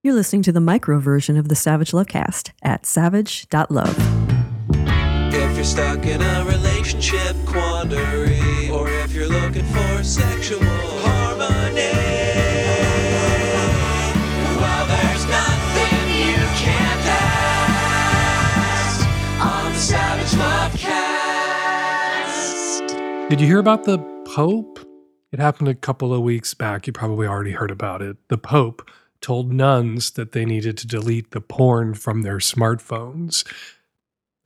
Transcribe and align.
You're 0.00 0.14
listening 0.14 0.42
to 0.42 0.52
the 0.52 0.60
micro 0.60 1.00
version 1.00 1.36
of 1.36 1.48
the 1.48 1.56
Savage 1.56 1.90
Lovecast 1.90 2.52
at 2.62 2.86
savage.love. 2.86 3.96
If 5.34 5.56
you're 5.56 5.64
stuck 5.64 6.06
in 6.06 6.22
a 6.22 6.44
relationship 6.44 7.34
quandary, 7.44 8.70
or 8.70 8.88
if 8.88 9.12
you're 9.12 9.26
looking 9.26 9.64
for 9.64 10.04
sexual 10.04 10.60
harmony, 10.62 11.90
well, 14.54 14.86
there's 14.86 15.26
nothing 15.26 16.08
you 16.14 16.36
can't 16.54 17.06
ask 18.38 19.04
on 19.44 19.72
the 19.72 19.80
Savage 19.80 20.30
Lovecast. 22.78 23.28
Did 23.30 23.40
you 23.40 23.48
hear 23.48 23.58
about 23.58 23.82
the 23.82 23.98
Pope? 24.32 24.78
It 25.32 25.40
happened 25.40 25.66
a 25.66 25.74
couple 25.74 26.14
of 26.14 26.20
weeks 26.22 26.54
back. 26.54 26.86
You 26.86 26.92
probably 26.92 27.26
already 27.26 27.50
heard 27.50 27.72
about 27.72 28.00
it. 28.00 28.16
The 28.28 28.38
Pope 28.38 28.88
told 29.20 29.52
nuns 29.52 30.12
that 30.12 30.32
they 30.32 30.44
needed 30.44 30.78
to 30.78 30.86
delete 30.86 31.30
the 31.30 31.40
porn 31.40 31.94
from 31.94 32.22
their 32.22 32.38
smartphones. 32.38 33.46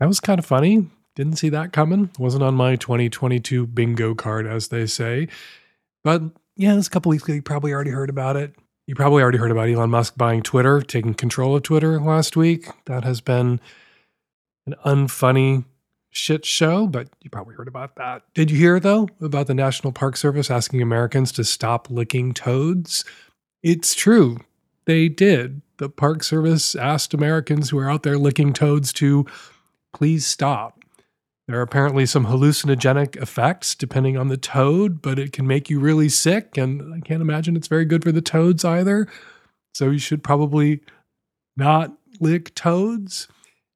That 0.00 0.06
was 0.06 0.20
kind 0.20 0.38
of 0.38 0.46
funny. 0.46 0.90
Didn't 1.14 1.36
see 1.36 1.50
that 1.50 1.72
coming. 1.72 2.10
Wasn't 2.18 2.42
on 2.42 2.54
my 2.54 2.76
2022 2.76 3.66
bingo 3.66 4.14
card, 4.14 4.46
as 4.46 4.68
they 4.68 4.86
say. 4.86 5.28
But 6.02 6.22
yeah, 6.56 6.74
this 6.74 6.86
a 6.86 6.90
couple 6.90 7.10
weeks 7.10 7.24
ago. 7.24 7.34
You 7.34 7.42
probably 7.42 7.72
already 7.72 7.90
heard 7.90 8.10
about 8.10 8.36
it. 8.36 8.54
You 8.86 8.94
probably 8.94 9.22
already 9.22 9.38
heard 9.38 9.50
about 9.50 9.68
Elon 9.68 9.90
Musk 9.90 10.16
buying 10.16 10.42
Twitter, 10.42 10.80
taking 10.80 11.14
control 11.14 11.54
of 11.54 11.62
Twitter 11.62 12.00
last 12.00 12.36
week. 12.36 12.66
That 12.86 13.04
has 13.04 13.20
been 13.20 13.60
an 14.66 14.74
unfunny 14.84 15.64
shit 16.10 16.44
show, 16.44 16.86
but 16.86 17.08
you 17.20 17.30
probably 17.30 17.54
heard 17.54 17.68
about 17.68 17.96
that. 17.96 18.22
Did 18.34 18.50
you 18.50 18.58
hear, 18.58 18.80
though, 18.80 19.08
about 19.20 19.46
the 19.46 19.54
National 19.54 19.92
Park 19.92 20.16
Service 20.16 20.50
asking 20.50 20.82
Americans 20.82 21.32
to 21.32 21.44
stop 21.44 21.90
licking 21.90 22.34
toads? 22.34 23.04
It's 23.62 23.94
true. 23.94 24.38
They 24.84 25.08
did. 25.08 25.62
The 25.78 25.88
Park 25.88 26.22
Service 26.22 26.74
asked 26.74 27.14
Americans 27.14 27.70
who 27.70 27.78
are 27.78 27.90
out 27.90 28.02
there 28.02 28.18
licking 28.18 28.52
toads 28.52 28.92
to 28.94 29.26
please 29.92 30.26
stop. 30.26 30.78
There 31.48 31.58
are 31.58 31.62
apparently 31.62 32.06
some 32.06 32.26
hallucinogenic 32.26 33.16
effects 33.16 33.74
depending 33.74 34.16
on 34.16 34.28
the 34.28 34.36
toad, 34.36 35.02
but 35.02 35.18
it 35.18 35.32
can 35.32 35.46
make 35.46 35.68
you 35.68 35.80
really 35.80 36.08
sick, 36.08 36.56
and 36.56 36.94
I 36.94 37.00
can't 37.00 37.20
imagine 37.20 37.56
it's 37.56 37.68
very 37.68 37.84
good 37.84 38.04
for 38.04 38.12
the 38.12 38.22
toads 38.22 38.64
either. 38.64 39.08
So 39.74 39.90
you 39.90 39.98
should 39.98 40.22
probably 40.22 40.80
not 41.56 41.92
lick 42.20 42.54
toads. 42.54 43.28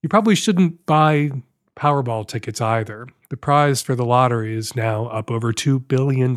You 0.03 0.09
probably 0.09 0.37
shouldn't 0.37 0.87
buy 0.87 1.33
Powerball 1.77 2.27
tickets 2.27 2.61
either. 2.61 3.09
The 3.29 3.37
prize 3.37 3.83
for 3.83 3.95
the 3.95 4.05
lottery 4.05 4.57
is 4.57 4.77
now 4.77 5.07
up 5.07 5.31
over 5.31 5.53
$2 5.53 5.87
billion, 5.87 6.35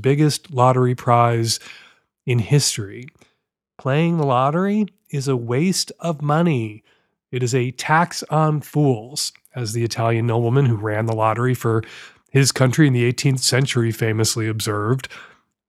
biggest 0.00 0.52
lottery 0.52 0.94
prize 0.94 1.60
in 2.26 2.40
history. 2.40 3.06
Playing 3.78 4.18
the 4.18 4.26
lottery 4.26 4.86
is 5.10 5.28
a 5.28 5.36
waste 5.36 5.92
of 6.00 6.22
money. 6.22 6.84
It 7.30 7.42
is 7.42 7.54
a 7.54 7.72
tax 7.72 8.22
on 8.24 8.60
fools, 8.60 9.32
as 9.54 9.72
the 9.72 9.84
Italian 9.84 10.26
nobleman 10.26 10.66
who 10.66 10.76
ran 10.76 11.06
the 11.06 11.14
lottery 11.14 11.54
for 11.54 11.82
his 12.30 12.52
country 12.52 12.86
in 12.86 12.92
the 12.92 13.12
18th 13.12 13.40
century 13.40 13.92
famously 13.92 14.48
observed. 14.48 15.08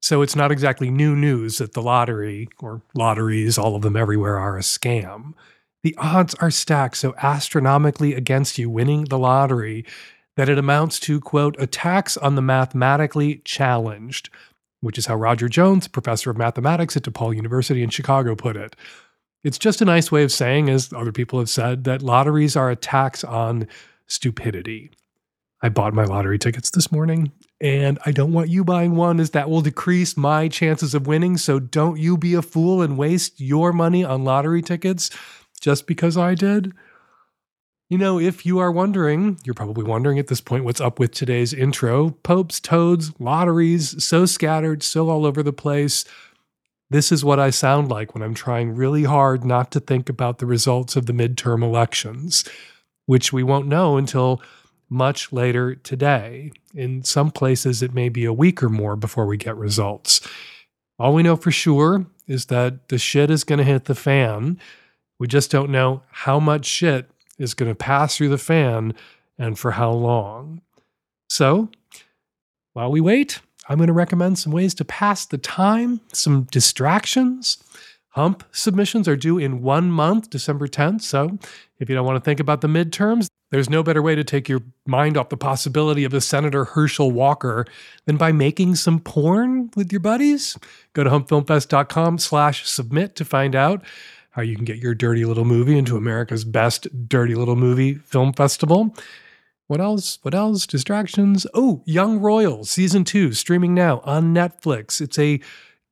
So 0.02 0.22
it's 0.22 0.36
not 0.36 0.52
exactly 0.52 0.92
new 0.92 1.16
news 1.16 1.58
that 1.58 1.74
the 1.74 1.82
lottery, 1.82 2.48
or 2.60 2.82
lotteries, 2.94 3.58
all 3.58 3.76
of 3.76 3.82
them 3.82 3.96
everywhere, 3.96 4.38
are 4.38 4.58
a 4.58 4.62
scam. 4.62 5.34
The 5.82 5.96
odds 5.98 6.36
are 6.36 6.52
stacked 6.52 6.98
so 6.98 7.16
astronomically 7.18 8.14
against 8.14 8.58
you 8.58 8.70
winning 8.70 9.06
the 9.06 9.20
lottery 9.20 9.86
that 10.36 10.50
it 10.50 10.58
amounts 10.58 11.00
to, 11.02 11.20
quote, 11.20 11.56
a 11.60 11.68
tax 11.68 12.18
on 12.18 12.36
the 12.36 12.42
mathematically 12.42 13.42
challenged 13.46 14.30
which 14.82 14.98
is 14.98 15.06
how 15.06 15.16
Roger 15.16 15.50
Jones, 15.50 15.88
professor 15.88 16.30
of 16.30 16.38
mathematics 16.38 16.96
at 16.96 17.04
DePaul 17.04 17.36
University 17.36 17.84
in 17.84 17.90
Chicago, 17.90 18.36
put 18.36 18.56
it. 18.56 18.76
It's 19.44 19.58
just 19.58 19.82
a 19.82 19.86
nice 19.86 20.12
way 20.12 20.24
of 20.24 20.32
saying, 20.32 20.70
as 20.70 20.92
other 20.92 21.12
people 21.12 21.40
have 21.40 21.50
said, 21.50 21.84
that 21.84 22.02
lotteries 22.02 22.56
are 22.56 22.72
a 22.72 22.76
tax 22.76 23.24
on 23.24 23.68
stupidity. 24.08 24.92
I 25.62 25.70
bought 25.70 25.94
my 25.94 26.04
lottery 26.04 26.38
tickets 26.38 26.70
this 26.72 26.92
morning, 26.92 27.32
and 27.62 27.98
I 28.06 28.12
don't 28.12 28.34
want 28.34 28.50
you 28.50 28.64
buying 28.64 28.96
one, 28.96 29.20
as 29.20 29.32
that 29.32 29.50
will 29.50 29.62
decrease 29.62 30.18
my 30.18 30.48
chances 30.48 30.94
of 30.94 31.08
winning. 31.08 31.38
So 31.38 31.60
don't 31.60 32.00
you 32.00 32.18
be 32.18 32.34
a 32.34 32.42
fool 32.42 32.82
and 32.82 32.98
waste 32.98 33.40
your 33.40 33.72
money 33.72 34.04
on 34.04 34.24
lottery 34.24 34.62
tickets 34.62 35.10
just 35.62 35.88
because 35.88 36.18
I 36.18 36.36
did. 36.36 36.74
You 37.88 38.00
know, 38.00 38.20
if 38.20 38.48
you 38.48 38.58
are 38.58 38.72
wondering, 38.72 39.38
you're 39.44 39.54
probably 39.54 39.84
wondering 39.84 40.18
at 40.18 40.26
this 40.26 40.42
point 40.42 40.66
what's 40.66 40.82
up 40.82 40.98
with 40.98 41.12
today's 41.12 41.54
intro 41.54 42.12
popes, 42.24 42.60
toads, 42.60 43.12
lotteries, 43.20 44.04
so 44.04 44.26
scattered, 44.26 44.82
so 44.82 45.08
all 45.08 45.24
over 45.24 45.44
the 45.44 45.54
place. 45.54 46.04
This 46.90 47.12
is 47.12 47.24
what 47.24 47.40
I 47.40 47.52
sound 47.52 47.90
like 47.90 48.16
when 48.16 48.24
I'm 48.24 48.34
trying 48.34 48.74
really 48.74 49.04
hard 49.04 49.46
not 49.46 49.70
to 49.72 49.80
think 49.80 50.10
about 50.10 50.40
the 50.40 50.48
results 50.48 50.96
of 50.96 51.06
the 51.06 51.14
midterm 51.14 51.62
elections, 51.62 52.44
which 53.06 53.32
we 53.32 53.44
won't 53.44 53.68
know 53.68 53.98
until 53.98 54.42
much 54.90 55.32
later 55.32 55.76
today. 55.76 56.54
In 56.74 57.04
some 57.04 57.30
places, 57.30 57.84
it 57.84 57.94
may 57.94 58.10
be 58.10 58.26
a 58.26 58.34
week 58.34 58.64
or 58.64 58.70
more 58.70 58.96
before 58.96 59.28
we 59.28 59.38
get 59.38 59.56
results. 59.58 60.28
All 60.98 61.14
we 61.14 61.22
know 61.22 61.36
for 61.36 61.52
sure 61.52 62.08
is 62.28 62.48
that 62.48 62.88
the 62.88 62.98
shit 62.98 63.30
is 63.30 63.44
going 63.44 63.60
to 63.60 63.64
hit 63.64 63.86
the 63.86 63.94
fan. 63.94 64.60
We 65.20 65.28
just 65.28 65.52
don't 65.52 65.70
know 65.70 66.02
how 66.10 66.40
much 66.40 66.66
shit 66.66 67.12
is 67.38 67.54
going 67.54 67.70
to 67.70 67.76
pass 67.76 68.16
through 68.16 68.30
the 68.30 68.38
fan 68.38 68.94
and 69.38 69.58
for 69.58 69.72
how 69.72 69.92
long. 69.92 70.62
So, 71.30 71.70
while 72.74 72.92
we 72.92 73.02
wait, 73.02 73.42
I'm 73.68 73.78
going 73.78 73.88
to 73.88 73.94
recommend 73.94 74.38
some 74.38 74.52
ways 74.52 74.74
to 74.76 74.86
pass 74.86 75.26
the 75.26 75.38
time, 75.38 76.02
some 76.14 76.44
distractions. 76.52 77.64
Hump 78.10 78.44
submissions 78.52 79.08
are 79.08 79.18
due 79.18 79.38
in 79.38 79.62
one 79.62 79.92
month, 79.92 80.30
December 80.30 80.68
10th. 80.68 81.02
So, 81.02 81.38
if 81.80 81.90
you 81.90 81.96
don't 81.96 82.06
want 82.06 82.16
to 82.16 82.24
think 82.24 82.40
about 82.40 82.62
the 82.62 82.68
midterms, 82.68 83.28
there's 83.52 83.70
no 83.70 83.84
better 83.84 84.02
way 84.02 84.16
to 84.16 84.24
take 84.24 84.50
your 84.50 84.62
mind 84.86 85.18
off 85.18 85.30
the 85.30 85.38
possibility 85.38 86.04
of 86.04 86.14
a 86.14 86.22
Senator 86.22 86.66
Herschel 86.66 87.12
Walker 87.12 87.66
than 88.06 88.18
by 88.18 88.32
making 88.32 88.76
some 88.76 89.00
porn 89.00 89.70
with 89.76 89.92
your 89.92 90.00
buddies. 90.00 90.58
Go 90.94 91.04
to 91.04 91.10
humpfilmfest.com 91.10 92.18
slash 92.18 92.68
submit 92.68 93.16
to 93.16 93.26
find 93.26 93.56
out 93.56 93.84
how 94.36 94.42
you 94.42 94.54
can 94.54 94.66
get 94.66 94.80
your 94.80 94.94
dirty 94.94 95.24
little 95.24 95.46
movie 95.46 95.78
into 95.78 95.96
America's 95.96 96.44
best 96.44 97.08
dirty 97.08 97.36
little 97.36 97.56
movie 97.56 97.94
film 97.96 98.34
festival. 98.34 98.94
What 99.68 99.80
else? 99.80 100.20
What 100.24 100.36
else? 100.36 100.68
Distractions. 100.68 101.48
Oh, 101.54 101.82
Young 101.86 102.20
Royals, 102.20 102.70
season 102.70 103.06
two, 103.06 103.32
streaming 103.32 103.74
now 103.74 104.02
on 104.04 104.34
Netflix. 104.34 105.00
It's 105.00 105.18
a 105.18 105.40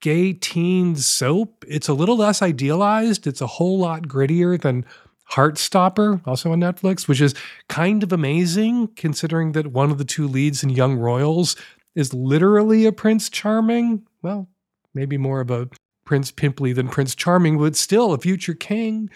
gay 0.02 0.34
teen 0.34 0.98
soap. 0.98 1.64
It's 1.70 1.88
a 1.88 1.94
little 1.94 2.18
less 2.18 2.42
idealized. 2.42 3.28
It's 3.28 3.40
a 3.40 3.48
whole 3.48 3.80
lot 3.80 4.10
grittier 4.10 4.62
than 4.62 4.86
Heartstopper, 5.32 6.22
also 6.28 6.52
on 6.52 6.60
Netflix, 6.60 7.08
which 7.08 7.22
is 7.22 7.34
kind 7.70 8.04
of 8.04 8.12
amazing 8.12 8.90
considering 8.98 9.54
that 9.54 9.68
one 9.68 9.90
of 9.90 9.98
the 9.98 10.04
two 10.04 10.28
leads 10.28 10.64
in 10.64 10.70
Young 10.70 10.98
Royals 10.98 11.56
is 11.96 12.14
literally 12.14 12.86
a 12.86 12.92
Prince 12.92 13.30
Charming. 13.30 14.06
Well, 14.22 14.50
maybe 14.94 15.18
more 15.18 15.40
of 15.40 15.50
a 15.50 15.70
Prince 16.06 16.32
Pimply 16.32 16.74
than 16.74 16.90
Prince 16.90 17.16
Charming, 17.16 17.58
but 17.58 17.76
still 17.76 18.14
a 18.14 18.18
future 18.18 18.54
king. 18.54 19.10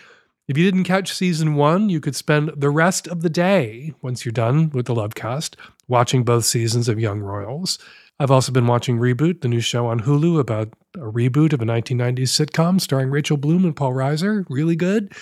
If 0.47 0.57
you 0.57 0.63
didn't 0.63 0.85
catch 0.85 1.13
season 1.13 1.55
one, 1.55 1.89
you 1.89 1.99
could 1.99 2.15
spend 2.15 2.51
the 2.55 2.69
rest 2.69 3.07
of 3.07 3.21
the 3.21 3.29
day, 3.29 3.93
once 4.01 4.23
you're 4.23 4.31
done 4.31 4.69
with 4.69 4.85
the 4.85 4.95
Lovecast, 4.95 5.55
watching 5.87 6.23
both 6.23 6.45
seasons 6.45 6.87
of 6.87 6.99
Young 6.99 7.19
Royals. 7.19 7.77
I've 8.19 8.31
also 8.31 8.51
been 8.51 8.65
watching 8.65 8.97
Reboot, 8.97 9.41
the 9.41 9.47
new 9.47 9.59
show 9.59 9.87
on 9.87 9.99
Hulu 9.99 10.39
about 10.39 10.69
a 10.95 10.99
reboot 11.11 11.53
of 11.53 11.61
a 11.61 11.65
1990s 11.65 12.29
sitcom 12.29 12.81
starring 12.81 13.11
Rachel 13.11 13.37
Bloom 13.37 13.65
and 13.65 13.75
Paul 13.75 13.93
Reiser. 13.93 14.45
Really 14.49 14.75
good. 14.75 15.13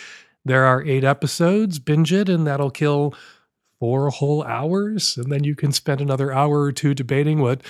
There 0.45 0.63
are 0.63 0.83
eight 0.83 1.03
episodes. 1.03 1.79
Binge 1.79 2.13
it, 2.13 2.29
and 2.29 2.47
that'll 2.47 2.69
kill 2.69 3.13
four 3.79 4.09
whole 4.11 4.43
hours. 4.43 5.17
And 5.17 5.31
then 5.31 5.43
you 5.43 5.55
can 5.55 5.71
spend 5.71 5.99
another 5.99 6.31
hour 6.31 6.61
or 6.61 6.71
two 6.71 6.93
debating 6.93 7.39
what 7.39 7.61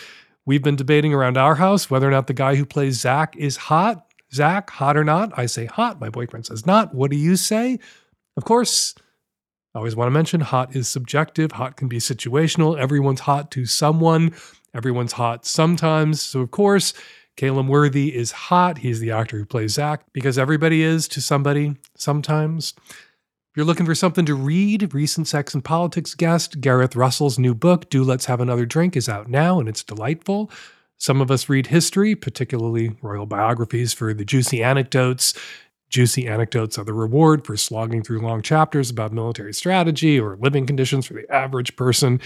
We've 0.46 0.62
been 0.62 0.76
debating 0.76 1.14
around 1.14 1.38
our 1.38 1.56
house 1.56 1.90
whether 1.90 2.08
or 2.08 2.12
not 2.12 2.28
the 2.28 2.34
guy 2.34 2.56
who 2.56 2.66
plays 2.66 3.00
Zach 3.00 3.36
is 3.36 3.58
hot. 3.58 4.06
Zach, 4.34 4.70
hot 4.70 4.98
or 4.98 5.04
not? 5.04 5.32
I 5.38 5.46
say 5.46 5.66
hot. 5.66 6.00
My 6.00 6.10
boyfriend 6.10 6.46
says 6.46 6.66
not. 6.66 6.94
What 6.94 7.10
do 7.10 7.18
you 7.18 7.36
say? 7.36 7.80
Of 8.38 8.44
course, 8.44 8.94
I 9.74 9.80
always 9.80 9.96
want 9.96 10.08
to 10.08 10.12
mention 10.12 10.42
hot 10.42 10.76
is 10.76 10.88
subjective. 10.88 11.54
Hot 11.54 11.78
can 11.78 11.88
be 11.88 11.98
situational. 11.98 12.80
Everyone's 12.80 13.22
hot 13.22 13.52
to 13.52 13.66
someone, 13.66 14.34
everyone's 14.74 15.14
hot 15.14 15.46
sometimes. 15.46 16.22
So, 16.22 16.42
of 16.42 16.52
course, 16.52 16.94
Calum 17.36 17.68
Worthy 17.68 18.16
is 18.16 18.32
hot. 18.32 18.78
He's 18.78 19.00
the 19.00 19.12
actor 19.12 19.38
who 19.38 19.46
plays 19.46 19.74
Zach 19.74 20.06
because 20.14 20.38
everybody 20.38 20.82
is 20.82 21.08
to 21.10 21.22
somebody 21.22 21.76
sometimes. 21.96 22.74
If 23.56 23.60
you're 23.60 23.68
looking 23.68 23.86
for 23.86 23.96
something 23.96 24.26
to 24.26 24.36
read, 24.36 24.94
recent 24.94 25.30
Sex 25.30 25.54
and 25.54 25.64
Politics 25.64 26.14
guest 26.14 26.60
Gareth 26.60 26.94
Russell's 26.94 27.40
new 27.40 27.56
book, 27.56 27.90
Do 27.90 28.04
Let's 28.04 28.26
Have 28.26 28.42
Another 28.42 28.66
Drink, 28.66 28.98
is 28.98 29.08
out 29.08 29.30
now 29.30 29.62
and 29.62 29.70
it's 29.70 29.82
delightful. 29.82 30.52
Some 30.98 31.22
of 31.22 31.32
us 31.32 31.48
read 31.48 31.68
history, 31.68 32.16
particularly 32.16 32.98
royal 33.02 33.26
biographies, 33.26 33.94
for 33.94 34.14
the 34.14 34.26
juicy 34.26 34.62
anecdotes. 34.62 35.34
Juicy 35.88 36.28
anecdotes 36.28 36.78
are 36.78 36.84
the 36.84 36.92
reward 36.92 37.46
for 37.46 37.56
slogging 37.56 38.04
through 38.04 38.20
long 38.20 38.42
chapters 38.42 38.90
about 38.90 39.14
military 39.14 39.54
strategy 39.54 40.20
or 40.20 40.36
living 40.36 40.66
conditions 40.66 41.06
for 41.06 41.14
the 41.14 41.34
average 41.34 41.78
person. 41.78 42.20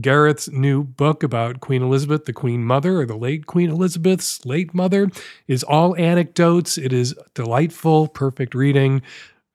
Gareth's 0.00 0.50
new 0.50 0.82
book 0.82 1.22
about 1.22 1.60
Queen 1.60 1.82
Elizabeth, 1.82 2.24
the 2.24 2.32
Queen 2.32 2.64
Mother, 2.64 3.02
or 3.02 3.06
the 3.06 3.14
late 3.14 3.46
Queen 3.46 3.70
Elizabeth's 3.70 4.44
late 4.44 4.74
mother, 4.74 5.08
is 5.46 5.62
all 5.62 5.94
anecdotes. 5.94 6.76
It 6.76 6.92
is 6.92 7.14
delightful, 7.34 8.08
perfect 8.08 8.56
reading 8.56 9.02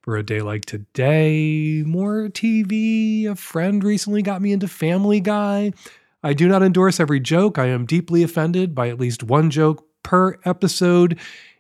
for 0.02 0.18
a 0.18 0.24
day 0.24 0.42
like 0.42 0.66
today. 0.66 1.84
More 1.86 2.30
TV. 2.30 3.28
A 3.28 3.36
friend 3.36 3.84
recently 3.84 4.22
got 4.22 4.42
me 4.42 4.52
into 4.54 4.68
Family 4.68 5.20
Guy. 5.20 5.74
I 6.24 6.34
do 6.34 6.48
not 6.48 6.64
endorse 6.64 7.00
every 7.00 7.20
joke. 7.20 7.58
I 7.58 7.68
am 7.68 7.86
deeply 7.86 8.24
offended 8.24 8.76
by 8.76 8.90
at 8.90 9.00
least 9.00 9.24
one 9.24 9.50
joke 9.50 9.86
per 10.04 10.38
episode. 10.46 11.20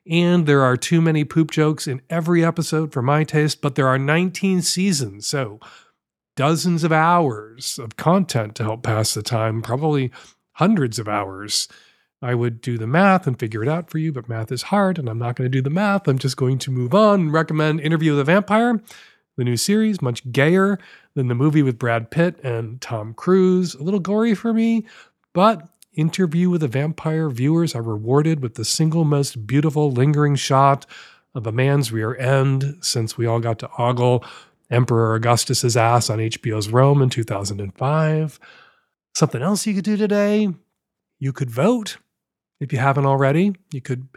And 0.10 0.46
there 0.46 0.64
are 0.64 0.76
too 0.76 1.02
many 1.02 1.24
poop 1.24 1.52
jokes 1.52 1.88
in 1.88 2.02
every 2.10 2.44
episode 2.44 2.92
for 2.92 3.02
my 3.02 3.24
taste, 3.24 3.62
but 3.62 3.76
there 3.76 3.88
are 3.88 4.00
19 4.00 4.62
seasons. 4.62 5.28
So 5.28 5.60
dozens 6.36 6.84
of 6.84 6.92
hours 6.92 7.78
of 7.78 7.96
content 7.98 8.56
to 8.56 8.64
help 8.64 8.84
pass 8.84 9.14
the 9.14 9.22
time, 9.22 9.62
probably 9.62 10.12
hundreds 10.54 10.98
of 10.98 11.08
hours. 11.08 11.68
I 12.22 12.36
would 12.36 12.62
do 12.62 12.78
the 12.78 12.88
math 12.88 13.28
and 13.28 13.40
figure 13.40 13.64
it 13.64 13.70
out 13.70 13.90
for 13.90 13.98
you, 13.98 14.12
but 14.12 14.28
math 14.28 14.52
is 14.52 14.64
hard 14.64 15.00
and 15.00 15.08
I'm 15.08 15.20
not 15.20 15.36
going 15.36 15.50
to 15.50 15.58
do 15.58 15.62
the 15.62 15.70
math. 15.70 16.08
I'm 16.08 16.18
just 16.20 16.38
going 16.38 16.58
to 16.60 16.72
move 16.72 16.94
on 16.94 17.22
and 17.22 17.34
recommend 17.34 17.80
Interview 17.80 18.12
with 18.12 18.20
a 18.20 18.26
Vampire, 18.26 18.82
the 19.38 19.46
new 19.46 19.56
series, 19.56 20.02
much 20.02 20.30
gayer 20.32 20.78
than 21.14 21.30
the 21.30 21.36
movie 21.36 21.64
with 21.64 21.80
Brad 21.80 22.12
Pitt 22.12 22.40
and 22.44 22.82
Tom 22.82 23.14
Cruise. 23.14 23.74
A 23.76 23.84
little 23.84 24.02
gory 24.02 24.36
for 24.36 24.54
me, 24.54 24.86
but 25.34 25.70
Interview 25.94 26.50
with 26.50 26.62
a 26.62 26.68
Vampire 26.68 27.30
viewers 27.30 27.74
are 27.74 27.82
rewarded 27.82 28.42
with 28.42 28.56
the 28.56 28.66
single 28.66 29.06
most 29.06 29.48
beautiful 29.48 29.92
lingering 29.92 30.36
shot 30.36 30.86
of 31.34 31.48
a 31.48 31.52
man's 31.52 31.92
rear 31.92 32.16
end 32.18 32.78
since 32.82 33.18
we 33.18 33.26
all 33.26 33.40
got 33.40 33.60
to 33.60 33.70
ogle 33.78 34.24
Emperor 34.70 35.16
Augustus's 35.16 35.78
ass 35.78 36.10
on 36.10 36.20
HBO's 36.20 36.70
Rome 36.70 37.02
in 37.02 37.10
2005. 37.10 38.40
Something 39.16 39.42
else 39.42 39.66
you 39.66 39.74
could 39.74 39.84
do 39.84 39.98
today, 39.98 40.50
you 41.18 41.34
could 41.34 41.50
vote 41.50 41.98
if 42.60 42.72
you 42.74 42.80
haven't 42.80 43.06
already. 43.06 43.56
You 43.72 43.82
could 43.82 44.08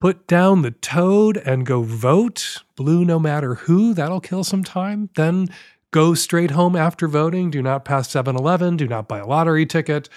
put 0.00 0.26
down 0.26 0.62
the 0.62 0.70
toad 0.70 1.36
and 1.38 1.66
go 1.66 1.82
vote, 1.82 2.62
blue 2.76 3.04
no 3.04 3.18
matter 3.18 3.54
who. 3.54 3.94
That'll 3.94 4.20
kill 4.20 4.44
some 4.44 4.64
time. 4.64 5.10
Then 5.14 5.48
go 5.90 6.14
straight 6.14 6.52
home 6.52 6.76
after 6.76 7.08
voting. 7.08 7.50
Do 7.50 7.62
not 7.62 7.84
pass 7.84 8.10
7 8.10 8.36
Eleven. 8.36 8.76
Do 8.76 8.86
not 8.86 9.08
buy 9.08 9.18
a 9.18 9.26
lottery 9.26 9.66
ticket. 9.66 10.08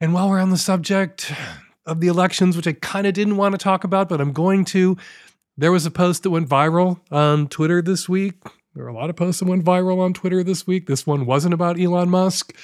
And 0.00 0.12
while 0.12 0.28
we're 0.28 0.40
on 0.40 0.50
the 0.50 0.58
subject 0.58 1.32
of 1.86 2.00
the 2.00 2.08
elections, 2.08 2.56
which 2.56 2.66
I 2.66 2.72
kind 2.72 3.06
of 3.06 3.14
didn't 3.14 3.36
want 3.36 3.52
to 3.52 3.58
talk 3.58 3.84
about, 3.84 4.08
but 4.08 4.20
I'm 4.20 4.32
going 4.32 4.64
to, 4.66 4.96
there 5.56 5.72
was 5.72 5.86
a 5.86 5.90
post 5.90 6.22
that 6.24 6.30
went 6.30 6.48
viral 6.48 7.00
on 7.10 7.48
Twitter 7.48 7.80
this 7.80 8.08
week 8.08 8.42
there 8.76 8.84
are 8.84 8.88
a 8.88 8.94
lot 8.94 9.08
of 9.08 9.16
posts 9.16 9.40
that 9.40 9.48
went 9.48 9.64
viral 9.64 10.00
on 10.00 10.12
Twitter 10.12 10.44
this 10.44 10.66
week. 10.66 10.86
This 10.86 11.06
one 11.06 11.24
wasn't 11.24 11.54
about 11.54 11.80
Elon 11.80 12.10
Musk. 12.10 12.54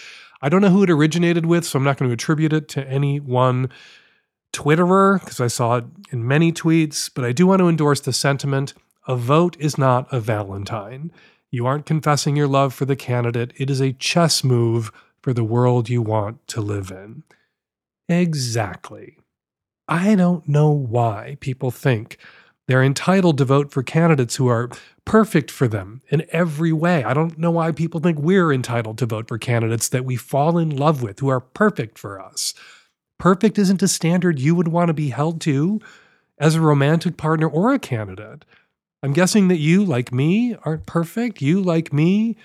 I 0.43 0.51
don't 0.51 0.61
know 0.61 0.69
who 0.69 0.83
it 0.83 0.91
originated 0.91 1.47
with, 1.47 1.65
so 1.65 1.79
I'm 1.79 1.85
not 1.85 1.97
going 1.97 2.11
to 2.11 2.13
attribute 2.13 2.53
it 2.53 2.69
to 2.69 2.87
any 2.87 3.19
one 3.19 3.71
Twitterer 4.53 5.21
because 5.21 5.41
I 5.41 5.47
saw 5.47 5.77
it 5.77 5.85
in 6.11 6.27
many 6.27 6.53
tweets, 6.53 7.11
but 7.13 7.25
I 7.25 7.33
do 7.33 7.47
want 7.47 7.61
to 7.61 7.69
endorse 7.69 8.01
the 8.01 8.13
sentiment 8.13 8.75
a 9.07 9.17
vote 9.17 9.57
is 9.59 9.77
not 9.77 10.07
a 10.13 10.21
Valentine. 10.21 11.11
You 11.51 11.67
aren't 11.67 11.87
confessing 11.87 12.37
your 12.37 12.47
love 12.47 12.73
for 12.73 12.85
the 12.85 12.97
candidate, 12.97 13.53
it 13.57 13.69
is 13.69 13.81
a 13.81 13.93
chess 13.93 14.45
move 14.45 14.93
for 15.21 15.33
the 15.33 15.45
world 15.45 15.89
you 15.89 16.03
want 16.03 16.47
to 16.49 16.61
live 16.61 16.91
in. 16.91 17.25
Exactly. 18.09 19.19
I 19.89 20.15
don't 20.15 20.49
know 20.49 20.71
why 20.71 21.37
people 21.41 21.71
think 21.71 22.17
they're 22.69 22.83
entitled 22.83 23.39
to 23.39 23.45
vote 23.45 23.73
for 23.73 23.83
candidates 23.83 24.37
who 24.37 24.47
are 24.49 24.71
perfect 25.05 25.51
for 25.51 25.67
them 25.67 26.01
in 26.11 26.25
every 26.31 26.73
way. 26.73 27.03
I 27.05 27.13
don't 27.13 27.39
know 27.39 27.51
why 27.51 27.73
people 27.73 28.01
think 28.01 28.19
we're 28.19 28.53
entitled 28.53 28.99
to 28.99 29.07
vote 29.07 29.29
for 29.29 29.39
candidates 29.39 29.89
that 29.89 30.05
we 30.05 30.17
fall 30.17 30.59
in 30.59 30.71
love 30.71 31.03
with 31.03 31.19
who 31.19 31.29
are 31.29 31.41
perfect 31.41 31.99
for 31.99 32.21
us. 32.21 32.55
Perfect 33.23 33.57
isn't 33.57 33.85
a 33.85 33.87
standard 33.87 34.41
you 34.41 34.57
would 34.57 34.67
want 34.67 34.89
to 34.89 34.93
be 34.93 35.11
held 35.11 35.41
to 35.43 35.81
as 36.39 36.57
a 36.57 36.61
romantic 36.61 37.17
partner 37.17 37.47
or 37.47 37.73
a 37.73 37.79
candidate. 37.79 38.45
I'm 39.01 39.13
guessing 39.13 39.47
that 39.47 39.61
you, 39.61 39.85
like 39.85 40.11
me, 40.13 40.57
aren't 40.65 40.87
perfect. 40.87 41.41
You, 41.41 41.63
like 41.63 41.93
me, 41.93 42.37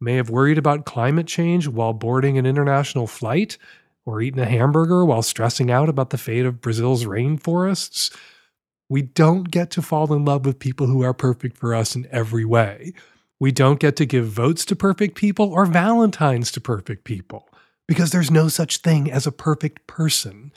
may 0.00 0.14
have 0.14 0.30
worried 0.30 0.58
about 0.58 0.84
climate 0.84 1.26
change 1.26 1.66
while 1.66 1.92
boarding 1.92 2.38
an 2.38 2.46
international 2.46 3.08
flight 3.08 3.58
or 4.06 4.20
eating 4.20 4.38
a 4.38 4.44
hamburger 4.44 5.04
while 5.04 5.22
stressing 5.22 5.72
out 5.72 5.88
about 5.88 6.10
the 6.10 6.18
fate 6.18 6.46
of 6.46 6.60
Brazil's 6.60 7.04
rainforests. 7.04 8.16
We 8.88 9.02
don't 9.02 9.50
get 9.50 9.72
to 9.72 9.82
fall 9.82 10.12
in 10.12 10.24
love 10.24 10.46
with 10.46 10.60
people 10.60 10.86
who 10.86 11.02
are 11.02 11.12
perfect 11.12 11.56
for 11.56 11.74
us 11.74 11.96
in 11.96 12.06
every 12.12 12.44
way. 12.44 12.92
We 13.40 13.50
don't 13.50 13.80
get 13.80 13.96
to 13.96 14.06
give 14.06 14.26
votes 14.26 14.64
to 14.66 14.76
perfect 14.76 15.16
people 15.16 15.52
or 15.52 15.66
Valentines 15.66 16.52
to 16.52 16.60
perfect 16.60 17.02
people 17.02 17.48
because 17.92 18.10
there's 18.10 18.30
no 18.30 18.48
such 18.48 18.78
thing 18.78 19.10
as 19.10 19.26
a 19.26 19.30
perfect 19.30 19.86
person. 19.86 20.50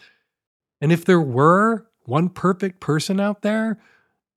And 0.80 0.90
if 0.90 1.04
there 1.04 1.20
were 1.20 1.86
one 2.06 2.30
perfect 2.30 2.80
person 2.80 3.20
out 3.20 3.42
there, 3.42 3.78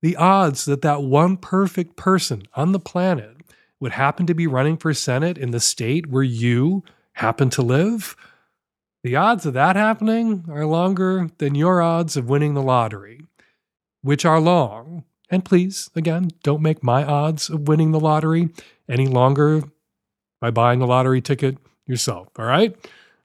the 0.03 0.17
odds 0.17 0.65
that 0.65 0.83
that 0.83 1.05
one 1.05 1.37
perfect 1.37 1.95
person 1.95 2.43
on 2.55 2.73
the 2.73 2.81
planet 2.81 3.37
would 3.79 3.93
happen 3.93 4.27
to 4.27 4.35
be 4.35 4.49
running 4.49 4.77
for 4.77 4.93
Senate 4.93 5.39
in 5.39 5.53
the 5.53 5.61
state 5.61 6.09
where 6.09 6.25
you 6.25 6.83
happen 7.12 7.50
to 7.50 7.62
live, 7.62 8.17
the 9.05 9.15
odds 9.15 9.47
of 9.47 9.55
that 9.55 9.77
happening 9.77 10.47
are 10.50 10.67
longer 10.67 11.29
than 11.39 11.55
your 11.55 11.81
odds 11.81 12.17
of 12.17 12.29
winning 12.29 12.55
the 12.55 12.62
lottery 12.62 13.21
which 14.03 14.25
are 14.25 14.41
long. 14.41 15.05
And 15.31 15.45
please, 15.45 15.89
again, 15.95 16.31
don't 16.43 16.62
make 16.62 16.83
my 16.83 17.05
odds 17.05 17.49
of 17.49 17.69
winning 17.69 17.93
the 17.93 18.00
lottery 18.00 18.49
any 18.89 19.06
longer 19.06 19.62
by 20.41 20.50
buying 20.50 20.83
a 20.83 20.87
lottery 20.87 21.21
ticket 21.21 21.59
yourself. 21.88 22.29
All 22.38 22.44
right? 22.44 22.76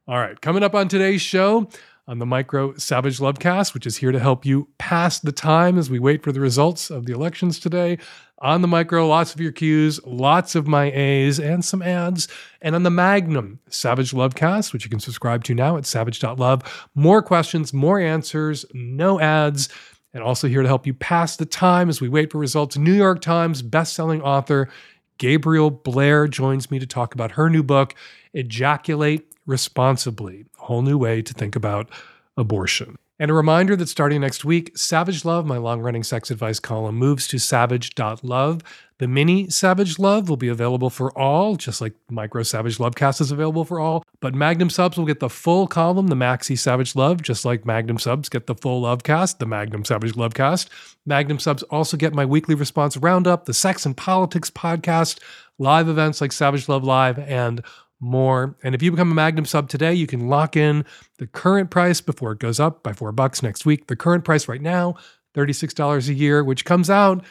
All 0.07 0.18
right. 0.18 0.39
Coming 0.42 0.63
up 0.63 0.75
on 0.75 0.88
today's 0.88 1.21
show 1.21 1.69
on 2.07 2.19
the 2.19 2.25
Micro 2.25 2.75
Savage 2.75 3.19
Lovecast, 3.19 3.74
which 3.74 3.86
is 3.86 3.98
here 3.98 4.12
to 4.12 4.19
help 4.19 4.45
you 4.45 4.68
pass 4.77 5.19
the 5.19 5.31
time 5.31 5.77
as 5.77 5.89
we 5.89 6.00
wait 6.00 6.24
for 6.24 6.31
the 6.31 6.42
results 6.42 6.89
of 6.89 7.06
the 7.06 7.13
elections 7.13 7.60
today. 7.60 7.98
On 8.39 8.62
the 8.62 8.68
Micro, 8.68 9.07
lots 9.07 9.33
of 9.33 9.39
your 9.39 9.54
cues, 9.54 10.01
lots 10.06 10.56
of 10.56 10.68
my 10.68 10.92
A's, 10.92 11.39
and 11.39 11.63
some 11.63 11.81
ads. 11.81 12.27
And 12.62 12.75
on 12.75 12.83
the 12.83 12.89
Magnum 12.89 13.60
Savage 13.69 14.12
Lovecast, 14.12 14.74
which 14.74 14.83
you 14.83 14.89
can 14.89 15.00
subscribe 15.00 15.45
to 15.45 15.56
now 15.56 15.77
at 15.77 15.86
savage.love, 15.86 16.89
more 16.94 17.21
questions, 17.21 17.71
more 17.71 18.00
answers, 18.00 18.65
no 18.74 19.19
ads 19.21 19.69
and 20.13 20.24
also 20.24 20.48
here 20.48 20.62
to 20.62 20.68
help 20.68 20.86
you 20.86 20.94
pass 20.94 21.36
the 21.36 21.45
time 21.45 21.89
as 21.89 22.00
we 22.00 22.07
wait 22.07 22.31
for 22.31 22.38
results. 22.38 22.77
New 22.77 22.94
York 22.94 23.21
Times 23.21 23.62
best-selling 23.62 24.21
author 24.21 24.69
Gabrielle 25.18 25.69
Blair 25.69 26.27
joins 26.27 26.69
me 26.71 26.80
to 26.80 26.88
talk 26.88 27.13
about 27.13 27.31
her 27.31 27.50
new 27.50 27.63
book, 27.63 27.95
Ejaculate 28.33 29.33
Responsibly, 29.45 30.45
a 30.60 30.65
whole 30.65 30.81
new 30.81 30.98
way 30.98 31.21
to 31.21 31.33
think 31.33 31.56
about 31.56 31.89
abortion. 32.38 32.98
And 33.19 33.30
a 33.30 33.33
reminder 33.33 33.75
that 33.75 33.89
starting 33.89 34.21
next 34.21 34.44
week, 34.44 34.75
Savage 34.75 35.24
Love, 35.24 35.45
my 35.45 35.57
long 35.57 35.81
running 35.81 36.04
sex 36.04 36.31
advice 36.31 36.60
column, 36.60 36.95
moves 36.95 37.27
to 37.27 37.38
savage.love. 37.38 38.62
The 38.98 39.07
mini 39.07 39.50
Savage 39.50 40.00
Love 40.00 40.29
will 40.29 40.38
be 40.38 40.48
available 40.48 40.89
for 40.89 41.15
all, 41.17 41.55
just 41.55 41.79
like 41.79 41.93
Micro 42.10 42.41
Savage 42.41 42.77
Lovecast 42.79 43.22
is 43.22 43.32
available 43.32 43.65
for 43.65 43.79
all. 43.79 44.03
But 44.20 44.34
Magnum 44.34 44.70
Subs 44.70 44.98
will 44.98 45.05
get 45.05 45.20
the 45.20 45.29
full 45.29 45.67
column, 45.67 46.08
the 46.08 46.15
Maxi 46.15 46.58
Savage 46.58 46.96
Love, 46.96 47.22
just 47.22 47.46
like 47.46 47.65
Magnum 47.65 48.00
Subs 48.00 48.29
get 48.29 48.48
the 48.48 48.55
full 48.55 48.82
Lovecast, 48.82 49.38
the 49.38 49.46
Magnum 49.46 49.86
Savage 49.86 50.13
Lovecast. 50.13 50.70
Magnum 51.05 51.38
Subs 51.38 51.63
also 51.63 51.98
get 51.98 52.13
my 52.13 52.25
weekly 52.25 52.55
response 52.55 52.98
roundup, 52.98 53.46
the 53.46 53.53
Sex 53.53 53.86
and 53.86 53.96
Politics 53.96 54.50
podcast, 54.50 55.20
live 55.60 55.88
events 55.88 56.20
like 56.20 56.32
Savage 56.32 56.67
Love 56.67 56.84
Live, 56.84 57.20
and 57.20 57.63
more. 58.03 58.55
And 58.63 58.75
if 58.75 58.83
you 58.83 58.91
become 58.91 59.12
a 59.12 59.15
Magnum 59.15 59.45
sub 59.45 59.69
today, 59.69 59.93
you 59.93 60.05
can 60.05 60.27
lock 60.27 60.55
in 60.55 60.86
the 61.17 61.27
current 61.27 61.72
price 61.72 62.01
before 62.01 62.33
it 62.33 62.39
goes 62.39 62.60
up 62.60 62.83
by 62.83 62.93
four 62.93 63.12
bucks 63.12 63.41
next 63.41 63.65
week. 63.65 63.88
The 63.88 63.95
current 63.95 64.25
price 64.25 64.48
right 64.48 64.62
now, 64.62 64.95
$36 65.36 66.10
a 66.10 66.13
year, 66.13 66.43
which 66.43 66.65
comes 66.65 66.89
out 66.89 67.24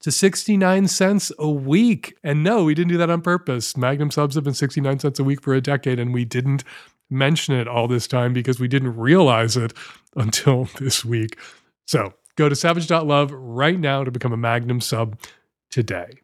to 0.00 0.12
69 0.12 0.86
cents 0.88 1.32
a 1.38 1.48
week. 1.48 2.16
And 2.22 2.44
no, 2.44 2.64
we 2.64 2.74
didn't 2.74 2.90
do 2.90 2.98
that 2.98 3.10
on 3.10 3.22
purpose. 3.22 3.76
Magnum 3.76 4.10
subs 4.10 4.34
have 4.34 4.44
been 4.44 4.54
69 4.54 5.00
cents 5.00 5.18
a 5.18 5.24
week 5.24 5.42
for 5.42 5.54
a 5.54 5.60
decade, 5.60 5.98
and 5.98 6.14
we 6.14 6.24
didn't 6.24 6.62
mention 7.10 7.54
it 7.54 7.66
all 7.66 7.88
this 7.88 8.06
time 8.06 8.32
because 8.32 8.60
we 8.60 8.68
didn't 8.68 8.96
realize 8.96 9.56
it 9.56 9.72
until 10.16 10.64
this 10.78 11.04
week. 11.04 11.38
So 11.86 12.12
go 12.36 12.48
to 12.48 12.54
savage.love 12.54 13.32
right 13.32 13.78
now 13.78 14.04
to 14.04 14.10
become 14.10 14.32
a 14.32 14.36
Magnum 14.36 14.80
sub 14.80 15.18
today. 15.70 16.20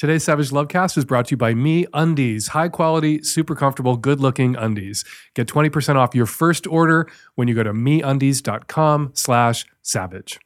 Today's 0.00 0.24
Savage 0.24 0.48
Lovecast 0.48 0.96
is 0.96 1.04
brought 1.04 1.26
to 1.26 1.32
you 1.32 1.36
by 1.36 1.52
MeUndies, 1.52 2.48
high 2.48 2.70
quality, 2.70 3.22
super 3.22 3.54
comfortable, 3.54 3.98
good 3.98 4.18
looking 4.18 4.56
undies. 4.56 5.04
Get 5.34 5.46
20% 5.46 5.96
off 5.96 6.14
your 6.14 6.24
first 6.24 6.66
order 6.66 7.06
when 7.34 7.48
you 7.48 7.54
go 7.54 7.62
to 7.62 7.74
meundies.com 7.74 9.10
slash 9.12 9.66
savage. 9.82 10.40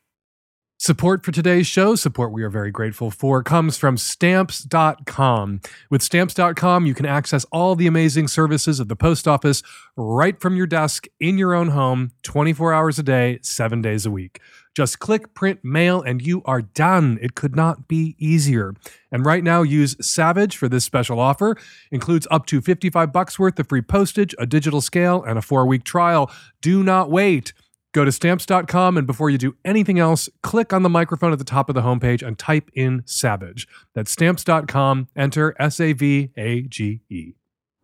Support 0.77 1.25
for 1.25 1.31
today's 1.31 1.69
show, 1.69 1.95
support 1.95 2.33
we 2.33 2.43
are 2.43 2.51
very 2.51 2.73
grateful 2.73 3.13
for, 3.13 3.45
comes 3.45 3.77
from 3.77 3.97
stamps.com. 3.97 5.61
With 5.89 6.03
stamps.com, 6.03 6.85
you 6.85 6.95
can 6.95 7.07
access 7.07 7.47
all 7.53 7.77
the 7.77 7.87
amazing 7.87 8.27
services 8.27 8.81
of 8.81 8.89
the 8.89 8.97
post 8.97 9.29
office 9.29 9.63
right 9.97 10.41
from 10.41 10.57
your 10.57 10.67
desk 10.67 11.07
in 11.21 11.39
your 11.39 11.55
own 11.55 11.69
home, 11.69 12.11
24 12.25 12.75
hours 12.75 12.99
a 12.99 13.05
day, 13.05 13.39
seven 13.41 13.81
days 13.81 14.05
a 14.05 14.11
week. 14.11 14.41
Just 14.75 14.99
click, 14.99 15.35
print, 15.35 15.61
mail, 15.63 16.03
and 16.03 16.21
you 16.21 16.43
are 16.45 16.63
done. 16.63 17.19
It 17.23 17.35
could 17.35 17.55
not 17.55 17.87
be 17.87 18.17
easier. 18.19 18.75
And 19.13 19.25
right 19.25 19.45
now, 19.45 19.63
use 19.63 19.97
Savage 20.05 20.57
for 20.57 20.69
this 20.69 20.85
special 20.85 21.21
offer. 21.21 21.57
Includes 21.93 22.27
up 22.31 22.47
to 22.47 22.61
55 22.61 23.13
bucks 23.13 23.39
worth 23.39 23.59
of 23.59 23.69
free 23.69 23.83
postage, 23.83 24.35
a 24.39 24.47
digital 24.47 24.81
scale, 24.81 25.23
and 25.23 25.39
a 25.39 25.43
four 25.43 25.65
week 25.65 25.85
trial. 25.85 26.31
Do 26.61 26.83
not 26.83 27.11
wait. 27.11 27.53
Go 27.93 28.05
to 28.05 28.11
stamps.com 28.11 28.99
and 28.99 29.07
before 29.07 29.31
you 29.31 29.39
do 29.39 29.55
anything 29.65 30.01
else, 30.01 30.29
click 30.43 30.73
on 30.73 30.83
the 30.83 30.89
microphone 30.89 31.33
at 31.33 31.39
the 31.39 31.45
top 31.45 31.69
of 31.69 31.77
the 31.77 31.83
homepage 31.83 32.27
and 32.27 32.37
type 32.37 32.69
in 32.75 33.05
Savage. 33.07 33.69
That's 33.95 34.11
stamps.com. 34.11 35.07
Enter 35.15 35.55
S 35.61 35.79
A 35.79 35.93
V 35.93 36.31
A 36.37 36.63
G 36.63 37.03
E. 37.09 37.35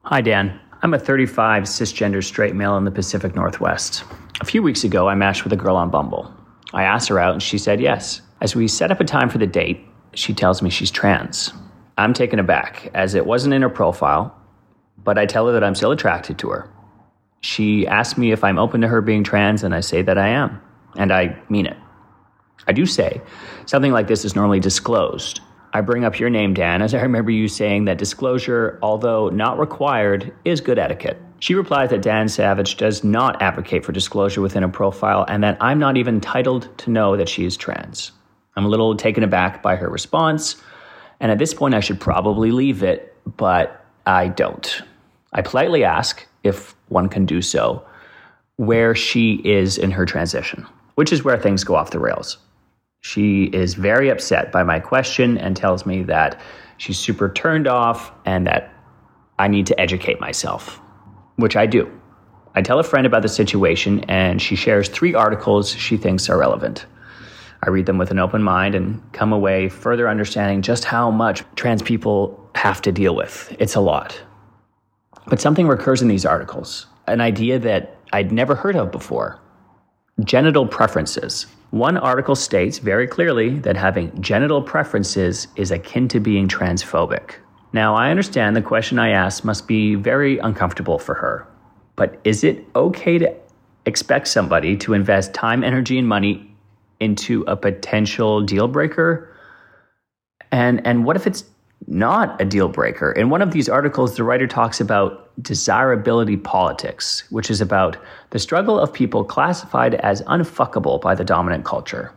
Hi, 0.03 0.21
Dan. 0.21 0.59
I'm 0.83 0.95
a 0.95 0.99
35 0.99 1.65
cisgender 1.65 2.25
straight 2.25 2.57
male 2.57 2.77
in 2.77 2.85
the 2.85 2.91
Pacific 2.91 3.37
Northwest. 3.37 4.03
A 4.41 4.45
few 4.45 4.63
weeks 4.63 4.83
ago, 4.83 5.09
I 5.09 5.15
matched 5.15 5.45
with 5.45 5.53
a 5.53 5.57
girl 5.57 5.77
on 5.77 5.91
Bumble. 5.91 6.35
I 6.73 6.85
asked 6.85 7.09
her 7.09 7.19
out 7.19 7.33
and 7.33 7.43
she 7.43 7.59
said 7.59 7.81
yes. 7.81 8.23
As 8.41 8.57
we 8.57 8.69
set 8.69 8.91
up 8.91 9.01
a 9.01 9.05
time 9.05 9.29
for 9.29 9.39
the 9.39 9.47
date, 9.47 9.85
she 10.15 10.35
tells 10.35 10.63
me 10.63 10.71
she's 10.71 10.91
trans. 10.91 11.53
I'm 11.99 12.15
taken 12.15 12.39
aback 12.39 12.91
as 12.95 13.15
it 13.15 13.27
wasn't 13.27 13.55
in 13.55 13.63
her 13.63 13.69
profile, 13.69 14.35
but 15.05 15.19
I 15.19 15.27
tell 15.27 15.47
her 15.47 15.53
that 15.53 15.65
I'm 15.65 15.75
still 15.75 15.93
attracted 15.93 16.39
to 16.39 16.49
her. 16.51 16.71
She 17.43 17.87
asks 17.87 18.19
me 18.19 18.33
if 18.33 18.45
I'm 18.45 18.59
open 18.59 18.81
to 18.83 18.89
her 18.89 19.01
being 19.01 19.25
trans, 19.25 19.63
and 19.63 19.75
I 19.75 19.81
say 19.81 20.03
that 20.03 20.19
I 20.19 20.29
am. 20.29 20.61
And 20.97 21.13
I 21.13 21.37
mean 21.49 21.67
it. 21.67 21.77
I 22.67 22.73
do 22.73 22.85
say 22.87 23.21
something 23.67 23.93
like 23.93 24.09
this 24.09 24.25
is 24.25 24.35
normally 24.35 24.61
disclosed. 24.61 25.41
I 25.73 25.81
bring 25.81 26.05
up 26.05 26.19
your 26.19 26.31
name, 26.31 26.53
Dan, 26.53 26.83
as 26.83 26.95
I 26.95 27.01
remember 27.01 27.31
you 27.31 27.49
saying 27.49 27.85
that 27.85 27.99
disclosure, 27.99 28.79
although 28.83 29.29
not 29.29 29.59
required, 29.59 30.35
is 30.45 30.61
good 30.61 30.79
etiquette. 30.79 31.21
She 31.41 31.55
replies 31.55 31.91
that 31.91 32.03
Dan 32.03 32.29
Savage 32.29 32.77
does 32.77 33.03
not 33.03 33.41
advocate 33.41 33.85
for 33.85 33.93
disclosure 33.93 34.43
within 34.43 34.63
a 34.63 34.69
profile 34.69 35.25
and 35.27 35.43
that 35.43 35.57
I'm 35.61 35.79
not 35.79 35.97
even 35.97 36.17
entitled 36.17 36.69
to 36.79 36.91
know 36.91 37.17
that 37.17 37.29
she 37.29 37.45
is 37.47 37.57
trans. 37.57 38.13
I'm 38.57 38.67
a 38.67 38.69
little 38.69 38.95
taken 38.95 39.23
aback 39.23 39.63
by 39.63 39.77
her 39.77 39.89
response, 39.89 40.63
and 41.19 41.33
at 41.33 41.39
this 41.39 41.55
point 41.55 41.75
I 41.75 41.81
should 41.81 41.99
probably 41.99 42.51
leave 42.51 42.83
it, 42.83 43.17
but 43.39 43.85
I 44.07 44.29
don't. 44.29 44.83
I 45.33 45.41
politely 45.41 45.83
ask 45.83 46.27
if 46.43 46.75
one 46.89 47.09
can 47.09 47.25
do 47.25 47.41
so, 47.41 47.85
where 48.57 48.95
she 48.95 49.37
is 49.37 49.79
in 49.79 49.91
her 49.93 50.05
transition, 50.05 50.67
which 50.97 51.13
is 51.13 51.25
where 51.25 51.39
things 51.39 51.65
go 51.65 51.75
off 51.75 51.91
the 51.91 51.99
rails. 51.99 52.37
She 53.01 53.45
is 53.45 53.75
very 53.75 54.11
upset 54.11 54.53
by 54.53 54.63
my 54.63 54.79
question 54.79 55.39
and 55.39 55.57
tells 55.57 55.87
me 55.87 56.03
that 56.03 56.39
she's 56.77 56.99
super 56.99 57.33
turned 57.33 57.67
off 57.67 58.13
and 58.27 58.47
that 58.47 58.75
I 59.39 59.49
need 59.49 59.67
to 59.69 59.81
educate 59.81 60.21
myself, 60.21 60.81
which 61.41 61.57
I 61.57 61.67
do. 61.67 61.91
I 62.55 62.63
tell 62.63 62.79
a 62.79 62.85
friend 62.85 63.07
about 63.07 63.23
the 63.23 63.29
situation 63.29 64.05
and 64.09 64.41
she 64.43 64.57
shares 64.57 64.89
three 64.89 65.15
articles 65.15 65.75
she 65.75 65.97
thinks 65.97 66.29
are 66.29 66.39
relevant. 66.39 66.87
I 67.63 67.71
read 67.71 67.87
them 67.87 67.99
with 67.99 68.11
an 68.11 68.19
open 68.19 68.43
mind 68.43 68.75
and 68.75 69.01
come 69.13 69.33
away 69.33 69.69
further 69.69 70.09
understanding 70.09 70.63
just 70.63 70.85
how 70.85 71.11
much 71.11 71.45
trans 71.57 71.83
people 71.83 72.51
have 72.55 72.81
to 72.83 72.93
deal 72.93 73.15
with. 73.15 73.55
It's 73.59 73.75
a 73.75 73.81
lot. 73.81 74.21
But 75.27 75.41
something 75.41 75.69
recurs 75.69 76.03
in 76.03 76.09
these 76.09 76.27
articles 76.27 76.87
an 77.07 77.21
idea 77.21 77.59
that 77.59 77.97
I'd 78.13 78.31
never 78.31 78.55
heard 78.55 78.77
of 78.77 78.93
before 78.93 79.41
genital 80.25 80.67
preferences. 80.67 81.47
One 81.71 81.97
article 81.97 82.35
states 82.35 82.79
very 82.79 83.07
clearly 83.07 83.59
that 83.61 83.77
having 83.77 84.21
genital 84.21 84.61
preferences 84.63 85.49
is 85.57 85.71
akin 85.71 86.09
to 86.09 86.21
being 86.21 86.49
transphobic. 86.49 87.37
Now, 87.73 87.95
I 87.95 88.11
understand 88.11 88.57
the 88.57 88.63
question 88.63 88.99
I 88.99 89.11
asked 89.11 89.45
must 89.45 89.69
be 89.69 89.95
very 89.95 90.39
uncomfortable 90.39 90.99
for 90.99 91.15
her, 91.15 91.47
but 91.97 92.19
is 92.25 92.43
it 92.43 92.65
okay 92.75 93.19
to 93.19 93.35
expect 93.87 94.29
somebody 94.29 94.77
to 94.79 94.95
invest 94.95 95.35
time, 95.35 95.63
energy, 95.63 95.99
and 95.99 96.09
money 96.09 96.53
into 96.99 97.43
a 97.47 97.57
potential 97.57 98.41
deal 98.43 98.69
breaker? 98.69 99.35
And, 100.51 100.85
and 100.87 101.05
what 101.05 101.17
if 101.17 101.27
it's 101.27 101.45
not 101.87 102.41
a 102.41 102.45
deal 102.45 102.69
breaker. 102.69 103.13
In 103.13 103.31
one 103.31 103.43
of 103.43 103.53
these 103.53 103.69
articles, 103.69 104.17
the 104.17 104.25
writer 104.25 104.47
talks 104.47 104.81
about 104.81 105.31
desirability 105.43 106.37
politics, 106.37 107.25
which 107.31 107.51
is 107.51 107.61
about 107.61 107.97
the 108.31 108.39
struggle 108.39 108.79
of 108.79 108.93
people 108.93 109.25
classified 109.25 109.95
as 109.97 110.23
unfuckable 110.23 111.01
by 111.01 111.15
the 111.15 111.25
dominant 111.25 111.65
culture. 111.65 112.13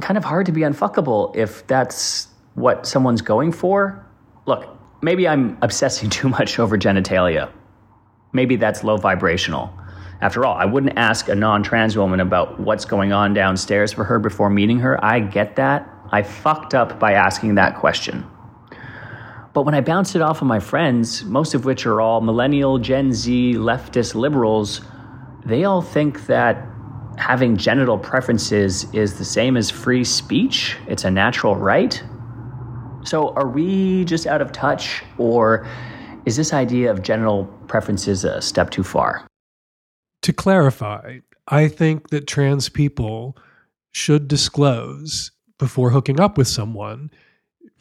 Kind 0.00 0.16
of 0.16 0.24
hard 0.24 0.46
to 0.46 0.52
be 0.52 0.60
unfuckable 0.60 1.34
if 1.36 1.66
that's 1.66 2.28
what 2.54 2.86
someone's 2.86 3.22
going 3.22 3.52
for. 3.52 4.04
Look, 4.46 4.66
maybe 5.02 5.28
I'm 5.28 5.58
obsessing 5.60 6.08
too 6.18 6.28
much 6.28 6.58
over 6.58 6.78
genitalia. 6.78 7.50
Maybe 8.32 8.56
that's 8.56 8.82
low 8.82 8.96
vibrational. 8.96 9.78
After 10.22 10.46
all, 10.46 10.54
I 10.54 10.64
wouldn't 10.64 10.96
ask 10.96 11.28
a 11.28 11.34
non 11.34 11.62
trans 11.62 11.96
woman 11.96 12.20
about 12.20 12.60
what's 12.60 12.84
going 12.84 13.12
on 13.12 13.34
downstairs 13.34 13.92
for 13.92 14.04
her 14.04 14.18
before 14.18 14.48
meeting 14.48 14.78
her. 14.78 15.04
I 15.04 15.18
get 15.18 15.56
that. 15.56 15.88
I 16.10 16.22
fucked 16.22 16.74
up 16.74 17.00
by 17.00 17.14
asking 17.14 17.56
that 17.56 17.76
question. 17.76 18.24
But 19.52 19.62
when 19.62 19.74
I 19.74 19.80
bounce 19.80 20.14
it 20.14 20.22
off 20.22 20.40
of 20.40 20.46
my 20.46 20.60
friends, 20.60 21.24
most 21.24 21.54
of 21.54 21.64
which 21.64 21.84
are 21.84 22.00
all 22.00 22.20
millennial, 22.20 22.78
Gen 22.78 23.12
Z, 23.12 23.54
leftist 23.54 24.14
liberals, 24.14 24.80
they 25.44 25.64
all 25.64 25.82
think 25.82 26.26
that 26.26 26.66
having 27.18 27.56
genital 27.56 27.98
preferences 27.98 28.84
is 28.94 29.18
the 29.18 29.24
same 29.24 29.56
as 29.56 29.70
free 29.70 30.04
speech. 30.04 30.76
It's 30.86 31.04
a 31.04 31.10
natural 31.10 31.56
right. 31.56 32.02
So 33.04 33.30
are 33.34 33.48
we 33.48 34.04
just 34.04 34.26
out 34.26 34.40
of 34.40 34.52
touch, 34.52 35.02
or 35.18 35.66
is 36.24 36.36
this 36.36 36.52
idea 36.52 36.90
of 36.90 37.02
genital 37.02 37.46
preferences 37.66 38.24
a 38.24 38.40
step 38.40 38.70
too 38.70 38.84
far? 38.84 39.26
To 40.22 40.32
clarify, 40.32 41.18
I 41.48 41.68
think 41.68 42.10
that 42.10 42.26
trans 42.26 42.68
people 42.68 43.36
should 43.90 44.28
disclose 44.28 45.32
before 45.58 45.90
hooking 45.90 46.20
up 46.20 46.38
with 46.38 46.48
someone 46.48 47.10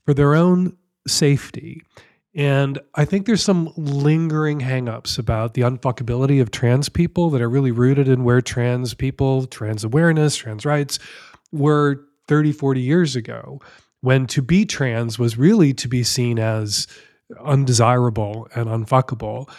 for 0.06 0.14
their 0.14 0.36
own 0.36 0.76
safety. 1.08 1.82
And 2.34 2.80
I 2.96 3.06
think 3.06 3.26
there's 3.26 3.44
some 3.44 3.72
lingering 3.76 4.62
hangups 4.62 5.20
about 5.20 5.54
the 5.54 5.62
unfuckability 5.62 6.42
of 6.42 6.52
trans 6.52 6.90
people 6.90 7.30
that 7.32 7.42
are 7.42 7.50
really 7.50 7.72
rooted 7.72 8.08
in 8.08 8.24
where 8.24 8.42
trans 8.42 8.94
people, 8.94 9.46
trans 9.48 9.84
awareness, 9.84 10.36
trans 10.36 10.66
rights 10.66 10.98
were 11.52 12.06
30, 12.28 12.54
40 12.54 12.82
years 12.82 13.16
ago, 13.16 13.60
when 14.02 14.28
to 14.28 14.42
be 14.42 14.66
trans 14.66 15.18
was 15.18 15.38
really 15.38 15.74
to 15.74 15.88
be 15.88 16.04
seen 16.04 16.40
as 16.40 16.88
undesirable 17.40 18.48
and 18.56 18.68
unfuckable. 18.68 19.50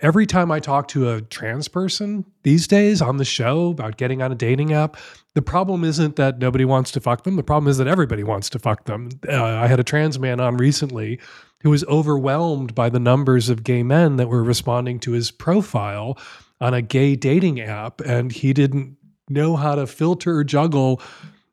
Every 0.00 0.26
time 0.26 0.52
I 0.52 0.60
talk 0.60 0.86
to 0.88 1.10
a 1.10 1.22
trans 1.22 1.66
person 1.66 2.24
these 2.44 2.68
days 2.68 3.02
on 3.02 3.16
the 3.16 3.24
show 3.24 3.70
about 3.70 3.96
getting 3.96 4.22
on 4.22 4.30
a 4.30 4.36
dating 4.36 4.72
app, 4.72 4.96
the 5.34 5.42
problem 5.42 5.82
isn't 5.82 6.16
that 6.16 6.38
nobody 6.38 6.64
wants 6.64 6.92
to 6.92 7.00
fuck 7.00 7.24
them. 7.24 7.36
The 7.36 7.42
problem 7.42 7.68
is 7.68 7.78
that 7.78 7.88
everybody 7.88 8.22
wants 8.22 8.48
to 8.50 8.58
fuck 8.58 8.84
them. 8.84 9.08
Uh, 9.28 9.42
I 9.42 9.66
had 9.66 9.80
a 9.80 9.84
trans 9.84 10.18
man 10.18 10.38
on 10.38 10.56
recently 10.56 11.18
who 11.62 11.70
was 11.70 11.84
overwhelmed 11.84 12.74
by 12.74 12.88
the 12.88 13.00
numbers 13.00 13.48
of 13.48 13.64
gay 13.64 13.82
men 13.82 14.16
that 14.16 14.28
were 14.28 14.44
responding 14.44 15.00
to 15.00 15.12
his 15.12 15.32
profile 15.32 16.16
on 16.60 16.74
a 16.74 16.82
gay 16.82 17.16
dating 17.16 17.60
app, 17.60 18.00
and 18.00 18.30
he 18.30 18.52
didn't 18.52 18.96
know 19.28 19.56
how 19.56 19.74
to 19.74 19.86
filter 19.86 20.36
or 20.36 20.44
juggle 20.44 21.02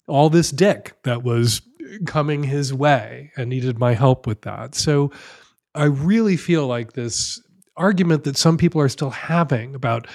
all 0.08 0.30
this 0.30 0.52
dick 0.52 0.94
that 1.04 1.24
was 1.24 1.62
coming 2.06 2.44
his 2.44 2.74
way 2.74 3.32
and 3.38 3.50
needed 3.50 3.80
my 3.80 3.94
help 3.94 4.28
with 4.28 4.42
that. 4.42 4.76
So 4.76 5.12
I 5.74 5.86
really 5.86 6.38
feel 6.38 6.68
like 6.68 6.94
this 6.94 7.42
argument 7.78 8.24
that 8.24 8.38
some 8.38 8.58
people 8.58 8.82
are 8.82 8.90
still 8.90 9.10
having 9.10 9.76
about 9.76 10.08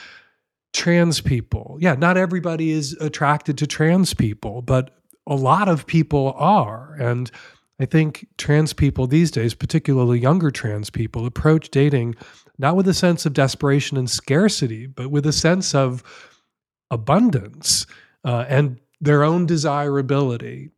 trans 0.73 1.21
people. 1.21 1.77
Yeah, 1.81 1.95
not 1.95 2.17
everybody 2.17 2.71
is 2.71 2.93
attracted 3.01 3.59
to 3.59 3.67
trans 3.67 4.15
people, 4.15 4.63
but 4.63 4.97
a 5.27 5.35
lot 5.35 5.69
of 5.69 5.87
people 5.87 6.35
are. 6.37 6.97
And 6.99 7.31
I 7.79 7.87
think 7.87 8.27
trans 8.39 8.73
people 8.73 9.07
these 9.07 9.31
days, 9.31 9.55
particularly 9.55 10.19
younger 10.19 10.51
trans 10.51 10.91
people, 10.91 11.27
approach 11.27 11.71
dating 11.71 12.15
not 12.59 12.77
with 12.77 12.87
a 12.89 12.95
sense 12.95 13.25
of 13.25 13.33
desperation 13.33 13.97
and 13.97 14.09
scarcity, 14.09 14.87
but 14.87 15.11
with 15.11 15.25
a 15.25 15.33
sense 15.33 15.75
of 15.75 16.03
abundance 16.91 17.87
uh, 18.23 18.45
and 18.49 18.79
their 19.01 19.25
own 19.25 19.47
desirability. 19.47 20.69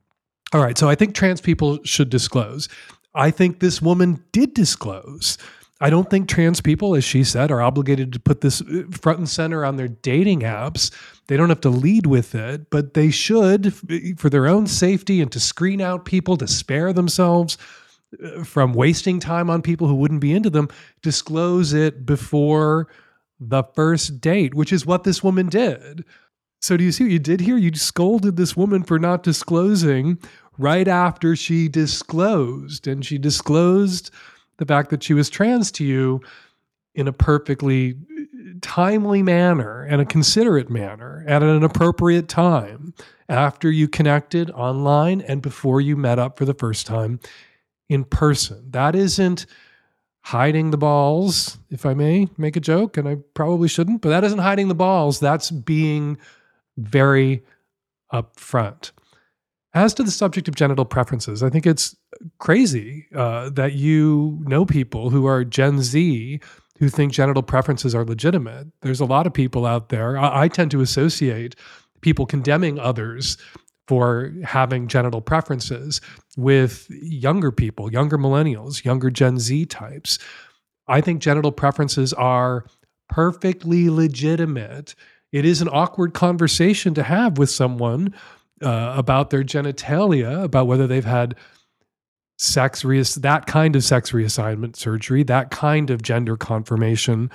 All 0.53 0.61
right, 0.61 0.77
so 0.77 0.89
I 0.89 0.95
think 0.95 1.15
trans 1.15 1.41
people 1.41 1.79
should 1.85 2.11
disclose. 2.11 2.69
I 3.15 3.31
think 3.31 3.61
this 3.61 3.81
woman 3.81 4.23
did 4.33 4.53
disclose. 4.53 5.39
I 5.81 5.89
don't 5.89 6.11
think 6.11 6.29
trans 6.29 6.61
people, 6.61 6.95
as 6.95 7.05
she 7.05 7.25
said, 7.25 7.51
are 7.51 7.63
obligated 7.63 8.13
to 8.13 8.21
put 8.21 8.43
this 8.43 8.61
uh, 8.61 8.83
front 8.91 9.19
and 9.19 9.29
center 9.29 9.65
on 9.65 9.77
their 9.77 9.89
dating 9.89 10.41
apps. 10.41 10.95
They 11.27 11.37
don't 11.39 11.49
have 11.49 11.63
to 11.63 11.71
lead 11.71 12.07
with 12.07 12.35
it, 12.35 12.71
but 12.71 12.95
they 12.95 13.11
should, 13.11 13.75
for 14.19 14.29
their 14.29 14.47
own 14.47 14.67
safety 14.67 15.23
and 15.23 15.33
to 15.33 15.41
screen 15.41 15.81
out 15.81 16.05
people, 16.05 16.37
to 16.37 16.47
spare 16.47 16.93
themselves 16.93 17.57
uh, 18.23 18.45
from 18.45 18.75
wasting 18.75 19.21
time 19.21 19.49
on 19.49 19.63
people 19.63 19.89
who 19.89 19.95
wouldn't 19.95 20.21
be 20.21 20.35
into 20.35 20.51
them, 20.51 20.69
disclose 21.01 21.73
it 21.73 22.05
before 22.05 22.89
the 23.41 23.65
first 23.75 24.21
date, 24.21 24.55
which 24.55 24.73
is 24.73 24.87
what 24.87 25.03
this 25.03 25.23
woman 25.25 25.49
did. 25.49 26.05
So, 26.63 26.77
do 26.77 26.85
you 26.85 26.93
see 26.93 27.03
what 27.05 27.13
you 27.13 27.19
did 27.19 27.41
here? 27.41 27.57
You 27.57 27.75
scolded 27.75 28.37
this 28.37 28.57
woman 28.57 28.85
for 28.85 29.01
not 29.01 29.25
disclosing 29.25 30.19
right 30.59 30.89
after 30.89 31.37
she 31.37 31.69
disclosed. 31.69 32.87
And 32.87 33.05
she 33.05 33.19
disclosed 33.19 34.11
the 34.59 34.67
fact 34.67 34.91
that 34.91 35.03
she 35.03 35.15
was 35.15 35.31
trans 35.31 35.71
to 35.73 35.85
you 35.85 36.21
in 36.95 37.09
a 37.09 37.13
perfectly 37.13 37.95
uh, 37.95 38.53
timely 38.61 39.23
manner 39.23 39.83
and 39.83 40.01
a 40.01 40.05
considerate 40.05 40.71
manner 40.71 41.25
at 41.27 41.43
an 41.43 41.63
appropriate 41.63 42.29
time 42.29 42.95
after 43.29 43.71
you 43.71 43.89
connected 43.89 44.51
online 44.51 45.23
and 45.23 45.41
before 45.41 45.81
you 45.81 45.97
met 45.97 46.19
up 46.19 46.37
for 46.37 46.45
the 46.45 46.55
first 46.55 46.87
time 46.87 47.19
in 47.89 48.05
person. 48.05 48.71
That 48.71 48.95
isn't 48.95 49.47
hiding 50.23 50.71
the 50.71 50.77
balls, 50.77 51.59
if 51.71 51.85
I 51.85 51.95
may 51.95 52.29
make 52.37 52.57
a 52.57 52.61
joke, 52.61 52.97
and 52.97 53.09
I 53.09 53.17
probably 53.35 53.69
shouldn't, 53.69 54.03
but 54.03 54.11
that 54.11 54.25
isn't 54.25 54.39
hiding 54.39 54.69
the 54.69 54.75
balls. 54.75 55.19
That's 55.19 55.51
being 55.51 56.19
very 56.77 57.43
upfront. 58.13 58.93
As 59.75 59.95
to 59.95 60.03
the 60.03 60.11
subject 60.11 60.49
of 60.49 60.55
genital 60.55 60.85
preferences, 60.85 61.43
I 61.43 61.49
think 61.49 61.67
it's 61.67 61.97
crazy 62.39 63.07
uh, 63.15 63.49
that 63.51 63.73
you 63.73 64.39
know 64.43 64.67
people 64.67 65.09
who 65.11 65.27
are 65.27 65.45
Gen 65.45 65.81
Z 65.81 66.41
who 66.79 66.89
think 66.89 67.13
genital 67.13 67.43
preferences 67.43 67.95
are 67.95 68.05
legitimate. 68.05 68.67
There's 68.83 69.01
a 69.01 69.05
lot 69.05 69.27
of 69.27 69.33
people 69.33 69.65
out 69.65 69.89
there. 69.89 70.19
I, 70.19 70.43
I 70.43 70.49
tend 70.49 70.73
to 70.73 70.81
associate 70.81 71.55
people 72.01 72.27
condemning 72.27 72.79
others 72.79 73.39
for 73.89 74.33
having 74.45 74.89
genital 74.89 75.21
preferences 75.21 76.01
with 76.37 76.87
younger 76.91 77.51
people, 77.51 77.93
younger 77.93 78.19
millennials, 78.19 78.85
younger 78.85 79.11
Gen 79.11 79.39
Z 79.39 79.67
types. 79.67 80.19
I 80.89 81.01
think 81.01 81.23
genital 81.23 81.53
preferences 81.53 82.13
are 82.13 82.67
perfectly 83.09 83.89
legitimate. 83.89 84.95
It 85.31 85.45
is 85.45 85.63
an 85.63 85.69
awkward 85.69 86.15
conversation 86.15 86.95
to 86.95 87.03
have 87.03 87.39
with 87.39 87.51
someone 87.51 88.15
uh, 88.63 88.95
about 88.97 89.31
their 89.31 89.43
genitalia, 89.45 90.43
about 90.43 90.67
whether 90.67 90.87
they've 90.87 91.05
had 91.05 91.35
sex 92.39 92.83
reass- 92.83 93.21
that 93.21 93.47
kind 93.47 93.77
of 93.77 93.85
sex 93.85 94.13
reassignment 94.13 94.77
surgery, 94.77 95.23
that 95.23 95.51
kind 95.51 95.91
of 95.91 96.03
gender 96.03 96.37
confirmation 96.37 97.31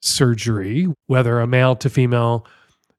surgery, 0.00 0.88
whether 1.06 1.40
a 1.40 1.46
male 1.46 1.76
to 1.76 1.88
female 1.88 2.46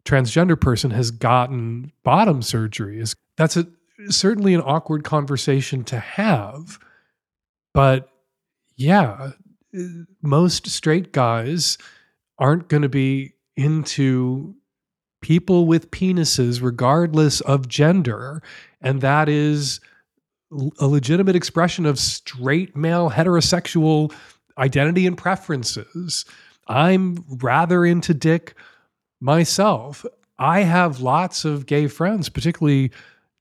transgender 0.05 0.60
person 0.60 0.91
has 0.91 1.12
gotten 1.12 1.91
bottom 2.03 2.41
surgery. 2.41 3.03
That's 3.38 3.58
a, 3.58 3.67
certainly 4.10 4.53
an 4.53 4.62
awkward 4.62 5.03
conversation 5.03 5.84
to 5.86 6.00
have. 6.00 6.79
But 7.74 8.10
yeah, 8.75 9.32
most 10.22 10.67
straight 10.67 11.12
guys 11.12 11.77
aren't 12.38 12.67
going 12.67 12.84
to 12.84 12.89
be 12.89 13.34
into 13.55 14.55
people 15.24 15.65
with 15.65 15.89
penises, 15.89 16.62
regardless 16.62 17.42
of 17.42 17.68
gender. 17.68 18.44
And 18.82 19.01
that 19.01 19.27
is 19.27 19.80
a 20.80 20.86
legitimate 20.86 21.36
expression 21.36 21.88
of 21.88 21.98
straight 21.98 22.75
male 22.75 23.10
heterosexual 23.10 24.13
identity 24.58 25.08
and 25.08 25.18
preferences. 25.18 26.25
I'm 26.68 27.24
rather 27.27 27.84
into 27.86 28.13
dick 28.13 28.53
myself. 29.20 30.06
I 30.38 30.60
have 30.62 31.00
lots 31.00 31.46
of 31.46 31.65
gay 31.65 31.88
friends, 31.88 32.30
particularly 32.30 32.92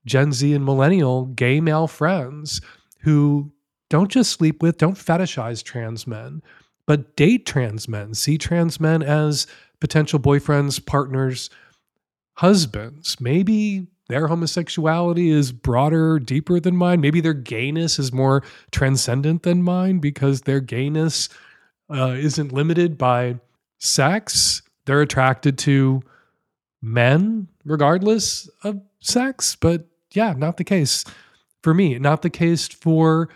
Gen 0.05 0.31
Z 0.31 0.53
and 0.53 0.65
millennial 0.65 1.25
gay 1.25 1.61
male 1.61 1.87
friends 1.87 2.61
who 2.99 3.51
don't 3.89 4.09
just 4.09 4.31
sleep 4.31 4.63
with, 4.63 4.77
don't 4.77 4.97
fetishize 4.97 5.63
trans 5.63 6.07
men, 6.07 6.41
but 6.87 7.15
date 7.15 7.45
trans 7.45 7.87
men, 7.87 8.13
see 8.13 8.37
trans 8.37 8.79
men 8.79 9.03
as 9.03 9.45
potential 9.79 10.19
boyfriends, 10.19 10.83
partners, 10.83 11.49
husbands. 12.35 13.19
Maybe 13.19 13.87
their 14.09 14.27
homosexuality 14.27 15.29
is 15.29 15.51
broader, 15.51 16.19
deeper 16.19 16.59
than 16.59 16.75
mine. 16.75 17.01
Maybe 17.01 17.21
their 17.21 17.33
gayness 17.33 17.99
is 17.99 18.11
more 18.11 18.43
transcendent 18.71 19.43
than 19.43 19.63
mine 19.63 19.99
because 19.99 20.41
their 20.41 20.59
gayness 20.59 21.29
uh, 21.89 22.15
isn't 22.17 22.51
limited 22.51 22.97
by 22.97 23.39
sex. 23.79 24.61
They're 24.85 25.01
attracted 25.01 25.57
to 25.59 26.01
men 26.81 27.47
regardless 27.65 28.49
of 28.63 28.81
sex. 28.99 29.55
But 29.55 29.85
yeah, 30.11 30.33
not 30.35 30.57
the 30.57 30.63
case 30.63 31.05
for 31.61 31.73
me, 31.73 31.97
not 31.97 32.21
the 32.21 32.29
case 32.29 32.67
for 32.67 33.29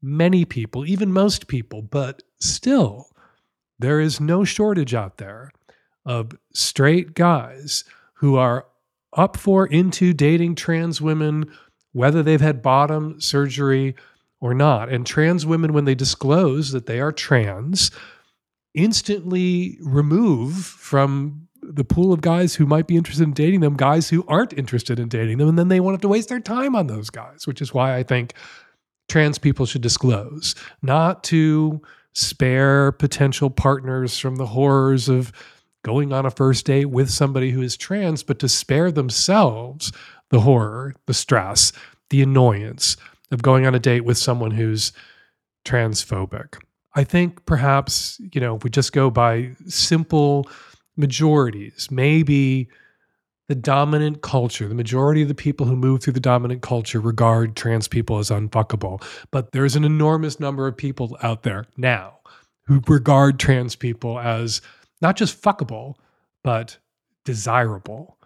many 0.00 0.44
people, 0.44 0.86
even 0.86 1.12
most 1.12 1.48
people. 1.48 1.82
But 1.82 2.22
still, 2.38 3.08
there 3.78 4.00
is 4.00 4.20
no 4.20 4.44
shortage 4.44 4.94
out 4.94 5.18
there 5.18 5.50
of 6.04 6.32
straight 6.52 7.14
guys 7.14 7.82
who 8.16 8.36
are 8.36 8.66
up 9.16 9.36
for 9.36 9.66
into 9.66 10.12
dating 10.12 10.54
trans 10.54 11.00
women, 11.00 11.50
whether 11.92 12.22
they've 12.22 12.40
had 12.40 12.62
bottom 12.62 13.20
surgery 13.20 13.94
or 14.40 14.52
not. 14.52 14.90
And 14.90 15.06
trans 15.06 15.46
women, 15.46 15.72
when 15.72 15.86
they 15.86 15.94
disclose 15.94 16.72
that 16.72 16.86
they 16.86 17.00
are 17.00 17.12
trans, 17.12 17.90
instantly 18.74 19.78
remove 19.80 20.54
from 20.56 21.48
the 21.62 21.84
pool 21.84 22.12
of 22.12 22.20
guys 22.20 22.54
who 22.54 22.66
might 22.66 22.86
be 22.86 22.96
interested 22.96 23.24
in 23.24 23.32
dating 23.32 23.60
them 23.60 23.74
guys 23.74 24.10
who 24.10 24.24
aren't 24.28 24.52
interested 24.52 25.00
in 25.00 25.08
dating 25.08 25.38
them. 25.38 25.48
And 25.48 25.58
then 25.58 25.68
they 25.68 25.80
won't 25.80 25.94
have 25.94 26.02
to 26.02 26.08
waste 26.08 26.28
their 26.28 26.40
time 26.40 26.76
on 26.76 26.86
those 26.86 27.10
guys, 27.10 27.46
which 27.46 27.60
is 27.60 27.74
why 27.74 27.96
I 27.96 28.02
think 28.02 28.34
trans 29.08 29.38
people 29.38 29.66
should 29.66 29.82
disclose, 29.82 30.54
not 30.82 31.24
to 31.24 31.80
spare 32.14 32.92
potential 32.92 33.50
partners 33.50 34.18
from 34.18 34.36
the 34.36 34.46
horrors 34.46 35.08
of 35.08 35.32
going 35.86 36.12
on 36.12 36.26
a 36.26 36.30
first 36.32 36.66
date 36.66 36.86
with 36.86 37.08
somebody 37.08 37.52
who 37.52 37.62
is 37.62 37.76
trans, 37.76 38.24
but 38.24 38.40
to 38.40 38.48
spare 38.48 38.90
themselves 38.90 39.92
the 40.30 40.40
horror, 40.40 40.92
the 41.06 41.14
stress, 41.14 41.70
the 42.10 42.20
annoyance 42.20 42.96
of 43.30 43.40
going 43.40 43.64
on 43.64 43.72
a 43.72 43.78
date 43.78 44.00
with 44.00 44.18
someone 44.18 44.50
who's 44.50 44.92
transphobic. 45.64 46.60
I 46.96 47.04
think 47.04 47.46
perhaps, 47.46 48.20
you 48.32 48.40
know, 48.40 48.56
if 48.56 48.64
we 48.64 48.70
just 48.70 48.92
go 48.92 49.10
by 49.10 49.52
simple 49.68 50.50
majorities, 50.96 51.86
maybe 51.88 52.68
the 53.46 53.54
dominant 53.54 54.22
culture, 54.22 54.66
the 54.66 54.74
majority 54.74 55.22
of 55.22 55.28
the 55.28 55.36
people 55.36 55.66
who 55.66 55.76
move 55.76 56.02
through 56.02 56.14
the 56.14 56.20
dominant 56.20 56.62
culture 56.62 56.98
regard 56.98 57.54
trans 57.54 57.86
people 57.86 58.18
as 58.18 58.30
unfuckable. 58.30 59.00
But 59.30 59.52
there's 59.52 59.76
an 59.76 59.84
enormous 59.84 60.40
number 60.40 60.66
of 60.66 60.76
people 60.76 61.16
out 61.22 61.44
there 61.44 61.66
now 61.76 62.18
who 62.66 62.82
regard 62.88 63.38
trans 63.38 63.76
people 63.76 64.18
as 64.18 64.60
not 65.00 65.16
just 65.16 65.40
fuckable, 65.40 65.94
but 66.42 66.78
desirable. 67.24 68.16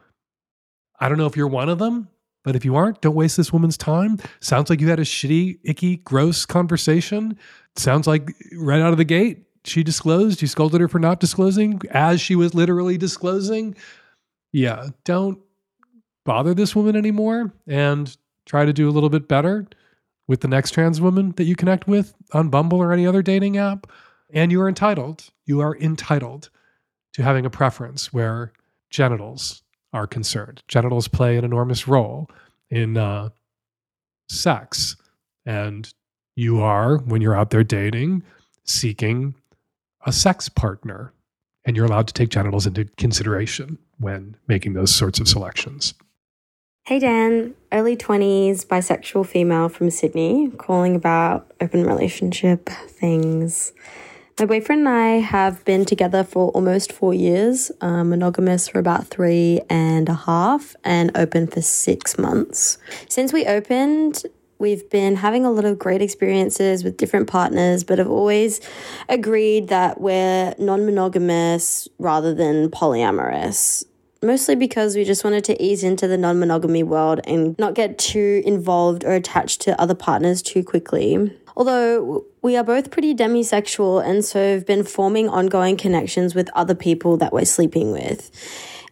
I 1.01 1.09
don't 1.09 1.19
know 1.19 1.27
if 1.27 1.37
you're 1.37 1.49
one 1.49 1.69
of 1.69 1.79
them, 1.79 2.09
but 2.45 2.57
if 2.57 2.65
you 2.65 2.77
aren't, 2.77 3.01
don't 3.01 3.15
waste 3.15 3.37
this 3.37 3.53
woman's 3.53 3.77
time. 3.77 4.19
Sounds 4.41 4.71
like 4.71 4.81
you 4.81 4.89
had 4.89 5.01
a 5.01 5.05
shitty, 5.05 5.59
icky, 5.65 5.97
gross 5.97 6.47
conversation. 6.47 7.37
Sounds 7.77 8.07
like 8.07 8.31
right 8.57 8.81
out 8.81 8.93
of 8.93 8.99
the 8.99 9.05
gate, 9.05 9.45
she 9.65 9.83
disclosed. 9.83 10.41
You 10.41 10.49
scolded 10.49 10.81
her 10.81 10.89
for 10.89 10.99
not 10.99 11.21
disclosing 11.21 11.81
as 11.91 12.21
she 12.21 12.35
was 12.35 12.55
literally 12.55 12.97
disclosing. 12.97 13.77
Yeah, 14.53 14.89
don't 15.05 15.39
bother 16.25 16.55
this 16.55 16.75
woman 16.75 16.97
anymore 16.97 17.53
and 17.67 18.17
try 18.47 18.65
to 18.65 18.73
do 18.73 18.89
a 18.89 18.93
little 18.93 19.11
bit 19.11 19.29
better 19.29 19.67
with 20.27 20.41
the 20.41 20.49
next 20.49 20.73
trans 20.73 21.01
woman 21.01 21.33
that 21.37 21.45
you 21.45 21.57
connect 21.57 21.87
with 21.87 22.15
on 22.33 22.51
Bumble 22.51 22.79
or 22.79 22.93
any 22.93 23.07
other 23.07 23.23
dating 23.23 23.57
app. 23.57 23.87
And 24.33 24.53
you 24.53 24.61
are 24.61 24.69
entitled, 24.69 25.25
you 25.45 25.61
are 25.61 25.77
entitled 25.77 26.51
to 27.15 27.23
having 27.23 27.45
a 27.45 27.51
preference 27.51 28.13
where 28.13 28.53
genitals 28.91 29.63
are 29.93 30.07
concerned. 30.07 30.63
Genitals 30.69 31.09
play 31.09 31.37
an 31.37 31.45
enormous 31.45 31.89
role 31.89 32.31
in 32.71 32.97
uh, 32.97 33.31
sex. 34.29 34.97
And 35.45 35.93
you 36.37 36.61
are, 36.61 36.99
when 36.99 37.21
you're 37.21 37.37
out 37.37 37.51
there 37.51 37.65
dating, 37.65 38.23
seeking 38.65 39.35
a 40.07 40.13
sex 40.13 40.49
partner. 40.49 41.13
And 41.65 41.77
you're 41.77 41.87
allowed 41.87 42.09
to 42.09 42.15
take 42.15 42.31
genitals 42.31 42.67
into 42.67 42.87
consideration 42.97 43.79
when 43.99 44.37
making 44.49 44.73
those 44.73 44.95
sorts 44.95 45.21
of 45.21 45.29
selections. 45.29 45.95
Hey 46.87 46.99
Dan, 46.99 47.55
early 47.71 47.97
20s, 47.97 48.67
bisexual 48.67 49.27
female 49.27 49.69
from 49.69 49.91
Sydney, 49.91 50.51
calling 50.57 50.97
about 50.97 51.53
open 51.61 51.87
relationship 51.87 52.69
things. 52.89 53.73
My 54.41 54.47
boyfriend 54.47 54.87
and 54.87 54.89
I 54.89 55.09
have 55.19 55.63
been 55.67 55.85
together 55.85 56.25
for 56.25 56.49
almost 56.53 56.95
four 56.95 57.13
years, 57.13 57.71
um, 57.83 58.09
monogamous 58.09 58.69
for 58.69 58.79
about 58.79 59.07
three 59.09 59.61
and 59.69 60.09
a 60.09 60.15
half, 60.15 60.75
and 60.83 61.11
open 61.15 61.47
for 61.47 61.61
six 61.61 62.17
months. 62.17 62.79
Since 63.07 63.35
we 63.35 63.45
opened, 63.45 64.23
we've 64.59 64.89
been 64.89 65.17
having 65.17 65.45
a 65.45 65.51
lot 65.51 65.67
of 65.67 65.79
great 65.79 66.01
experiences 66.01 66.83
with 66.83 66.97
different 66.97 67.29
partners, 67.29 67.85
but 67.85 67.99
have 67.99 68.09
always 68.09 68.63
agreed 69.11 69.69
that 69.69 70.01
we're 70.01 70.55
non 70.59 70.87
monogamous 70.87 71.87
rather 71.99 72.33
than 72.33 72.71
polyamorous. 72.71 73.85
Mostly 74.23 74.55
because 74.55 74.97
we 74.97 75.05
just 75.05 75.23
wanted 75.23 75.45
to 75.45 75.63
ease 75.63 75.85
into 75.85 76.09
the 76.09 76.17
non 76.17 76.41
monogamy 76.41 76.83
world 76.83 77.21
and 77.25 77.59
not 77.59 77.75
get 77.75 77.99
too 77.99 78.43
involved 78.47 79.05
or 79.05 79.13
attached 79.13 79.61
to 79.63 79.79
other 79.79 79.95
partners 79.95 80.41
too 80.41 80.65
quickly. 80.65 81.31
Although 81.61 82.25
we 82.41 82.57
are 82.57 82.65
both 82.65 82.91
pretty 82.91 83.15
demisexual 83.15 84.03
and 84.03 84.25
so 84.25 84.55
have 84.55 84.65
been 84.65 84.83
forming 84.83 85.29
ongoing 85.29 85.77
connections 85.77 86.35
with 86.35 86.49
other 86.55 86.75
people 86.75 87.19
that 87.19 87.35
we're 87.35 87.45
sleeping 87.45 87.93
with. 87.93 88.31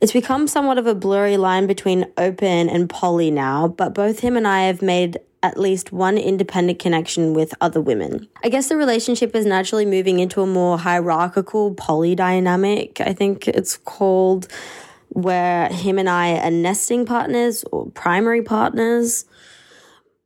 It's 0.02 0.12
become 0.12 0.46
somewhat 0.46 0.76
of 0.76 0.86
a 0.86 0.94
blurry 0.94 1.38
line 1.38 1.66
between 1.66 2.12
open 2.18 2.68
and 2.68 2.90
poly 2.90 3.30
now, 3.30 3.68
but 3.68 3.94
both 3.94 4.20
him 4.20 4.36
and 4.36 4.46
I 4.46 4.64
have 4.64 4.82
made 4.82 5.16
at 5.42 5.58
least 5.58 5.92
one 5.92 6.18
independent 6.18 6.78
connection 6.78 7.32
with 7.32 7.54
other 7.62 7.80
women. 7.80 8.28
I 8.44 8.50
guess 8.50 8.68
the 8.68 8.76
relationship 8.76 9.34
is 9.34 9.46
naturally 9.46 9.86
moving 9.86 10.18
into 10.18 10.42
a 10.42 10.46
more 10.46 10.76
hierarchical 10.76 11.72
poly 11.72 12.14
dynamic, 12.14 13.00
I 13.00 13.14
think 13.14 13.48
it's 13.48 13.78
called, 13.78 14.46
where 15.08 15.68
him 15.68 15.98
and 15.98 16.10
I 16.10 16.36
are 16.36 16.50
nesting 16.50 17.06
partners 17.06 17.64
or 17.72 17.86
primary 17.92 18.42
partners. 18.42 19.24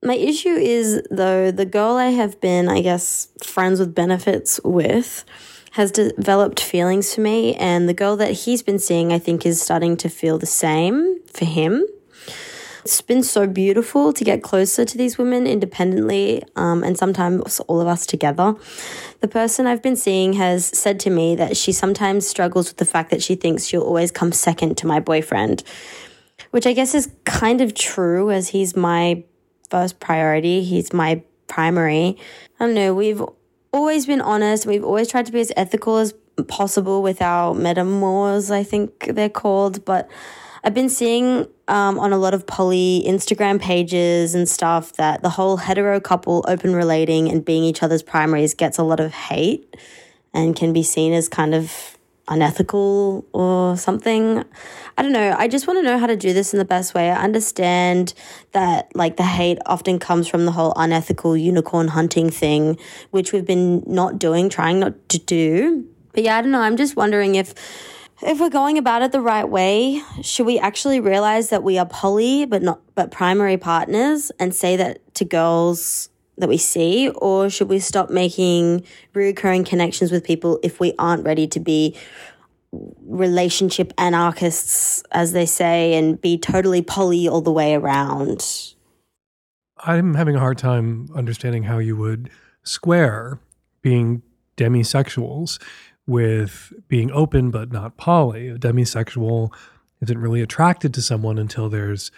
My 0.05 0.15
issue 0.15 0.49
is, 0.49 1.01
though, 1.13 1.53
the 1.53 1.65
girl 1.65 1.95
I 1.95 2.11
have 2.11 2.41
been, 2.41 2.69
I 2.69 2.83
guess, 2.83 3.29
friends 3.41 3.79
with 3.79 3.95
benefits 3.95 4.61
with 4.65 5.25
has 5.73 5.93
developed 5.93 6.59
feelings 6.59 7.15
for 7.15 7.21
me, 7.21 7.55
and 7.55 7.89
the 7.89 7.95
girl 7.95 8.17
that 8.17 8.33
he's 8.33 8.63
been 8.63 8.81
seeing, 8.81 9.13
I 9.13 9.21
think, 9.21 9.47
is 9.47 9.63
starting 9.63 9.97
to 9.99 10.09
feel 10.09 10.39
the 10.39 10.47
same 10.47 11.21
for 11.29 11.45
him. 11.45 11.87
It's 12.85 13.01
been 13.01 13.23
so 13.23 13.47
beautiful 13.47 14.13
to 14.13 14.25
get 14.25 14.43
closer 14.43 14.85
to 14.85 14.99
these 14.99 15.19
women 15.19 15.47
independently 15.47 16.43
um, 16.57 16.83
and 16.83 16.99
sometimes 16.99 17.61
all 17.61 17.81
of 17.81 17.87
us 17.87 18.05
together. 18.05 18.57
The 19.21 19.29
person 19.29 19.69
I've 19.69 19.83
been 19.83 19.95
seeing 19.95 20.33
has 20.33 20.67
said 20.67 20.99
to 21.01 21.11
me 21.11 21.37
that 21.37 21.57
she 21.57 21.71
sometimes 21.71 22.27
struggles 22.27 22.69
with 22.69 22.79
the 22.79 22.85
fact 22.85 23.11
that 23.11 23.23
she 23.23 23.37
thinks 23.37 23.67
she'll 23.67 23.83
always 23.83 24.11
come 24.11 24.33
second 24.33 24.77
to 24.79 24.89
my 24.89 24.99
boyfriend, 24.99 25.63
which 26.51 26.67
I 26.67 26.73
guess 26.73 26.93
is 26.93 27.13
kind 27.25 27.61
of 27.61 27.73
true 27.73 28.33
as 28.33 28.49
he's 28.49 28.75
my 28.75 29.23
first 29.73 30.01
priority. 30.01 30.63
He's 30.63 30.93
my 30.93 31.23
primary. 31.49 32.19
I 32.61 32.67
don't 32.67 32.75
know, 32.75 32.93
we've 32.95 33.23
always 33.73 34.05
been 34.05 34.21
honest. 34.21 34.67
We've 34.67 34.85
always 34.85 35.09
tried 35.09 35.25
to 35.27 35.33
be 35.33 35.41
as 35.41 35.51
ethical 35.57 35.97
as 35.97 36.13
possible 36.47 37.03
with 37.03 37.23
our 37.23 37.55
metamors, 37.55 38.51
I 38.51 38.65
think 38.65 39.07
they're 39.15 39.31
called. 39.31 39.83
But 39.87 40.11
I've 40.63 40.75
been 40.75 40.91
seeing 40.91 41.47
um, 41.69 41.99
on 41.99 42.13
a 42.13 42.19
lot 42.19 42.35
of 42.35 42.47
poly 42.47 43.03
Instagram 43.07 43.61
pages 43.61 44.35
and 44.35 44.47
stuff 44.47 44.93
that 44.95 45.23
the 45.23 45.31
whole 45.31 45.57
hetero 45.57 46.01
couple 46.01 46.45
open 46.47 46.77
relating 46.77 47.31
and 47.31 47.43
being 47.43 47.65
each 47.65 47.83
other's 47.83 48.03
primaries 48.03 48.53
gets 48.53 48.77
a 48.77 48.83
lot 48.83 49.01
of 49.01 49.13
hate 49.13 49.75
and 50.35 50.55
can 50.55 50.75
be 50.75 50.83
seen 50.83 51.15
as 51.15 51.31
kind 51.31 51.55
of 51.55 51.92
unethical 52.29 53.27
or 53.33 53.77
something. 53.77 54.45
I 54.97 55.03
don't 55.03 55.13
know. 55.13 55.35
I 55.37 55.49
just 55.49 55.67
want 55.67 55.79
to 55.79 55.83
know 55.83 55.99
how 55.99 56.07
to 56.07 56.17
do 56.17 56.33
this 56.33 56.53
in 56.53 56.59
the 56.59 56.65
best 56.65 56.95
way. 56.95 57.11
I 57.11 57.23
understand 57.23 58.15
that 58.53 58.95
like 58.95 59.17
the 59.17 59.25
hate 59.25 59.59
often 59.67 59.99
comes 59.99 60.29
from 60.29 60.45
the 60.45 60.53
whole 60.53 60.73
unethical 60.77 61.37
unicorn 61.37 61.89
hunting 61.89 62.31
thing, 62.31 62.79
which 63.11 63.33
we've 63.33 63.47
been 63.47 63.83
not 63.87 64.19
doing, 64.19 64.49
trying 64.49 64.79
not 64.79 65.09
to 65.11 65.19
do. 65.19 65.87
But 66.13 66.25
yeah, 66.25 66.37
I 66.37 66.43
don't 66.43 66.53
know. 66.53 66.61
I'm 66.61 66.77
just 66.77 66.97
wondering 66.97 67.35
if 67.35 67.55
if 68.25 68.39
we're 68.39 68.51
going 68.51 68.79
about 68.79 69.03
it 69.03 69.11
the 69.11 69.21
right 69.21 69.49
way, 69.49 70.01
should 70.23 70.47
we 70.47 70.57
actually 70.57 71.01
realize 71.01 71.49
that 71.49 71.65
we 71.65 71.77
are 71.79 71.87
poly 71.87 72.47
but 72.47 72.63
not 72.63 72.81
but 72.95 73.11
primary 73.11 73.57
partners 73.57 74.31
and 74.39 74.55
say 74.55 74.77
that 74.77 75.15
to 75.17 75.25
girls 75.25 76.09
that 76.43 76.49
we 76.49 76.59
see, 76.59 77.09
or 77.09 77.49
should 77.49 77.69
we 77.69 77.79
stop 77.79 78.11
making 78.11 78.85
recurring 79.15 79.63
connections 79.63 80.11
with 80.11 80.25
people 80.25 80.59
if 80.65 80.81
we 80.81 80.93
aren't 80.99 81.25
ready 81.25 81.47
to 81.47 81.61
be 81.61 81.97
relationship 83.07 83.93
anarchists, 83.97 85.05
as 85.13 85.33
they 85.33 85.47
say, 85.47 85.95
and 85.95 86.21
be 86.21 86.37
totally 86.37 86.83
poly 86.83 87.29
all 87.29 87.41
the 87.41 87.53
way 87.53 87.75
around? 87.75 88.75
I'm 89.85 90.15
having 90.15 90.35
a 90.35 90.41
hard 90.41 90.59
time 90.59 91.09
understanding 91.15 91.63
how 91.63 91.79
you 91.79 91.97
would 91.97 92.29
square 92.65 93.39
being 93.81 94.23
demisexuals 94.57 95.63
with 96.07 96.73
being 96.89 97.13
open 97.13 97.53
but 97.53 97.71
not 97.71 97.97
poly. 97.97 98.49
A 98.49 98.59
demisexual 98.59 99.53
isn't 100.01 100.19
really 100.19 100.43
attracted 100.43 100.93
to 100.95 101.03
someone 101.03 101.39
until 101.39 101.69
there's 101.69 102.11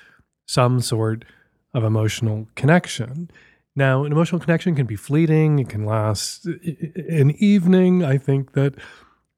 some 0.46 0.80
sort 0.80 1.26
of 1.74 1.84
emotional 1.84 2.48
connection. 2.54 3.30
Now, 3.76 4.04
an 4.04 4.12
emotional 4.12 4.40
connection 4.40 4.74
can 4.76 4.87
be 4.87 4.96
fleeting, 4.96 5.58
it 5.58 5.68
can 5.68 5.84
last 5.84 6.46
an 6.46 7.32
evening. 7.38 8.04
I 8.04 8.18
think 8.18 8.52
that 8.52 8.74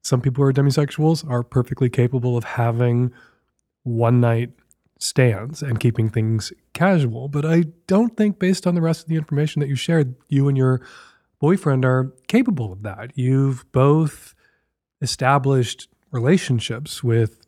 some 0.02 0.20
people 0.20 0.44
who 0.44 0.48
are 0.50 0.52
demisexuals 0.52 1.28
are 1.28 1.42
perfectly 1.42 1.88
capable 1.88 2.36
of 2.36 2.44
having 2.44 3.12
one 3.82 4.20
night 4.20 4.50
stands 4.98 5.62
and 5.62 5.80
keeping 5.80 6.10
things 6.10 6.52
casual. 6.74 7.28
But 7.28 7.44
I 7.44 7.64
don't 7.86 8.16
think, 8.16 8.38
based 8.38 8.66
on 8.66 8.74
the 8.74 8.80
rest 8.82 9.02
of 9.02 9.08
the 9.08 9.16
information 9.16 9.60
that 9.60 9.68
you 9.68 9.76
shared, 9.76 10.14
you 10.28 10.48
and 10.48 10.56
your 10.56 10.80
boyfriend 11.40 11.84
are 11.84 12.12
capable 12.28 12.72
of 12.72 12.82
that. 12.82 13.12
You've 13.14 13.70
both 13.72 14.34
established 15.00 15.88
relationships 16.10 17.02
with 17.02 17.46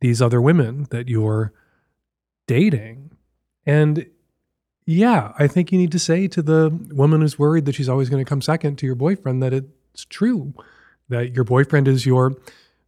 these 0.00 0.22
other 0.22 0.40
women 0.40 0.86
that 0.90 1.08
you're 1.08 1.52
dating. 2.46 3.12
And 3.64 4.06
yeah, 4.84 5.32
I 5.38 5.46
think 5.46 5.70
you 5.70 5.78
need 5.78 5.92
to 5.92 5.98
say 5.98 6.26
to 6.28 6.42
the 6.42 6.70
woman 6.92 7.20
who's 7.20 7.38
worried 7.38 7.66
that 7.66 7.74
she's 7.74 7.88
always 7.88 8.08
going 8.08 8.24
to 8.24 8.28
come 8.28 8.42
second 8.42 8.76
to 8.78 8.86
your 8.86 8.94
boyfriend 8.94 9.42
that 9.42 9.52
it's 9.52 10.04
true, 10.06 10.54
that 11.08 11.34
your 11.34 11.44
boyfriend 11.44 11.86
is 11.86 12.04
your 12.04 12.34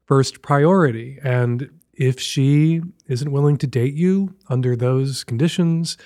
first 0.07 0.42
priority. 0.42 1.18
And 1.22 1.70
if 1.92 2.18
she 2.18 2.83
isn't 3.07 3.30
willing 3.30 3.57
to 3.59 3.66
date 3.66 3.94
you 3.94 4.35
under 4.48 4.74
those 4.74 5.22
conditions, 5.22 5.96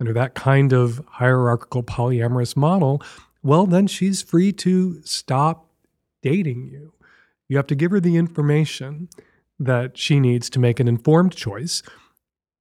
under 0.00 0.12
that 0.12 0.34
kind 0.34 0.72
of 0.72 1.04
hierarchical 1.08 1.82
polyamorous 1.82 2.56
model, 2.56 3.02
well, 3.42 3.66
then 3.66 3.86
she's 3.86 4.22
free 4.22 4.52
to 4.52 5.00
stop 5.02 5.70
dating 6.22 6.68
you. 6.72 6.92
You 7.48 7.56
have 7.56 7.66
to 7.68 7.74
give 7.74 7.90
her 7.90 8.00
the 8.00 8.16
information 8.16 9.08
that 9.58 9.96
she 9.96 10.20
needs 10.20 10.50
to 10.50 10.58
make 10.58 10.80
an 10.80 10.88
informed 10.88 11.34
choice 11.34 11.82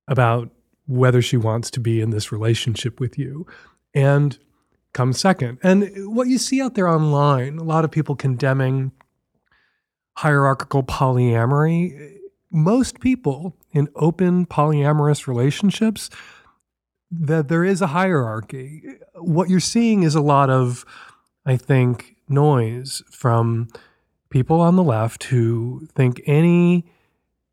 about 0.08 0.49
whether 0.88 1.21
she 1.21 1.38
wants 1.38 1.71
to 1.71 1.80
be 1.80 2.02
in 2.02 2.12
this 2.12 2.32
relationship 2.32 3.00
with 3.00 3.17
you 3.17 3.45
and 3.93 4.38
come 4.93 5.13
second. 5.13 5.58
And 5.63 5.91
what 6.15 6.28
you 6.28 6.38
see 6.38 6.62
out 6.62 6.76
there 6.76 6.88
online, 6.88 7.58
a 7.58 7.63
lot 7.63 7.84
of 7.84 7.91
people 7.91 8.15
condemning 8.15 8.91
hierarchical 10.17 10.84
polyamory. 10.84 12.17
Most 12.52 13.00
people 13.00 13.56
in 13.74 13.89
open 13.95 14.45
polyamorous 14.45 15.28
relationships, 15.28 16.10
that 17.12 17.50
there 17.50 17.65
is 17.65 17.82
a 17.82 17.88
hierarchy. 17.88 18.84
What 19.15 19.50
you're 19.50 19.60
seeing 19.60 20.04
is 20.04 20.15
a 20.15 20.21
lot 20.21 20.50
of, 20.50 20.86
I 21.45 21.58
think, 21.58 22.15
noise 22.30 23.04
from 23.12 23.67
people 24.30 24.62
on 24.62 24.76
the 24.76 24.84
left 24.84 25.26
who 25.26 25.88
think 25.93 26.21
any 26.26 26.86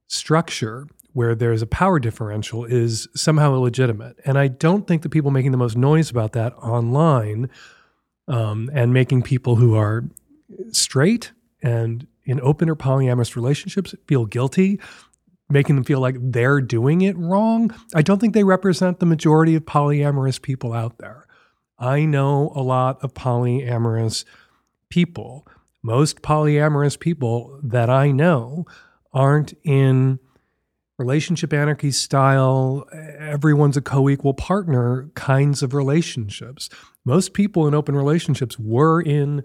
structure 0.07 0.87
where 1.13 1.35
there's 1.35 1.63
a 1.63 1.67
power 1.67 1.99
differential 1.99 2.65
is 2.65 3.09
somehow 3.15 3.55
illegitimate. 3.55 4.19
And 4.25 4.39
I 4.39 4.49
don't 4.49 4.87
think 4.87 5.03
the 5.03 5.09
people 5.09 5.31
making 5.31 5.51
the 5.53 5.59
most 5.59 5.77
noise 5.77 6.11
about 6.11 6.33
that 6.33 6.55
online 6.55 7.51
um, 8.29 8.71
and 8.73 8.93
making 8.93 9.23
people 9.23 9.57
who 9.57 9.75
are 9.75 10.05
straight 10.71 11.33
and 11.63 12.07
in 12.25 12.41
open 12.41 12.69
or 12.71 12.77
polyamorous 12.77 13.37
relationships 13.37 13.95
feel 14.07 14.27
guilty, 14.27 14.81
making 15.49 15.75
them 15.77 15.85
feel 15.85 16.01
like 16.01 16.17
they're 16.19 16.61
doing 16.61 17.03
it 17.03 17.17
wrong. 17.19 17.75
I 17.95 18.03
don't 18.03 18.21
think 18.21 18.35
they 18.35 18.45
represent 18.45 19.01
the 19.01 19.07
majority 19.07 19.55
of 19.55 19.65
polyamorous 19.65 20.41
people 20.41 20.73
out 20.73 20.99
there. 20.99 21.27
I 21.79 22.05
know 22.05 22.53
a 22.55 22.63
lot 22.63 23.03
of 23.03 23.13
polyamorous 23.13 24.25
people. 24.89 25.47
Most 25.83 26.23
polyamorous 26.23 26.99
people 26.99 27.59
that 27.63 27.91
I 27.91 28.13
know 28.13 28.67
aren't 29.13 29.53
in 29.65 30.21
relationship 31.03 31.53
anarchy 31.53 31.91
style, 31.91 32.87
everyone's 32.93 33.77
a 33.77 33.83
co 33.83 34.09
equal 34.09 34.35
partner 34.35 35.11
kinds 35.15 35.63
of 35.63 35.75
relationships. 35.75 36.69
Most 37.05 37.33
people 37.33 37.67
in 37.67 37.75
open 37.75 37.97
relationships 37.97 38.59
were 38.59 39.01
in 39.01 39.43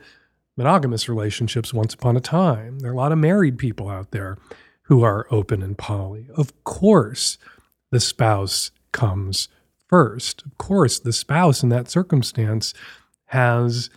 monogamous 0.55 1.09
relationships 1.09 1.73
once 1.73 1.95
upon 1.95 2.15
a 2.15 2.21
time. 2.21 2.79
There 2.79 2.91
are 2.91 2.93
a 2.93 2.97
lot 2.97 3.11
of 3.11 3.17
married 3.17 3.57
people 3.57 3.89
out 3.89 4.11
there 4.11 4.37
who 4.83 5.03
are 5.03 5.27
open 5.31 5.63
and 5.63 5.77
poly. 5.77 6.27
Of 6.35 6.63
course, 6.63 7.39
the 7.91 7.99
spouse 7.99 8.71
comes 8.91 9.49
first. 9.87 10.43
Of 10.45 10.57
course, 10.57 10.99
the 10.99 11.13
spouse 11.13 11.63
in 11.63 11.69
that 11.69 11.89
circumstance 11.89 12.73
has 13.25 13.89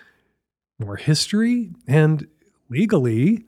more 0.79 0.97
history 0.97 1.71
and 1.87 2.27
legally 2.71 3.45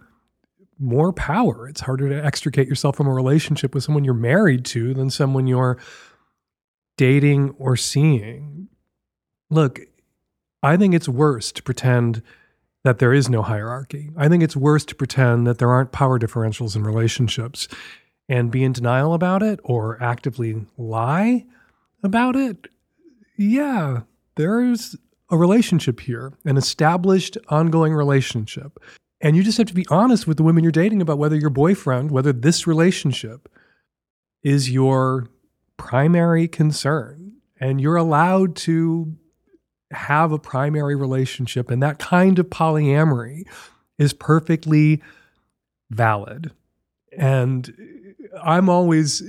more 0.82 1.12
power. 1.12 1.68
It's 1.68 1.80
harder 1.80 2.08
to 2.08 2.24
extricate 2.24 2.68
yourself 2.68 2.96
from 2.96 3.06
a 3.06 3.14
relationship 3.14 3.74
with 3.74 3.84
someone 3.84 4.04
you're 4.04 4.14
married 4.14 4.64
to 4.66 4.92
than 4.94 5.10
someone 5.10 5.46
you're 5.46 5.78
dating 6.96 7.54
or 7.58 7.76
seeing. 7.76 8.68
Look, 9.48 9.80
I 10.62 10.76
think 10.76 10.94
it's 10.94 11.08
worse 11.08 11.52
to 11.52 11.62
pretend 11.62 12.22
that 12.84 12.98
there 12.98 13.12
is 13.12 13.30
no 13.30 13.42
hierarchy. 13.42 14.10
I 14.16 14.28
think 14.28 14.42
it's 14.42 14.56
worse 14.56 14.84
to 14.86 14.94
pretend 14.94 15.46
that 15.46 15.58
there 15.58 15.70
aren't 15.70 15.92
power 15.92 16.18
differentials 16.18 16.74
in 16.74 16.82
relationships 16.82 17.68
and 18.28 18.50
be 18.50 18.64
in 18.64 18.72
denial 18.72 19.14
about 19.14 19.42
it 19.42 19.60
or 19.62 20.02
actively 20.02 20.66
lie 20.76 21.44
about 22.02 22.34
it. 22.34 22.68
Yeah, 23.36 24.00
there's 24.36 24.96
a 25.30 25.36
relationship 25.36 26.00
here, 26.00 26.32
an 26.44 26.56
established 26.56 27.38
ongoing 27.48 27.94
relationship. 27.94 28.78
And 29.22 29.36
you 29.36 29.42
just 29.44 29.56
have 29.58 29.68
to 29.68 29.74
be 29.74 29.86
honest 29.88 30.26
with 30.26 30.36
the 30.36 30.42
women 30.42 30.64
you're 30.64 30.72
dating 30.72 31.00
about 31.00 31.16
whether 31.16 31.36
your 31.36 31.48
boyfriend, 31.48 32.10
whether 32.10 32.32
this 32.32 32.66
relationship 32.66 33.48
is 34.42 34.70
your 34.70 35.28
primary 35.76 36.48
concern. 36.48 37.34
And 37.60 37.80
you're 37.80 37.96
allowed 37.96 38.56
to 38.56 39.16
have 39.92 40.32
a 40.32 40.38
primary 40.38 40.96
relationship, 40.96 41.70
and 41.70 41.82
that 41.82 41.98
kind 41.98 42.38
of 42.38 42.46
polyamory 42.46 43.44
is 43.98 44.12
perfectly 44.12 45.00
valid. 45.90 46.50
And 47.16 47.72
I'm 48.42 48.68
always 48.68 49.22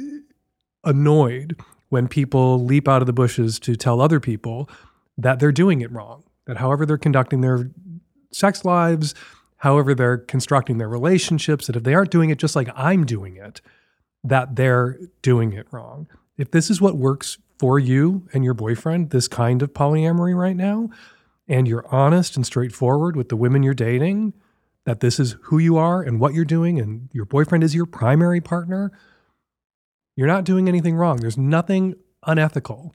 annoyed 0.83 1.59
when 1.89 2.07
people 2.07 2.63
leap 2.63 2.87
out 2.87 3.01
of 3.01 3.05
the 3.05 3.13
bushes 3.13 3.59
to 3.59 3.75
tell 3.75 4.01
other 4.01 4.19
people 4.19 4.67
that 5.17 5.39
they're 5.39 5.51
doing 5.51 5.81
it 5.81 5.91
wrong, 5.91 6.23
that 6.47 6.57
however 6.57 6.85
they're 6.85 6.97
conducting 6.97 7.41
their 7.41 7.69
sex 8.31 8.65
lives, 8.65 9.13
however 9.63 9.95
they're 9.95 10.17
constructing 10.17 10.77
their 10.77 10.89
relationships, 10.89 11.67
that 11.67 11.77
if 11.77 11.83
they 11.83 11.93
aren't 11.93 12.11
doing 12.11 12.29
it 12.29 12.37
just 12.37 12.53
like 12.53 12.67
I'm 12.75 13.05
doing 13.05 13.37
it, 13.37 13.61
that 14.21 14.57
they're 14.57 14.99
doing 15.21 15.53
it 15.53 15.67
wrong. 15.71 16.05
If 16.37 16.51
this 16.51 16.69
is 16.69 16.81
what 16.81 16.97
works 16.97 17.37
for 17.59 17.79
you 17.79 18.27
and 18.33 18.43
your 18.43 18.53
boyfriend, 18.53 19.11
this 19.11 19.29
kind 19.29 19.61
of 19.61 19.71
polyamory 19.71 20.35
right 20.35 20.57
now, 20.57 20.89
and 21.47 21.65
you're 21.65 21.87
honest 21.87 22.35
and 22.35 22.45
straightforward 22.45 23.15
with 23.15 23.29
the 23.29 23.37
women 23.37 23.63
you're 23.63 23.73
dating, 23.73 24.33
that 24.83 24.99
this 24.99 25.17
is 25.17 25.37
who 25.43 25.59
you 25.59 25.77
are 25.77 26.01
and 26.01 26.19
what 26.19 26.33
you're 26.33 26.43
doing, 26.43 26.77
and 26.77 27.07
your 27.13 27.23
boyfriend 27.23 27.63
is 27.63 27.73
your 27.73 27.85
primary 27.85 28.41
partner, 28.41 28.91
you're 30.17 30.27
not 30.27 30.43
doing 30.43 30.67
anything 30.67 30.97
wrong. 30.97 31.21
There's 31.21 31.37
nothing 31.37 31.95
unethical 32.27 32.93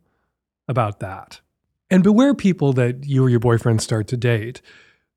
about 0.69 1.01
that. 1.01 1.41
And 1.91 2.03
beware 2.03 2.35
people 2.35 2.75
that 2.75 3.05
you 3.05 3.25
or 3.25 3.31
your 3.31 3.41
boyfriend 3.41 3.81
start 3.81 4.07
to 4.09 4.19
date 4.19 4.61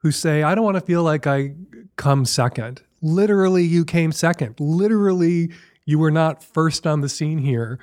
who 0.02 0.12
say, 0.12 0.44
I 0.44 0.56
don't 0.56 0.66
want 0.66 0.76
to 0.76 0.82
feel 0.82 1.04
like 1.04 1.28
I 1.28 1.54
come 1.96 2.26
second. 2.26 2.82
Literally, 3.02 3.64
you 3.64 3.86
came 3.86 4.12
second. 4.12 4.60
Literally, 4.60 5.52
you 5.86 6.00
were 6.00 6.12
not 6.12 6.44
first 6.44 6.88
on 6.88 7.02
the 7.02 7.10
scene 7.10 7.40
here 7.40 7.80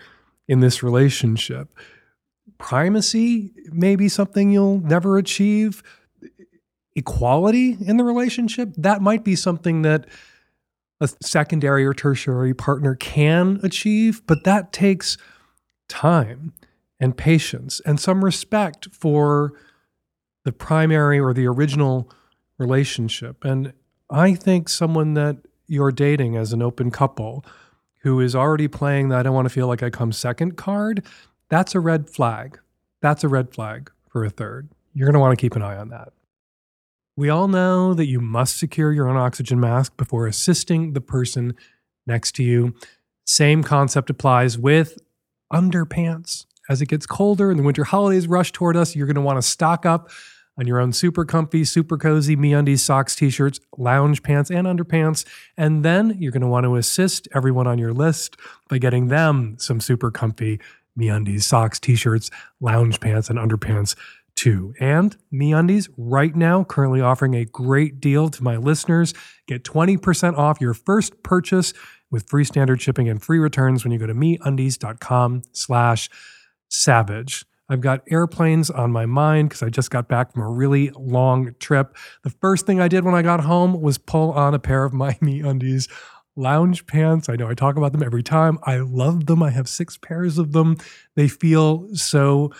in 0.47 0.61
this 0.61 0.83
relationship. 0.83 1.69
Primacy 2.59 3.53
may 3.71 3.95
be 3.95 4.09
something 4.09 4.51
you'll 4.51 4.81
never 4.81 5.19
achieve. 5.19 5.83
Equality 6.97 7.77
in 7.81 7.97
the 7.97 8.05
relationship, 8.05 8.71
that 8.77 9.01
might 9.01 9.23
be 9.23 9.37
something 9.37 9.83
that 9.83 10.07
a 11.01 11.09
secondary 11.23 11.87
or 11.87 11.95
tertiary 11.95 12.55
partner 12.55 12.97
can 12.97 13.61
achieve, 13.63 14.23
but 14.27 14.43
that 14.43 14.73
takes 14.73 15.17
time 15.89 16.53
and 16.99 17.17
patience 17.17 17.81
and 17.87 18.01
some 18.01 18.25
respect 18.25 18.89
for 18.93 19.53
the 20.49 20.53
primary 20.53 21.21
or 21.21 21.35
the 21.35 21.47
original 21.47 22.11
relationship. 22.57 23.45
And 23.45 23.75
I 24.09 24.35
think 24.35 24.71
someone 24.71 25.13
that 25.13 25.37
you're 25.67 25.93
dating 25.93 26.37
as 26.37 26.55
an 26.55 26.63
open 26.63 26.91
couple 26.91 27.45
who 27.99 28.19
is 28.19 28.35
already 28.35 28.67
playing 28.67 29.11
the 29.11 29.17
I 29.17 29.23
don't 29.23 29.35
want 29.35 29.45
to 29.45 29.53
feel 29.53 29.67
like 29.67 29.83
I 29.83 29.91
come 29.91 30.11
second 30.11 30.57
card, 30.57 31.05
that's 31.51 31.75
a 31.75 31.81
red 31.81 32.09
flag. 32.09 32.59
That's 33.03 33.25
a 33.25 33.29
red 33.29 33.53
flag 33.53 33.91
for 34.09 34.25
a 34.25 34.31
third. 34.31 34.71
You're 34.95 35.05
going 35.05 35.13
to 35.13 35.21
want 35.21 35.39
to 35.39 35.41
keep 35.41 35.55
an 35.55 35.61
eye 35.61 35.77
on 35.77 35.91
that. 35.91 36.15
We 37.15 37.29
all 37.29 37.47
know 37.47 37.93
that 37.93 38.07
you 38.07 38.19
must 38.19 38.59
secure 38.59 38.91
your 38.91 39.07
own 39.07 39.19
oxygen 39.19 39.61
mask 39.61 39.99
before 39.99 40.27
assisting 40.27 40.95
the 40.95 41.03
person 41.03 41.55
next 42.07 42.35
to 42.37 42.43
you. 42.43 42.75
Same 43.27 43.63
concept 43.63 44.09
applies 44.09 44.57
with 44.57 44.97
underpants. 45.53 46.47
As 46.71 46.81
it 46.81 46.87
gets 46.87 47.07
colder 47.07 47.51
and 47.51 47.59
the 47.59 47.65
winter 47.65 47.85
holidays 47.85 48.27
rush 48.27 48.53
toward 48.53 48.77
us, 48.77 48.97
you're 48.97 49.07
going 49.07 49.15
to 49.15 49.21
want 49.21 49.37
to 49.37 49.43
stock 49.43 49.85
up 49.85 50.11
on 50.59 50.66
your 50.66 50.81
own 50.81 50.92
super 50.92 51.25
comfy, 51.25 51.64
super 51.64 51.97
cozy 51.97 52.37
MeUndies 52.37 52.81
socks, 52.81 53.14
t-shirts, 53.14 53.61
lounge 53.77 54.23
pants, 54.23 54.51
and 54.51 54.66
underpants. 54.66 55.25
And 55.57 55.85
then 55.85 56.16
you're 56.18 56.33
going 56.33 56.42
to 56.42 56.49
want 56.49 56.64
to 56.64 56.77
assist 56.77 57.29
everyone 57.35 57.66
on 57.66 57.79
your 57.79 57.92
list 57.92 58.37
by 58.68 58.79
getting 58.79 59.09
them 59.09 59.57
some 59.59 59.81
super 59.81 60.11
comfy 60.11 60.61
MeUndies 60.99 61.42
socks, 61.42 61.79
t-shirts, 61.79 62.31
lounge 62.61 63.01
pants, 63.01 63.31
and 63.31 63.38
underpants 63.38 63.94
too. 64.35 64.75
And 64.79 65.16
MeUndies 65.33 65.88
right 65.97 66.35
now 66.35 66.64
currently 66.64 67.01
offering 67.01 67.35
a 67.35 67.44
great 67.44 68.01
deal 68.01 68.29
to 68.29 68.42
my 68.42 68.57
listeners. 68.57 69.14
Get 69.47 69.64
20% 69.64 70.37
off 70.37 70.61
your 70.61 70.75
first 70.75 71.23
purchase 71.23 71.73
with 72.11 72.29
free 72.29 72.44
standard 72.44 72.81
shipping 72.81 73.09
and 73.09 73.23
free 73.23 73.38
returns 73.38 73.85
when 73.85 73.92
you 73.92 73.99
go 73.99 74.07
to 74.07 74.14
MeUndies.com 74.14 75.42
slash 75.53 76.09
savage. 76.68 77.44
I've 77.69 77.81
got 77.81 78.03
airplanes 78.11 78.71
on 78.71 78.93
my 78.93 79.07
mind 79.07 79.51
because 79.51 79.63
I 79.63 79.69
just 79.69 79.91
got 79.91 80.09
back 80.09 80.33
from 80.33 80.43
a 80.43 80.51
really 80.51 80.91
long 80.91 81.55
trip. 81.59 81.97
The 82.23 82.31
first 82.31 82.67
thing 82.67 82.81
I 82.81 82.89
did 82.89 83.05
when 83.05 83.15
I 83.15 83.23
got 83.23 83.41
home 83.41 83.81
was 83.81 83.99
pull 83.99 84.33
on 84.33 84.55
a 84.55 84.59
pair 84.59 84.85
of 84.85 84.93
MeUndies, 84.95 85.89
lounge 86.37 86.87
pants. 86.87 87.29
I 87.29 87.37
know 87.37 87.49
I 87.49 87.55
talk 87.55 87.77
about 87.77 87.93
them 87.93 88.03
every 88.03 88.23
time. 88.23 88.59
I 88.63 88.79
love 88.79 89.27
them. 89.27 89.43
I 89.43 89.51
have 89.51 89.69
six 89.69 89.99
pairs 89.99 90.39
of 90.39 90.53
them. 90.53 90.77
They 91.15 91.29
feel 91.29 91.95
so 91.95 92.53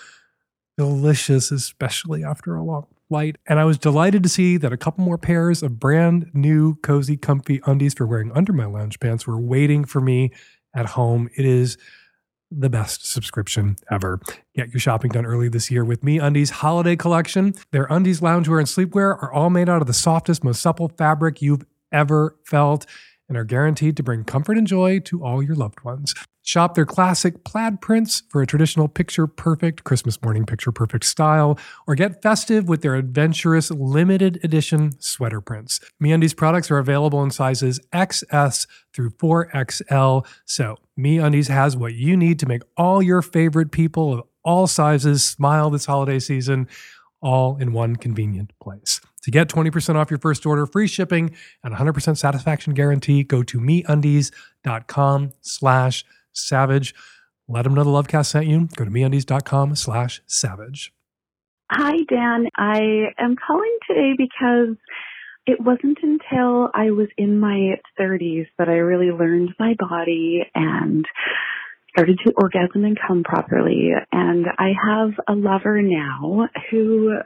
delicious, 0.77 1.51
especially 1.51 2.23
after 2.23 2.55
a 2.55 2.63
long 2.63 2.87
flight. 3.09 3.37
And 3.47 3.59
I 3.59 3.65
was 3.65 3.79
delighted 3.79 4.23
to 4.23 4.29
see 4.29 4.57
that 4.59 4.73
a 4.73 4.77
couple 4.77 5.05
more 5.05 5.19
pairs 5.19 5.63
of 5.63 5.81
brand 5.81 6.31
new, 6.35 6.77
cozy, 6.77 7.17
comfy 7.17 7.61
undies 7.67 7.95
for 7.95 8.07
wearing 8.07 8.31
under 8.33 8.53
my 8.53 8.67
lounge 8.67 9.01
pants 9.01 9.27
were 9.27 9.41
waiting 9.41 9.85
for 9.85 10.01
me 10.01 10.31
at 10.75 10.87
home. 10.87 11.29
It 11.37 11.47
is 11.47 11.79
the 12.51 12.71
best 12.71 13.07
subscription 13.07 13.77
ever. 13.91 14.21
Get 14.55 14.73
your 14.73 14.81
shopping 14.81 15.11
done 15.11 15.27
early 15.27 15.49
this 15.49 15.71
year 15.71 15.85
with 15.85 16.03
MeUndies 16.03 16.51
holiday 16.51 16.97
collection. 16.97 17.55
Their 17.73 17.87
undies, 17.91 18.21
loungewear, 18.21 18.59
and 18.59 18.67
sleepwear 18.67 19.23
are 19.23 19.33
all 19.33 19.51
made 19.51 19.69
out 19.69 19.81
of 19.81 19.87
the 19.87 19.93
softest, 19.93 20.43
most 20.45 20.63
supple 20.63 20.89
fabric 20.89 21.43
you've 21.43 21.67
ever 21.93 22.37
felt 22.45 22.87
and 23.29 23.37
are 23.37 23.45
guaranteed 23.45 23.97
to 23.97 24.03
bring 24.03 24.25
comfort 24.25 24.57
and 24.57 24.67
joy 24.67 24.99
to 25.01 25.25
all 25.25 25.43
your 25.43 25.55
loved 25.55 25.83
ones. 25.85 26.15
Shop 26.43 26.75
their 26.75 26.87
classic 26.87 27.45
plaid 27.45 27.83
prints 27.83 28.23
for 28.31 28.41
a 28.41 28.47
traditional 28.47 28.89
picture 28.89 29.27
perfect 29.27 29.85
Christmas 29.85 30.21
morning 30.23 30.47
picture 30.47 30.73
perfect 30.73 31.05
style, 31.05 31.59
or 31.87 31.95
get 31.95 32.23
festive 32.23 32.69
with 32.69 32.81
their 32.81 32.95
adventurous 32.95 33.71
limited 33.71 34.41
edition 34.43 34.99
sweater 34.99 35.43
prints. 35.43 35.79
MeUndies 36.03 36.35
products 36.35 36.71
are 36.71 36.79
available 36.79 37.23
in 37.23 37.31
sizes 37.31 37.79
XS 37.93 38.67
through 38.95 39.11
4XL, 39.11 40.27
so 40.47 40.77
MeUndies 40.99 41.49
has 41.49 41.77
what 41.77 41.93
you 41.93 42.17
need 42.17 42.39
to 42.39 42.47
make 42.47 42.63
all 42.79 43.03
your 43.03 43.21
favorite 43.21 43.71
people 43.71 44.15
of 44.15 44.23
all 44.43 44.67
sizes 44.67 45.23
smile 45.23 45.69
this 45.69 45.85
holiday 45.85 46.19
season, 46.19 46.67
all 47.21 47.59
in 47.59 47.75
one 47.75 47.97
convenient 47.97 48.53
place. 48.59 49.03
To 49.29 49.31
get 49.31 49.49
20% 49.49 49.95
off 49.95 50.11
your 50.11 50.19
first 50.19 50.47
order, 50.47 50.65
free 50.65 50.87
shipping, 50.87 51.37
and 51.63 51.75
100% 51.75 52.17
satisfaction 52.17 52.73
guarantee, 52.73 53.23
go 53.23 53.43
to 53.43 53.61
MeUndies.com 53.61 55.33
slash 55.43 56.07
savage. 56.33 56.95
Let 57.47 57.65
them 57.65 57.75
know 57.75 57.85
the 57.85 57.91
Lovecast 57.91 58.25
sent 58.25 58.47
you. 58.47 58.69
Go 58.75 58.87
to 58.87 58.91
MeUndies.com 58.91 59.77
slash 59.77 60.23
savage. 60.27 60.95
Hi, 61.71 61.97
Dan. 62.09 62.47
I 62.57 63.13
am 63.19 63.37
calling 63.37 63.77
today 63.87 64.13
because 64.17 64.77
it 65.47 65.61
wasn't 65.61 65.99
until 66.03 66.71
I 66.73 66.93
was 66.93 67.09
in 67.19 67.39
my 67.39 67.75
30s 68.01 68.47
that 68.57 68.71
I 68.71 68.77
really 68.77 69.11
learned 69.11 69.51
my 69.59 69.75
body 69.79 70.47
and 70.55 71.05
started 71.91 72.19
to 72.25 72.33
orgasm 72.35 72.87
and 72.87 72.99
come 73.07 73.25
properly. 73.25 73.91
And 74.11 74.47
I 74.59 74.73
have 74.89 75.11
a 75.29 75.35
lover 75.35 75.83
now 75.83 76.49
who 76.71 77.19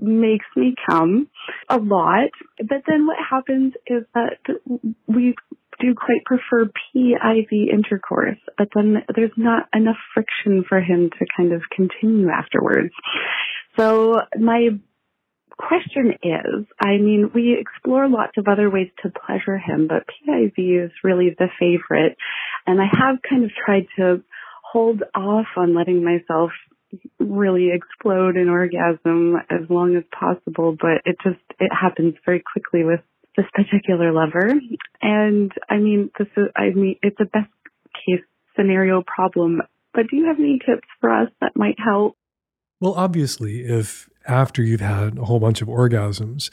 makes 0.00 0.46
me 0.56 0.74
come 0.88 1.28
a 1.68 1.78
lot. 1.78 2.30
But 2.58 2.82
then 2.86 3.06
what 3.06 3.16
happens 3.18 3.74
is 3.86 4.04
that 4.14 4.38
we 5.06 5.34
do 5.80 5.94
quite 5.94 6.24
prefer 6.24 6.70
PIV 6.94 7.72
intercourse, 7.72 8.38
but 8.56 8.68
then 8.74 9.02
there's 9.14 9.32
not 9.36 9.68
enough 9.74 9.96
friction 10.12 10.64
for 10.68 10.80
him 10.80 11.10
to 11.18 11.26
kind 11.36 11.52
of 11.52 11.62
continue 11.74 12.28
afterwards. 12.28 12.92
So 13.76 14.14
my 14.38 14.68
question 15.56 16.12
is, 16.22 16.66
I 16.80 16.98
mean, 16.98 17.30
we 17.34 17.56
explore 17.58 18.08
lots 18.08 18.32
of 18.38 18.46
other 18.48 18.70
ways 18.70 18.88
to 19.02 19.10
pleasure 19.10 19.58
him, 19.58 19.88
but 19.88 20.06
PIV 20.06 20.86
is 20.86 20.92
really 21.02 21.34
the 21.38 21.48
favorite. 21.58 22.16
And 22.66 22.80
I 22.80 22.86
have 22.90 23.16
kind 23.28 23.44
of 23.44 23.50
tried 23.64 23.86
to 23.96 24.22
hold 24.72 25.02
off 25.14 25.46
on 25.56 25.74
letting 25.74 26.04
myself 26.04 26.50
really 27.18 27.70
explode 27.72 28.36
in 28.36 28.48
orgasm 28.48 29.36
as 29.50 29.68
long 29.68 29.96
as 29.96 30.04
possible, 30.18 30.76
but 30.78 31.02
it 31.04 31.16
just, 31.22 31.40
it 31.58 31.70
happens 31.72 32.14
very 32.24 32.42
quickly 32.52 32.84
with 32.84 33.00
this 33.36 33.46
particular 33.54 34.12
lover. 34.12 34.54
And 35.02 35.52
I 35.68 35.78
mean, 35.78 36.10
this 36.18 36.28
is, 36.36 36.46
I 36.56 36.70
mean, 36.70 36.96
it's 37.02 37.20
a 37.20 37.24
best 37.24 37.50
case 38.06 38.24
scenario 38.56 39.02
problem, 39.06 39.62
but 39.92 40.08
do 40.08 40.16
you 40.16 40.26
have 40.26 40.38
any 40.38 40.58
tips 40.58 40.88
for 41.00 41.10
us 41.10 41.28
that 41.40 41.52
might 41.56 41.78
help? 41.78 42.16
Well, 42.80 42.94
obviously, 42.94 43.60
if 43.60 44.08
after 44.26 44.62
you've 44.62 44.80
had 44.80 45.18
a 45.18 45.24
whole 45.24 45.40
bunch 45.40 45.62
of 45.62 45.68
orgasms, 45.68 46.50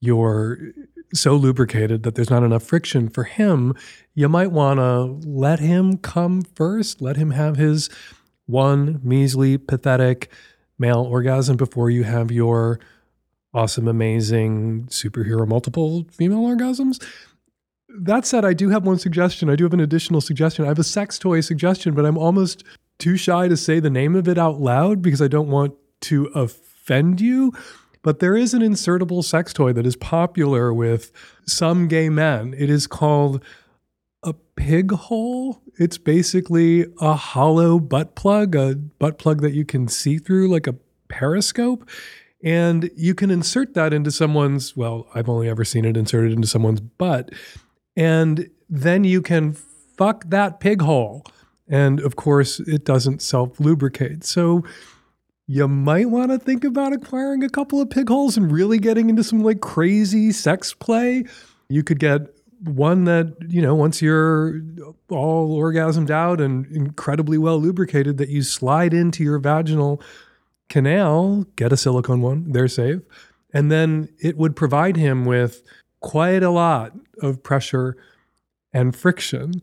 you're 0.00 0.72
so 1.14 1.34
lubricated 1.36 2.02
that 2.02 2.14
there's 2.14 2.30
not 2.30 2.42
enough 2.42 2.62
friction 2.62 3.08
for 3.08 3.24
him, 3.24 3.74
you 4.14 4.28
might 4.28 4.50
want 4.50 4.78
to 4.78 5.28
let 5.28 5.60
him 5.60 5.98
come 5.98 6.42
first, 6.42 7.02
let 7.02 7.16
him 7.16 7.32
have 7.32 7.56
his 7.56 7.90
one 8.52 9.00
measly, 9.02 9.58
pathetic 9.58 10.30
male 10.78 11.00
orgasm 11.00 11.56
before 11.56 11.90
you 11.90 12.04
have 12.04 12.30
your 12.30 12.78
awesome, 13.54 13.88
amazing 13.88 14.84
superhero 14.84 15.46
multiple 15.46 16.06
female 16.10 16.42
orgasms. 16.42 17.02
That 17.88 18.24
said, 18.24 18.44
I 18.44 18.52
do 18.52 18.70
have 18.70 18.86
one 18.86 18.98
suggestion. 18.98 19.50
I 19.50 19.56
do 19.56 19.64
have 19.64 19.74
an 19.74 19.80
additional 19.80 20.20
suggestion. 20.20 20.64
I 20.64 20.68
have 20.68 20.78
a 20.78 20.84
sex 20.84 21.18
toy 21.18 21.40
suggestion, 21.40 21.94
but 21.94 22.06
I'm 22.06 22.16
almost 22.16 22.64
too 22.98 23.16
shy 23.16 23.48
to 23.48 23.56
say 23.56 23.80
the 23.80 23.90
name 23.90 24.14
of 24.14 24.28
it 24.28 24.38
out 24.38 24.60
loud 24.60 25.02
because 25.02 25.20
I 25.20 25.28
don't 25.28 25.48
want 25.48 25.74
to 26.02 26.26
offend 26.26 27.20
you. 27.20 27.52
But 28.02 28.18
there 28.18 28.36
is 28.36 28.54
an 28.54 28.62
insertable 28.62 29.22
sex 29.22 29.52
toy 29.52 29.72
that 29.74 29.86
is 29.86 29.96
popular 29.96 30.72
with 30.74 31.12
some 31.46 31.86
gay 31.88 32.08
men. 32.08 32.54
It 32.56 32.68
is 32.68 32.86
called 32.86 33.42
a 34.22 34.32
pig 34.32 34.90
hole. 34.92 35.61
It's 35.82 35.98
basically 35.98 36.86
a 37.00 37.14
hollow 37.14 37.80
butt 37.80 38.14
plug, 38.14 38.54
a 38.54 38.76
butt 38.76 39.18
plug 39.18 39.40
that 39.40 39.52
you 39.52 39.64
can 39.64 39.88
see 39.88 40.16
through 40.18 40.46
like 40.48 40.68
a 40.68 40.76
periscope. 41.08 41.88
And 42.44 42.88
you 42.96 43.16
can 43.16 43.32
insert 43.32 43.74
that 43.74 43.92
into 43.92 44.12
someone's, 44.12 44.76
well, 44.76 45.08
I've 45.12 45.28
only 45.28 45.48
ever 45.48 45.64
seen 45.64 45.84
it 45.84 45.96
inserted 45.96 46.32
into 46.32 46.46
someone's 46.46 46.80
butt. 46.80 47.30
And 47.96 48.48
then 48.70 49.02
you 49.02 49.22
can 49.22 49.54
fuck 49.54 50.24
that 50.28 50.60
pig 50.60 50.82
hole. 50.82 51.24
And 51.68 51.98
of 51.98 52.14
course, 52.14 52.60
it 52.60 52.84
doesn't 52.84 53.20
self 53.20 53.58
lubricate. 53.58 54.22
So 54.22 54.62
you 55.48 55.66
might 55.66 56.10
want 56.10 56.30
to 56.30 56.38
think 56.38 56.62
about 56.62 56.92
acquiring 56.92 57.42
a 57.42 57.48
couple 57.48 57.80
of 57.80 57.90
pig 57.90 58.08
holes 58.08 58.36
and 58.36 58.52
really 58.52 58.78
getting 58.78 59.10
into 59.10 59.24
some 59.24 59.42
like 59.42 59.60
crazy 59.60 60.30
sex 60.30 60.74
play. 60.74 61.24
You 61.68 61.82
could 61.82 61.98
get 61.98 62.22
one 62.64 63.04
that, 63.04 63.34
you 63.48 63.60
know, 63.60 63.74
once 63.74 64.00
you're 64.00 64.60
all 65.08 65.58
orgasmed 65.58 66.10
out 66.10 66.40
and 66.40 66.66
incredibly 66.66 67.38
well 67.38 67.58
lubricated, 67.58 68.18
that 68.18 68.28
you 68.28 68.42
slide 68.42 68.94
into 68.94 69.24
your 69.24 69.38
vaginal 69.38 70.00
canal, 70.68 71.44
get 71.56 71.72
a 71.72 71.76
silicone 71.76 72.20
one, 72.20 72.52
they're 72.52 72.68
safe. 72.68 73.00
And 73.52 73.70
then 73.70 74.08
it 74.18 74.36
would 74.36 74.56
provide 74.56 74.96
him 74.96 75.24
with 75.24 75.62
quite 76.00 76.42
a 76.42 76.50
lot 76.50 76.92
of 77.20 77.42
pressure 77.42 77.96
and 78.72 78.96
friction 78.96 79.62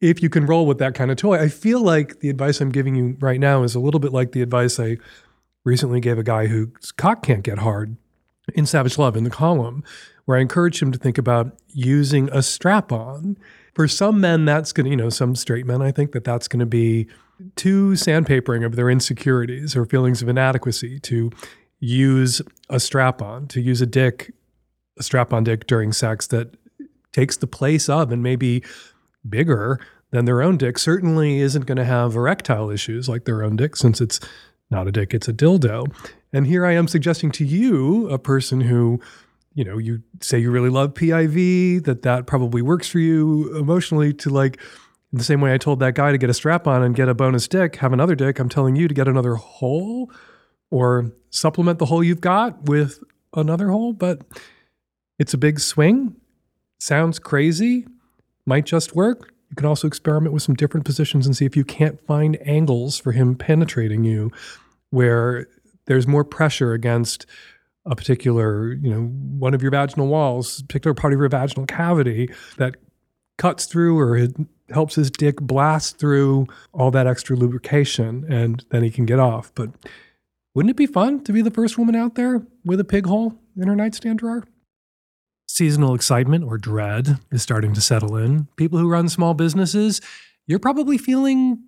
if 0.00 0.22
you 0.22 0.28
can 0.28 0.46
roll 0.46 0.66
with 0.66 0.78
that 0.78 0.94
kind 0.94 1.10
of 1.10 1.16
toy. 1.16 1.38
I 1.38 1.48
feel 1.48 1.80
like 1.80 2.20
the 2.20 2.30
advice 2.30 2.60
I'm 2.60 2.70
giving 2.70 2.94
you 2.94 3.16
right 3.20 3.40
now 3.40 3.62
is 3.62 3.74
a 3.74 3.80
little 3.80 4.00
bit 4.00 4.12
like 4.12 4.32
the 4.32 4.42
advice 4.42 4.78
I 4.78 4.98
recently 5.64 6.00
gave 6.00 6.18
a 6.18 6.22
guy 6.22 6.46
whose 6.46 6.92
cock 6.92 7.22
can't 7.22 7.42
get 7.42 7.58
hard 7.58 7.96
in 8.54 8.66
Savage 8.66 8.98
Love 8.98 9.16
in 9.16 9.24
the 9.24 9.30
column, 9.30 9.82
where 10.26 10.36
I 10.38 10.40
encouraged 10.40 10.82
him 10.82 10.92
to 10.92 10.98
think 10.98 11.18
about 11.18 11.56
using 11.68 12.28
a 12.30 12.42
strap 12.42 12.92
on. 12.92 13.38
For 13.74 13.88
some 13.88 14.20
men, 14.20 14.44
that's 14.44 14.72
going 14.72 14.84
to, 14.84 14.90
you 14.90 14.96
know, 14.96 15.08
some 15.08 15.34
straight 15.34 15.66
men, 15.66 15.82
I 15.82 15.90
think 15.90 16.12
that 16.12 16.24
that's 16.24 16.48
going 16.48 16.60
to 16.60 16.66
be 16.66 17.08
too 17.54 17.92
sandpapering 17.92 18.64
of 18.64 18.76
their 18.76 18.90
insecurities 18.90 19.76
or 19.76 19.84
feelings 19.84 20.22
of 20.22 20.28
inadequacy 20.28 21.00
to 21.00 21.30
use 21.80 22.42
a 22.70 22.80
strap 22.80 23.20
on, 23.22 23.46
to 23.48 23.60
use 23.60 23.80
a 23.80 23.86
dick, 23.86 24.32
a 24.98 25.02
strap 25.02 25.32
on 25.32 25.44
dick 25.44 25.66
during 25.66 25.92
sex 25.92 26.26
that 26.28 26.54
takes 27.12 27.36
the 27.36 27.46
place 27.46 27.88
of 27.88 28.10
and 28.10 28.22
maybe 28.22 28.62
bigger 29.28 29.78
than 30.10 30.24
their 30.24 30.42
own 30.42 30.56
dick 30.56 30.78
certainly 30.78 31.40
isn't 31.40 31.66
going 31.66 31.76
to 31.76 31.84
have 31.84 32.14
erectile 32.14 32.70
issues 32.70 33.08
like 33.08 33.24
their 33.24 33.42
own 33.42 33.56
dick 33.56 33.76
since 33.76 34.00
it's 34.00 34.20
not 34.70 34.88
a 34.88 34.92
dick, 34.92 35.14
it's 35.14 35.28
a 35.28 35.32
dildo. 35.32 35.92
And 36.32 36.46
here 36.46 36.66
I 36.66 36.72
am 36.72 36.88
suggesting 36.88 37.30
to 37.32 37.44
you, 37.44 38.08
a 38.08 38.18
person 38.18 38.62
who, 38.62 39.00
you 39.56 39.64
know, 39.64 39.78
you 39.78 40.02
say 40.20 40.38
you 40.38 40.50
really 40.50 40.68
love 40.68 40.92
PIV, 40.92 41.82
that 41.84 42.02
that 42.02 42.26
probably 42.26 42.60
works 42.60 42.88
for 42.88 42.98
you 42.98 43.56
emotionally 43.56 44.12
to 44.12 44.28
like, 44.28 44.58
in 45.12 45.18
the 45.18 45.24
same 45.24 45.40
way 45.40 45.54
I 45.54 45.58
told 45.58 45.80
that 45.80 45.94
guy 45.94 46.12
to 46.12 46.18
get 46.18 46.28
a 46.28 46.34
strap 46.34 46.66
on 46.66 46.82
and 46.82 46.94
get 46.94 47.08
a 47.08 47.14
bonus 47.14 47.48
dick, 47.48 47.76
have 47.76 47.94
another 47.94 48.14
dick, 48.14 48.38
I'm 48.38 48.50
telling 48.50 48.76
you 48.76 48.86
to 48.86 48.92
get 48.92 49.08
another 49.08 49.36
hole 49.36 50.12
or 50.70 51.10
supplement 51.30 51.78
the 51.78 51.86
hole 51.86 52.04
you've 52.04 52.20
got 52.20 52.64
with 52.64 53.02
another 53.32 53.70
hole. 53.70 53.94
But 53.94 54.20
it's 55.18 55.32
a 55.32 55.38
big 55.38 55.58
swing. 55.58 56.14
Sounds 56.78 57.18
crazy, 57.18 57.86
might 58.44 58.66
just 58.66 58.94
work. 58.94 59.32
You 59.48 59.56
can 59.56 59.64
also 59.64 59.88
experiment 59.88 60.34
with 60.34 60.42
some 60.42 60.54
different 60.54 60.84
positions 60.84 61.24
and 61.24 61.34
see 61.34 61.46
if 61.46 61.56
you 61.56 61.64
can't 61.64 61.98
find 62.06 62.36
angles 62.46 62.98
for 62.98 63.12
him 63.12 63.36
penetrating 63.36 64.04
you 64.04 64.30
where 64.90 65.46
there's 65.86 66.06
more 66.06 66.24
pressure 66.24 66.74
against 66.74 67.24
a 67.86 67.96
particular, 67.96 68.72
you 68.72 68.90
know, 68.90 69.02
one 69.38 69.54
of 69.54 69.62
your 69.62 69.70
vaginal 69.70 70.08
walls, 70.08 70.62
particular 70.62 70.94
part 70.94 71.12
of 71.12 71.18
your 71.18 71.28
vaginal 71.28 71.66
cavity 71.66 72.30
that 72.58 72.76
cuts 73.38 73.66
through 73.66 73.98
or 73.98 74.16
it 74.16 74.34
helps 74.70 74.96
his 74.96 75.10
dick 75.10 75.36
blast 75.40 75.98
through 75.98 76.46
all 76.72 76.90
that 76.90 77.06
extra 77.06 77.36
lubrication 77.36 78.24
and 78.28 78.64
then 78.70 78.82
he 78.82 78.90
can 78.90 79.06
get 79.06 79.20
off. 79.20 79.52
But 79.54 79.70
wouldn't 80.54 80.70
it 80.70 80.76
be 80.76 80.86
fun 80.86 81.22
to 81.24 81.32
be 81.32 81.42
the 81.42 81.50
first 81.50 81.78
woman 81.78 81.94
out 81.94 82.14
there 82.14 82.42
with 82.64 82.80
a 82.80 82.84
pig 82.84 83.06
hole 83.06 83.38
in 83.56 83.68
her 83.68 83.76
nightstand 83.76 84.18
drawer? 84.18 84.44
Seasonal 85.46 85.94
excitement 85.94 86.44
or 86.44 86.58
dread 86.58 87.20
is 87.30 87.42
starting 87.42 87.72
to 87.74 87.80
settle 87.80 88.16
in. 88.16 88.48
People 88.56 88.78
who 88.78 88.88
run 88.88 89.08
small 89.08 89.32
businesses, 89.32 90.00
you're 90.46 90.58
probably 90.58 90.98
feeling 90.98 91.62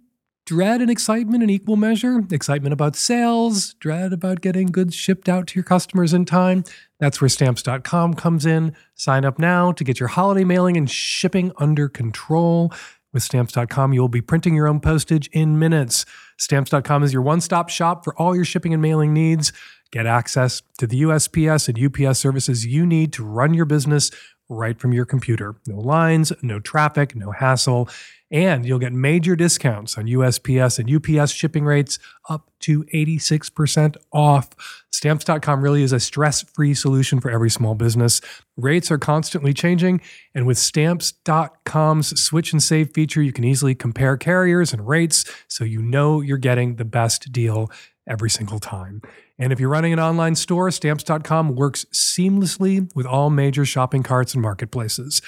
dread 0.49 0.81
and 0.81 0.91
excitement 0.91 1.43
in 1.43 1.51
equal 1.51 1.77
measure. 1.77 2.25
Excitement 2.33 2.73
about 2.73 2.97
sales, 2.97 3.75
dread 3.75 4.15
about 4.15 4.41
getting 4.41 4.69
goods 4.69 4.95
shipped 4.95 5.29
out 5.29 5.47
to 5.47 5.57
your 5.57 5.63
customers 5.63 6.15
in 6.15 6.25
time. 6.25 6.65
That's 6.99 7.21
where 7.21 7.29
stamps.com 7.29 8.15
comes 8.15 8.47
in. 8.47 8.75
Sign 8.95 9.27
up 9.27 9.39
now 9.39 9.73
to 9.73 9.85
get 9.85 10.01
your 10.01 10.09
holiday 10.09 10.45
mailing 10.45 10.79
and 10.79 10.91
shipping 10.91 11.53
under 11.59 11.87
control. 11.87 12.73
With 13.13 13.23
stamps.com, 13.23 13.93
you 13.93 14.01
will 14.01 14.09
be 14.09 14.23
printing 14.23 14.55
your 14.55 14.69
own 14.69 14.81
postage 14.81 15.29
in 15.35 15.59
minutes. 15.59 16.07
Stamps.com 16.39 17.03
is 17.03 17.13
your 17.13 17.21
one 17.21 17.43
stop 17.43 17.69
shop 17.69 18.03
for 18.03 18.17
all 18.17 18.35
your 18.35 18.47
shipping 18.47 18.73
and 18.73 18.81
mailing 18.81 19.13
needs. 19.13 19.53
Get 19.91 20.07
access 20.07 20.63
to 20.79 20.87
the 20.87 21.03
USPS 21.03 21.69
and 21.69 22.07
UPS 22.09 22.19
services 22.19 22.65
you 22.65 22.87
need 22.87 23.13
to 23.13 23.23
run 23.23 23.53
your 23.53 23.67
business 23.67 24.11
right 24.49 24.79
from 24.79 24.93
your 24.93 25.05
computer. 25.05 25.57
No 25.67 25.79
lines, 25.79 26.33
no 26.43 26.61
traffic, 26.61 27.15
no 27.15 27.31
hassle. 27.31 27.89
And 28.31 28.67
you'll 28.67 28.79
get 28.79 28.93
major 28.93 29.37
discounts 29.37 29.97
on 29.97 30.05
USPS 30.05 30.79
and 30.79 31.19
UPS 31.19 31.33
shipping 31.33 31.65
rates 31.65 31.99
up 32.29 32.51
to 32.61 32.85
86% 32.85 33.97
off. 34.13 34.51
Stamps.com 34.91 35.63
really 35.63 35.83
is 35.83 35.93
a 35.93 36.01
stress 36.01 36.43
free 36.43 36.75
solution 36.75 37.21
for 37.21 37.31
every 37.31 37.49
small 37.49 37.75
business. 37.75 38.21
Rates 38.57 38.91
are 38.91 38.99
constantly 38.99 39.55
changing. 39.55 40.03
And 40.35 40.47
with 40.47 40.59
Stamps.com's 40.59 42.21
switch 42.21 42.53
and 42.53 42.63
save 42.63 42.93
feature, 42.93 43.23
you 43.23 43.33
can 43.33 43.45
easily 43.45 43.75
compare 43.75 44.19
carriers 44.19 44.75
and 44.75 44.87
rates 44.87 45.25
so 45.49 45.65
you 45.65 45.81
know 45.81 46.21
you're 46.21 46.37
getting 46.37 46.77
the 46.77 46.85
best 46.85 47.33
deal 47.33 47.71
every 48.07 48.29
single 48.29 48.59
time. 48.59 49.01
And 49.39 49.53
if 49.53 49.61
you're 49.61 49.69
running 49.69 49.93
an 49.93 50.01
online 50.01 50.35
store, 50.35 50.71
stamps.com 50.71 51.55
works 51.55 51.87
seamlessly 51.93 52.91
with 52.95 53.07
all 53.07 53.31
major 53.31 53.65
shopping 53.65 54.03
carts 54.03 54.35
and 54.35 54.43
marketplaces. 54.43 55.23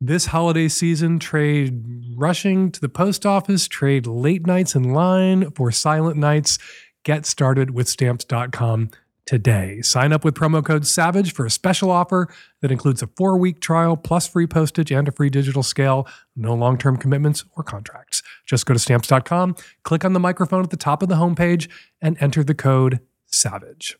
This 0.00 0.26
holiday 0.26 0.66
season, 0.66 1.20
trade 1.20 1.84
rushing 2.16 2.72
to 2.72 2.80
the 2.80 2.88
post 2.88 3.24
office, 3.24 3.68
trade 3.68 4.04
late 4.04 4.46
nights 4.46 4.74
in 4.74 4.92
line 4.92 5.52
for 5.52 5.70
silent 5.70 6.16
nights. 6.16 6.58
Get 7.04 7.24
started 7.24 7.70
with 7.70 7.88
stamps.com 7.88 8.90
today. 9.26 9.80
Sign 9.82 10.12
up 10.12 10.24
with 10.24 10.34
promo 10.34 10.64
code 10.64 10.82
SAVAGE 10.82 11.32
for 11.32 11.46
a 11.46 11.50
special 11.50 11.90
offer 11.90 12.28
that 12.60 12.72
includes 12.72 13.00
a 13.02 13.06
four 13.16 13.36
week 13.36 13.60
trial 13.60 13.96
plus 13.96 14.26
free 14.26 14.48
postage 14.48 14.90
and 14.90 15.06
a 15.06 15.12
free 15.12 15.30
digital 15.30 15.62
scale. 15.62 16.08
No 16.34 16.54
long 16.54 16.78
term 16.78 16.96
commitments 16.96 17.44
or 17.56 17.62
contracts. 17.62 18.24
Just 18.44 18.66
go 18.66 18.74
to 18.74 18.80
stamps.com, 18.80 19.54
click 19.84 20.04
on 20.04 20.12
the 20.12 20.20
microphone 20.20 20.64
at 20.64 20.70
the 20.70 20.76
top 20.76 21.02
of 21.02 21.08
the 21.08 21.14
homepage, 21.14 21.68
and 22.00 22.16
enter 22.20 22.42
the 22.42 22.54
code 22.54 23.00
SAVAGE. 23.32 23.96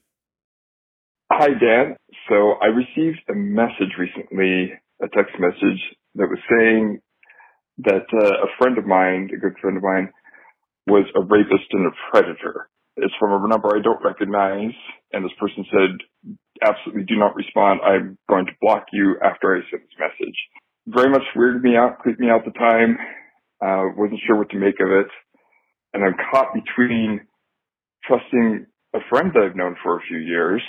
Hi, 1.32 1.48
Dan. 1.48 1.96
So 2.28 2.54
I 2.60 2.66
received 2.66 3.20
a 3.30 3.34
message 3.34 3.96
recently, 3.98 4.72
a 5.00 5.08
text 5.08 5.34
message 5.38 5.80
that 6.16 6.28
was 6.28 6.38
saying 6.50 7.00
that 7.78 8.06
uh, 8.12 8.44
a 8.44 8.48
friend 8.58 8.76
of 8.78 8.86
mine, 8.86 9.30
a 9.34 9.38
good 9.38 9.54
friend 9.60 9.76
of 9.76 9.82
mine, 9.82 10.12
was 10.86 11.06
a 11.16 11.20
rapist 11.20 11.72
and 11.72 11.86
a 11.86 11.90
predator. 12.10 12.68
It's 12.96 13.14
from 13.18 13.44
a 13.44 13.48
number 13.48 13.74
I 13.74 13.80
don't 13.80 14.04
recognize, 14.04 14.74
and 15.12 15.24
this 15.24 15.32
person 15.40 15.64
said, 15.72 16.36
absolutely 16.62 17.04
do 17.04 17.16
not 17.16 17.34
respond. 17.34 17.80
I'm 17.82 18.18
going 18.28 18.46
to 18.46 18.52
block 18.60 18.86
you 18.92 19.16
after 19.24 19.56
I 19.56 19.60
send 19.70 19.82
this 19.82 19.98
message. 19.98 20.36
Very 20.86 21.10
much 21.10 21.22
weirded 21.36 21.62
me 21.62 21.76
out, 21.76 22.00
creeped 22.00 22.20
me 22.20 22.28
out 22.28 22.46
at 22.46 22.52
the 22.52 22.58
time. 22.58 22.98
Uh, 23.64 23.94
wasn't 23.96 24.20
sure 24.26 24.36
what 24.36 24.50
to 24.50 24.58
make 24.58 24.80
of 24.80 24.90
it. 24.90 25.06
And 25.94 26.04
I'm 26.04 26.16
caught 26.30 26.52
between 26.52 27.20
trusting 28.04 28.66
a 28.94 29.00
friend 29.08 29.30
that 29.34 29.42
I've 29.42 29.56
known 29.56 29.76
for 29.82 29.96
a 29.96 30.02
few 30.08 30.18
years 30.18 30.62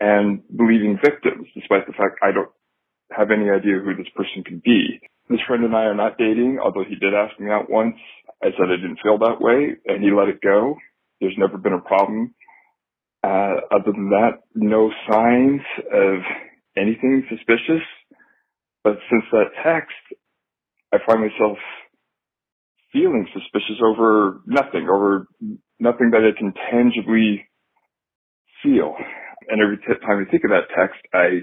and 0.00 0.42
believing 0.56 0.98
victims, 1.02 1.46
despite 1.54 1.86
the 1.86 1.92
fact 1.92 2.18
I 2.22 2.32
don't 2.32 2.50
have 3.12 3.30
any 3.30 3.50
idea 3.50 3.80
who 3.84 3.94
this 3.94 4.12
person 4.14 4.44
could 4.44 4.62
be. 4.62 5.00
This 5.28 5.40
friend 5.46 5.64
and 5.64 5.76
I 5.76 5.84
are 5.84 5.94
not 5.94 6.18
dating, 6.18 6.58
although 6.62 6.84
he 6.88 6.96
did 6.96 7.14
ask 7.14 7.38
me 7.38 7.50
out 7.50 7.70
once. 7.70 7.96
I 8.42 8.46
said 8.56 8.68
I 8.68 8.76
didn't 8.76 9.00
feel 9.02 9.18
that 9.18 9.40
way, 9.40 9.76
and 9.86 10.02
he 10.02 10.10
let 10.10 10.28
it 10.28 10.40
go. 10.42 10.76
There's 11.20 11.36
never 11.36 11.58
been 11.58 11.74
a 11.74 11.80
problem. 11.80 12.34
Uh, 13.22 13.56
other 13.70 13.92
than 13.92 14.10
that, 14.10 14.40
no 14.54 14.90
signs 15.10 15.60
of 15.92 16.20
anything 16.76 17.24
suspicious. 17.28 17.82
But 18.82 18.98
since 19.10 19.24
that 19.32 19.50
text, 19.62 19.94
I 20.92 20.98
find 21.06 21.20
myself 21.20 21.58
feeling 22.92 23.26
suspicious 23.32 23.76
over 23.84 24.40
nothing, 24.46 24.88
over 24.88 25.28
nothing 25.80 26.10
that 26.10 26.22
I 26.22 26.36
can 26.38 26.52
tangibly 26.70 27.46
feel. 28.62 28.94
And 29.48 29.60
every 29.60 29.78
t- 29.78 30.06
time 30.06 30.24
I 30.26 30.30
think 30.30 30.44
of 30.44 30.50
that 30.50 30.68
text, 30.76 31.00
I 31.12 31.40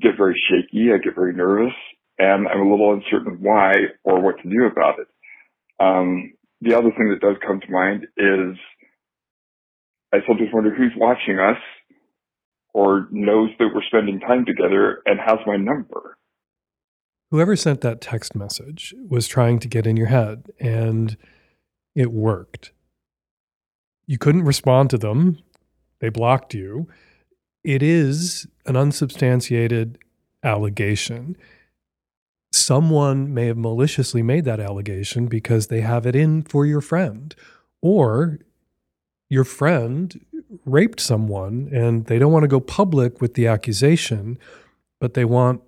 get 0.00 0.16
very 0.16 0.40
shaky. 0.48 0.92
I 0.92 0.98
get 0.98 1.14
very 1.14 1.32
nervous 1.32 1.74
and 2.18 2.46
I'm 2.48 2.60
a 2.60 2.70
little 2.70 2.92
uncertain 2.92 3.38
why 3.40 3.72
or 4.04 4.20
what 4.20 4.36
to 4.42 4.48
do 4.48 4.66
about 4.66 4.98
it. 4.98 5.08
Um, 5.82 6.32
the 6.60 6.74
other 6.76 6.90
thing 6.90 7.08
that 7.08 7.20
does 7.26 7.36
come 7.46 7.60
to 7.60 7.70
mind 7.70 8.04
is 8.16 8.58
I 10.12 10.18
sometimes 10.26 10.50
wonder 10.52 10.74
who's 10.74 10.92
watching 10.96 11.38
us 11.38 11.56
or 12.74 13.08
knows 13.10 13.50
that 13.58 13.68
we're 13.74 13.82
spending 13.86 14.20
time 14.20 14.44
together 14.44 15.00
and 15.06 15.18
has 15.18 15.38
my 15.46 15.56
number. 15.56 16.16
Whoever 17.30 17.56
sent 17.56 17.80
that 17.80 18.00
text 18.00 18.34
message 18.34 18.94
was 19.08 19.26
trying 19.26 19.58
to 19.60 19.68
get 19.68 19.86
in 19.86 19.96
your 19.96 20.08
head 20.08 20.50
and 20.58 21.16
it 21.94 22.12
worked. 22.12 22.72
You 24.10 24.18
couldn't 24.18 24.42
respond 24.42 24.90
to 24.90 24.98
them, 24.98 25.38
they 26.00 26.08
blocked 26.08 26.52
you. 26.52 26.88
It 27.62 27.80
is 27.80 28.44
an 28.66 28.74
unsubstantiated 28.74 29.98
allegation. 30.42 31.36
Someone 32.50 33.32
may 33.32 33.46
have 33.46 33.56
maliciously 33.56 34.24
made 34.24 34.44
that 34.46 34.58
allegation 34.58 35.28
because 35.28 35.68
they 35.68 35.82
have 35.82 36.06
it 36.06 36.16
in 36.16 36.42
for 36.42 36.66
your 36.66 36.80
friend, 36.80 37.36
or 37.82 38.40
your 39.28 39.44
friend 39.44 40.20
raped 40.64 40.98
someone 40.98 41.68
and 41.72 42.06
they 42.06 42.18
don't 42.18 42.32
want 42.32 42.42
to 42.42 42.48
go 42.48 42.58
public 42.58 43.20
with 43.20 43.34
the 43.34 43.46
accusation, 43.46 44.40
but 44.98 45.14
they 45.14 45.24
want 45.24 45.62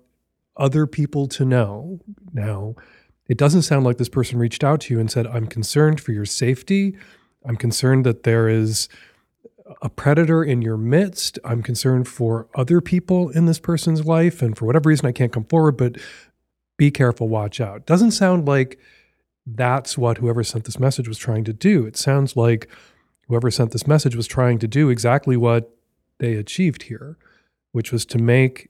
other 0.57 0.85
people 0.85 1.29
to 1.29 1.45
know. 1.45 2.01
Now, 2.33 2.75
it 3.29 3.37
doesn't 3.37 3.61
sound 3.61 3.85
like 3.85 3.99
this 3.99 4.09
person 4.09 4.37
reached 4.37 4.65
out 4.65 4.81
to 4.81 4.93
you 4.93 4.99
and 4.99 5.09
said, 5.09 5.27
I'm 5.27 5.47
concerned 5.47 6.01
for 6.01 6.11
your 6.11 6.25
safety. 6.25 6.97
I'm 7.45 7.55
concerned 7.55 8.05
that 8.05 8.23
there 8.23 8.47
is 8.47 8.87
a 9.81 9.89
predator 9.89 10.43
in 10.43 10.61
your 10.61 10.77
midst. 10.77 11.39
I'm 11.43 11.63
concerned 11.63 12.07
for 12.07 12.47
other 12.55 12.81
people 12.81 13.29
in 13.29 13.45
this 13.45 13.59
person's 13.59 14.05
life. 14.05 14.41
And 14.41 14.57
for 14.57 14.65
whatever 14.65 14.89
reason, 14.89 15.05
I 15.05 15.11
can't 15.11 15.31
come 15.31 15.45
forward, 15.45 15.77
but 15.77 15.97
be 16.77 16.91
careful, 16.91 17.27
watch 17.27 17.61
out. 17.61 17.85
Doesn't 17.85 18.11
sound 18.11 18.47
like 18.47 18.79
that's 19.45 19.97
what 19.97 20.17
whoever 20.17 20.43
sent 20.43 20.65
this 20.65 20.79
message 20.79 21.07
was 21.07 21.17
trying 21.17 21.43
to 21.45 21.53
do. 21.53 21.85
It 21.85 21.97
sounds 21.97 22.35
like 22.35 22.67
whoever 23.27 23.51
sent 23.51 23.71
this 23.71 23.87
message 23.87 24.15
was 24.15 24.27
trying 24.27 24.59
to 24.59 24.67
do 24.67 24.89
exactly 24.89 25.37
what 25.37 25.75
they 26.19 26.35
achieved 26.35 26.83
here, 26.83 27.17
which 27.71 27.91
was 27.91 28.05
to 28.05 28.17
make 28.17 28.69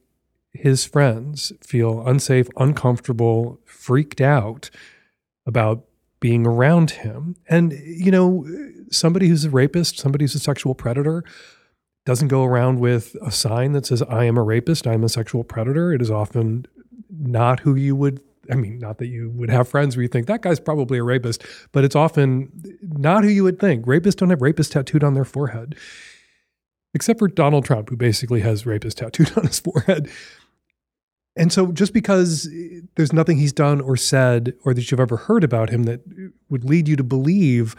his 0.51 0.85
friends 0.85 1.51
feel 1.61 2.05
unsafe, 2.07 2.47
uncomfortable, 2.57 3.59
freaked 3.65 4.21
out 4.21 4.69
about 5.45 5.83
being 6.23 6.47
around 6.47 6.91
him. 6.91 7.35
And, 7.49 7.73
you 7.85 8.09
know, 8.09 8.47
somebody 8.89 9.27
who's 9.27 9.43
a 9.43 9.49
rapist, 9.49 9.99
somebody 9.99 10.23
who's 10.23 10.35
a 10.35 10.39
sexual 10.39 10.73
predator, 10.73 11.25
doesn't 12.05 12.29
go 12.29 12.45
around 12.45 12.79
with 12.79 13.17
a 13.21 13.29
sign 13.29 13.73
that 13.73 13.85
says, 13.85 14.01
I 14.03 14.23
am 14.23 14.37
a 14.37 14.41
rapist, 14.41 14.87
I'm 14.87 15.03
a 15.03 15.09
sexual 15.09 15.43
predator. 15.43 15.91
It 15.91 16.01
is 16.01 16.09
often 16.09 16.65
not 17.09 17.59
who 17.59 17.75
you 17.75 17.97
would 17.97 18.21
I 18.49 18.55
mean, 18.55 18.79
not 18.79 18.99
that 18.99 19.07
you 19.07 19.31
would 19.31 19.49
have 19.49 19.67
friends 19.67 19.95
where 19.95 20.03
you 20.03 20.09
think 20.09 20.27
that 20.27 20.41
guy's 20.41 20.59
probably 20.59 20.97
a 20.97 21.03
rapist, 21.03 21.45
but 21.71 21.83
it's 21.83 21.95
often 21.95 22.51
not 22.81 23.23
who 23.23 23.29
you 23.29 23.43
would 23.43 23.59
think. 23.59 23.85
Rapists 23.85 24.17
don't 24.17 24.29
have 24.29 24.41
rapist 24.41 24.73
tattooed 24.73 25.03
on 25.03 25.13
their 25.13 25.23
forehead, 25.23 25.75
except 26.93 27.19
for 27.19 27.29
Donald 27.29 27.63
Trump, 27.63 27.89
who 27.89 27.95
basically 27.95 28.41
has 28.41 28.65
rapist 28.65 28.97
tattooed 28.97 29.31
on 29.37 29.47
his 29.47 29.59
forehead. 29.59 30.09
And 31.35 31.51
so, 31.51 31.71
just 31.71 31.93
because 31.93 32.47
eh, 32.47 32.81
there's 32.95 33.13
nothing 33.13 33.37
he's 33.37 33.53
done 33.53 33.81
or 33.81 33.97
said 33.97 34.53
or 34.63 34.73
that 34.73 34.91
you've 34.91 34.99
ever 34.99 35.17
heard 35.17 35.43
about 35.43 35.69
him 35.69 35.83
that 35.83 36.01
eh, 36.17 36.27
would 36.49 36.63
lead 36.63 36.87
you 36.87 36.95
to 36.95 37.03
believe 37.03 37.75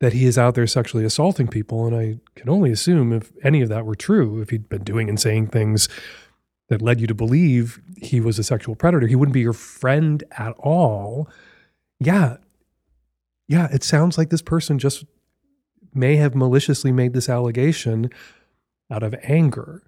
that 0.00 0.12
he 0.14 0.24
is 0.24 0.38
out 0.38 0.54
there 0.54 0.66
sexually 0.66 1.04
assaulting 1.04 1.46
people, 1.46 1.86
and 1.86 1.94
I 1.94 2.18
can 2.34 2.48
only 2.48 2.72
assume 2.72 3.12
if 3.12 3.32
any 3.44 3.60
of 3.60 3.68
that 3.68 3.84
were 3.84 3.94
true, 3.94 4.40
if 4.40 4.50
he'd 4.50 4.68
been 4.68 4.82
doing 4.82 5.08
and 5.08 5.20
saying 5.20 5.48
things 5.48 5.88
that 6.68 6.80
led 6.80 7.00
you 7.00 7.06
to 7.06 7.14
believe 7.14 7.80
he 7.96 8.20
was 8.20 8.38
a 8.38 8.44
sexual 8.44 8.74
predator, 8.74 9.06
he 9.06 9.14
wouldn't 9.14 9.34
be 9.34 9.40
your 9.40 9.52
friend 9.52 10.24
at 10.38 10.52
all. 10.58 11.28
Yeah. 11.98 12.38
Yeah, 13.46 13.68
it 13.72 13.82
sounds 13.82 14.16
like 14.16 14.30
this 14.30 14.40
person 14.40 14.78
just 14.78 15.04
may 15.92 16.16
have 16.16 16.34
maliciously 16.34 16.92
made 16.92 17.12
this 17.12 17.28
allegation 17.28 18.08
out 18.90 19.02
of 19.02 19.14
anger. 19.22 19.82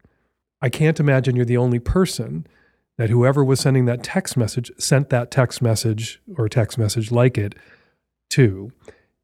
I 0.60 0.68
can't 0.68 1.00
imagine 1.00 1.36
you're 1.36 1.44
the 1.44 1.56
only 1.56 1.78
person 1.78 2.46
that 2.98 3.10
whoever 3.10 3.44
was 3.44 3.60
sending 3.60 3.84
that 3.86 4.02
text 4.02 4.36
message 4.36 4.70
sent 4.78 5.10
that 5.10 5.30
text 5.30 5.62
message 5.62 6.20
or 6.36 6.48
text 6.48 6.78
message 6.78 7.10
like 7.10 7.38
it 7.38 7.54
to. 8.30 8.70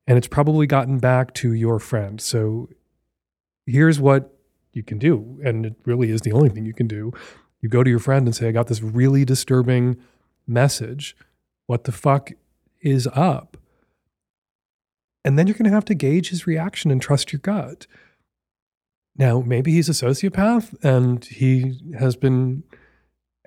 And 0.06 0.16
it's 0.16 0.28
probably 0.28 0.66
gotten 0.66 0.98
back 0.98 1.34
to 1.34 1.52
your 1.52 1.78
friend. 1.78 2.20
So 2.20 2.70
here's 3.66 4.00
what 4.00 4.34
you 4.72 4.82
can 4.82 4.98
do. 4.98 5.38
And 5.44 5.66
it 5.66 5.74
really 5.84 6.10
is 6.10 6.22
the 6.22 6.32
only 6.32 6.48
thing 6.48 6.64
you 6.64 6.72
can 6.72 6.86
do 6.86 7.12
you 7.60 7.68
go 7.68 7.82
to 7.82 7.90
your 7.90 7.98
friend 7.98 8.26
and 8.26 8.34
say, 8.34 8.48
I 8.48 8.52
got 8.52 8.68
this 8.68 8.82
really 8.82 9.24
disturbing 9.24 9.96
message. 10.46 11.16
What 11.66 11.84
the 11.84 11.92
fuck 11.92 12.30
is 12.80 13.08
up? 13.12 13.56
And 15.24 15.38
then 15.38 15.46
you're 15.46 15.54
going 15.54 15.64
to 15.64 15.70
have 15.70 15.84
to 15.86 15.94
gauge 15.94 16.30
his 16.30 16.46
reaction 16.46 16.90
and 16.90 17.02
trust 17.02 17.32
your 17.32 17.40
gut. 17.40 17.86
Now, 19.16 19.40
maybe 19.40 19.72
he's 19.72 19.88
a 19.88 19.92
sociopath 19.92 20.82
and 20.84 21.24
he 21.24 21.80
has 21.98 22.14
been 22.14 22.62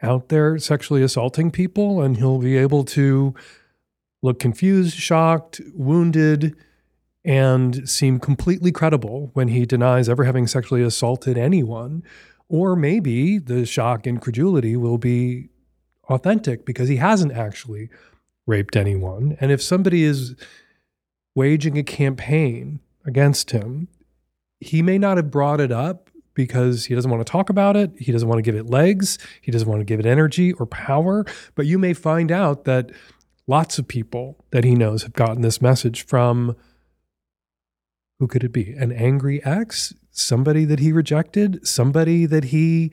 out 0.04 0.30
there 0.30 0.58
sexually 0.58 1.04
assaulting 1.04 1.52
people, 1.52 2.02
and 2.02 2.18
he'll 2.18 2.40
be 2.40 2.58
able 2.58 2.84
to 2.86 3.34
look 4.22 4.40
confused, 4.40 4.98
shocked, 4.98 5.62
wounded, 5.74 6.56
and 7.24 7.88
seem 7.90 8.20
completely 8.20 8.72
credible 8.72 9.30
when 9.34 9.48
he 9.48 9.66
denies 9.66 10.10
ever 10.10 10.24
having 10.24 10.48
sexually 10.48 10.82
assaulted 10.82 11.38
anyone. 11.38 12.04
Or 12.50 12.76
maybe 12.76 13.38
the 13.38 13.66
shock 13.66 14.06
and 14.06 14.22
credulity 14.22 14.76
will 14.76 14.98
be 14.98 15.50
authentic 16.10 16.66
because 16.66 16.90
he 16.90 16.98
hasn't 16.98 17.32
actually 17.32 17.90
raped 18.46 18.76
anyone. 18.76 19.38
And 19.40 19.52
if 19.52 19.62
somebody 19.62 20.04
is 20.04 20.36
waging 21.36 21.78
a 21.78 21.84
campaign 21.84 22.82
against 23.06 23.52
him, 23.52 23.88
he 24.60 24.82
may 24.82 24.98
not 24.98 25.18
have 25.18 25.32
brought 25.32 25.62
it 25.62 25.72
up 25.72 26.11
because 26.34 26.86
he 26.86 26.96
doesn't 26.96 27.12
want 27.12 27.26
to 27.26 27.32
talk 27.32 27.50
about 27.50 27.76
it. 27.76 27.92
He 27.98 28.12
doesn't 28.12 28.28
want 28.28 28.40
to 28.40 28.44
give 28.44 28.56
it 28.56 28.68
legs. 28.70 29.18
He 29.42 29.52
doesn't 29.52 29.68
want 29.68 29.82
to 29.82 29.86
give 29.86 30.00
it 30.00 30.06
energy 30.06 30.54
or 30.54 30.66
power. 30.66 31.26
But 31.56 31.66
you 31.66 31.78
may 31.78 31.94
find 31.94 32.32
out 32.32 32.66
that 32.66 32.92
lots 33.48 33.78
of 33.80 33.88
people 33.88 34.44
that 34.52 34.64
he 34.64 34.76
knows 34.76 35.04
have 35.04 35.14
gotten 35.14 35.42
this 35.42 35.62
message 35.62 36.06
from 36.06 36.56
who 38.20 38.28
could 38.28 38.44
it 38.44 38.52
be? 38.52 38.74
An 38.74 38.92
angry 38.92 39.44
ex? 39.44 39.94
somebody 40.12 40.66
that 40.66 40.80
he 40.80 40.92
rejected, 40.92 41.66
somebody 41.68 42.26
that 42.26 42.46
he 42.46 42.92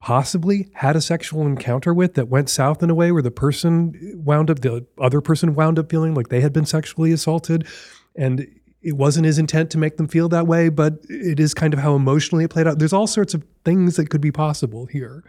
possibly 0.00 0.68
had 0.74 0.94
a 0.94 1.00
sexual 1.00 1.46
encounter 1.46 1.92
with 1.92 2.14
that 2.14 2.28
went 2.28 2.48
south 2.48 2.82
in 2.82 2.90
a 2.90 2.94
way 2.94 3.10
where 3.10 3.22
the 3.22 3.30
person 3.30 3.92
wound 4.24 4.50
up, 4.50 4.60
the 4.60 4.86
other 5.00 5.20
person 5.20 5.54
wound 5.54 5.78
up 5.78 5.90
feeling 5.90 6.14
like 6.14 6.28
they 6.28 6.40
had 6.40 6.52
been 6.52 6.66
sexually 6.66 7.12
assaulted. 7.12 7.66
And 8.14 8.46
it 8.86 8.96
wasn't 8.96 9.26
his 9.26 9.38
intent 9.38 9.70
to 9.70 9.78
make 9.78 9.96
them 9.96 10.08
feel 10.08 10.28
that 10.28 10.46
way, 10.46 10.68
but 10.68 11.00
it 11.08 11.40
is 11.40 11.54
kind 11.54 11.74
of 11.74 11.80
how 11.80 11.94
emotionally 11.94 12.44
it 12.44 12.50
played 12.50 12.66
out. 12.66 12.78
There's 12.78 12.92
all 12.92 13.06
sorts 13.06 13.34
of 13.34 13.44
things 13.64 13.96
that 13.96 14.10
could 14.10 14.20
be 14.20 14.32
possible 14.32 14.86
here. 14.86 15.24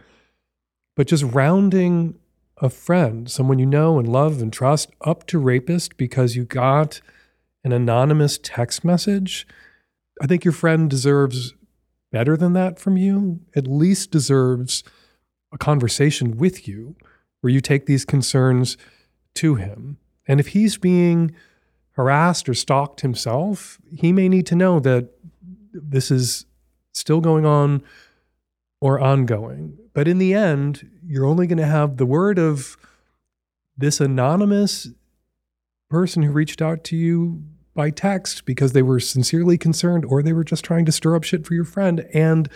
But 0.96 1.08
just 1.08 1.24
rounding 1.24 2.18
a 2.58 2.70
friend, 2.70 3.30
someone 3.30 3.58
you 3.58 3.66
know 3.66 3.98
and 3.98 4.08
love 4.08 4.40
and 4.40 4.52
trust, 4.52 4.90
up 5.02 5.26
to 5.28 5.38
rapist 5.38 5.96
because 5.96 6.36
you 6.36 6.44
got 6.44 7.00
an 7.64 7.72
anonymous 7.72 8.38
text 8.42 8.84
message 8.84 9.46
I 10.20 10.26
think 10.26 10.44
your 10.44 10.52
friend 10.52 10.90
deserves 10.90 11.54
better 12.10 12.36
than 12.36 12.52
that 12.54 12.78
from 12.78 12.96
you, 12.96 13.40
at 13.54 13.66
least 13.66 14.10
deserves 14.10 14.82
a 15.52 15.58
conversation 15.58 16.36
with 16.36 16.66
you 16.66 16.96
where 17.40 17.52
you 17.52 17.60
take 17.60 17.86
these 17.86 18.04
concerns 18.04 18.76
to 19.34 19.54
him. 19.54 19.98
And 20.26 20.40
if 20.40 20.48
he's 20.48 20.76
being 20.76 21.34
harassed 21.98 22.48
or 22.48 22.54
stalked 22.54 23.00
himself, 23.00 23.80
he 23.92 24.12
may 24.12 24.28
need 24.28 24.46
to 24.46 24.54
know 24.54 24.78
that 24.78 25.10
this 25.72 26.12
is 26.12 26.46
still 26.92 27.20
going 27.20 27.44
on 27.44 27.82
or 28.80 29.00
ongoing. 29.00 29.76
But 29.94 30.06
in 30.06 30.18
the 30.18 30.32
end, 30.32 30.88
you're 31.04 31.24
only 31.24 31.48
going 31.48 31.58
to 31.58 31.66
have 31.66 31.96
the 31.96 32.06
word 32.06 32.38
of 32.38 32.76
this 33.76 34.00
anonymous 34.00 34.90
person 35.90 36.22
who 36.22 36.30
reached 36.30 36.62
out 36.62 36.84
to 36.84 36.96
you 36.96 37.42
by 37.74 37.90
text 37.90 38.44
because 38.44 38.74
they 38.74 38.82
were 38.82 39.00
sincerely 39.00 39.58
concerned 39.58 40.04
or 40.04 40.22
they 40.22 40.32
were 40.32 40.44
just 40.44 40.64
trying 40.64 40.84
to 40.84 40.92
stir 40.92 41.16
up 41.16 41.24
shit 41.24 41.44
for 41.44 41.54
your 41.54 41.64
friend 41.64 42.06
and 42.14 42.48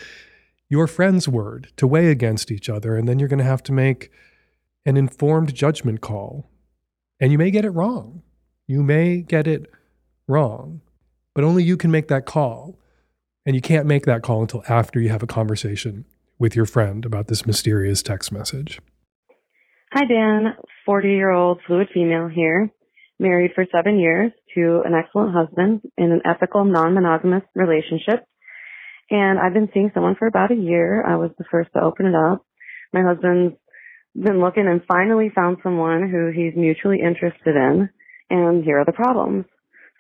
your 0.68 0.86
friend's 0.86 1.26
word 1.26 1.72
to 1.76 1.88
weigh 1.88 2.12
against 2.12 2.52
each 2.52 2.68
other. 2.68 2.96
And 2.96 3.08
then 3.08 3.18
you're 3.18 3.28
going 3.28 3.38
to 3.38 3.44
have 3.44 3.64
to 3.64 3.72
make 3.72 4.12
an 4.86 4.96
informed 4.96 5.52
judgment 5.52 6.00
call. 6.00 6.48
And 7.18 7.32
you 7.32 7.38
may 7.38 7.50
get 7.50 7.64
it 7.64 7.70
wrong. 7.70 8.22
You 8.72 8.82
may 8.82 9.20
get 9.20 9.46
it 9.46 9.70
wrong, 10.26 10.80
but 11.34 11.44
only 11.44 11.62
you 11.62 11.76
can 11.76 11.90
make 11.90 12.08
that 12.08 12.24
call. 12.24 12.78
And 13.44 13.54
you 13.54 13.60
can't 13.60 13.84
make 13.84 14.06
that 14.06 14.22
call 14.22 14.40
until 14.40 14.62
after 14.66 14.98
you 14.98 15.10
have 15.10 15.22
a 15.22 15.26
conversation 15.26 16.06
with 16.38 16.56
your 16.56 16.64
friend 16.64 17.04
about 17.04 17.26
this 17.26 17.44
mysterious 17.44 18.02
text 18.02 18.32
message. 18.32 18.80
Hi, 19.92 20.06
Dan. 20.06 20.54
40 20.86 21.08
year 21.08 21.30
old 21.30 21.60
fluid 21.66 21.88
female 21.92 22.28
here 22.28 22.70
married 23.18 23.50
for 23.54 23.66
seven 23.70 24.00
years 24.00 24.32
to 24.54 24.80
an 24.86 24.94
excellent 24.94 25.34
husband 25.34 25.82
in 25.98 26.10
an 26.10 26.22
ethical, 26.24 26.64
non-monogamous 26.64 27.42
relationship. 27.54 28.24
And 29.10 29.38
I've 29.38 29.52
been 29.52 29.68
seeing 29.74 29.90
someone 29.92 30.16
for 30.18 30.26
about 30.26 30.50
a 30.50 30.56
year. 30.56 31.04
I 31.04 31.16
was 31.16 31.30
the 31.36 31.44
first 31.50 31.68
to 31.74 31.82
open 31.82 32.06
it 32.06 32.14
up. 32.14 32.46
My 32.94 33.02
husband's 33.02 33.54
been 34.14 34.40
looking 34.40 34.66
and 34.66 34.80
finally 34.88 35.30
found 35.34 35.58
someone 35.62 36.08
who 36.08 36.30
he's 36.34 36.56
mutually 36.56 37.00
interested 37.00 37.54
in. 37.54 37.90
And 38.32 38.64
here 38.64 38.80
are 38.80 38.86
the 38.86 38.92
problems. 38.92 39.44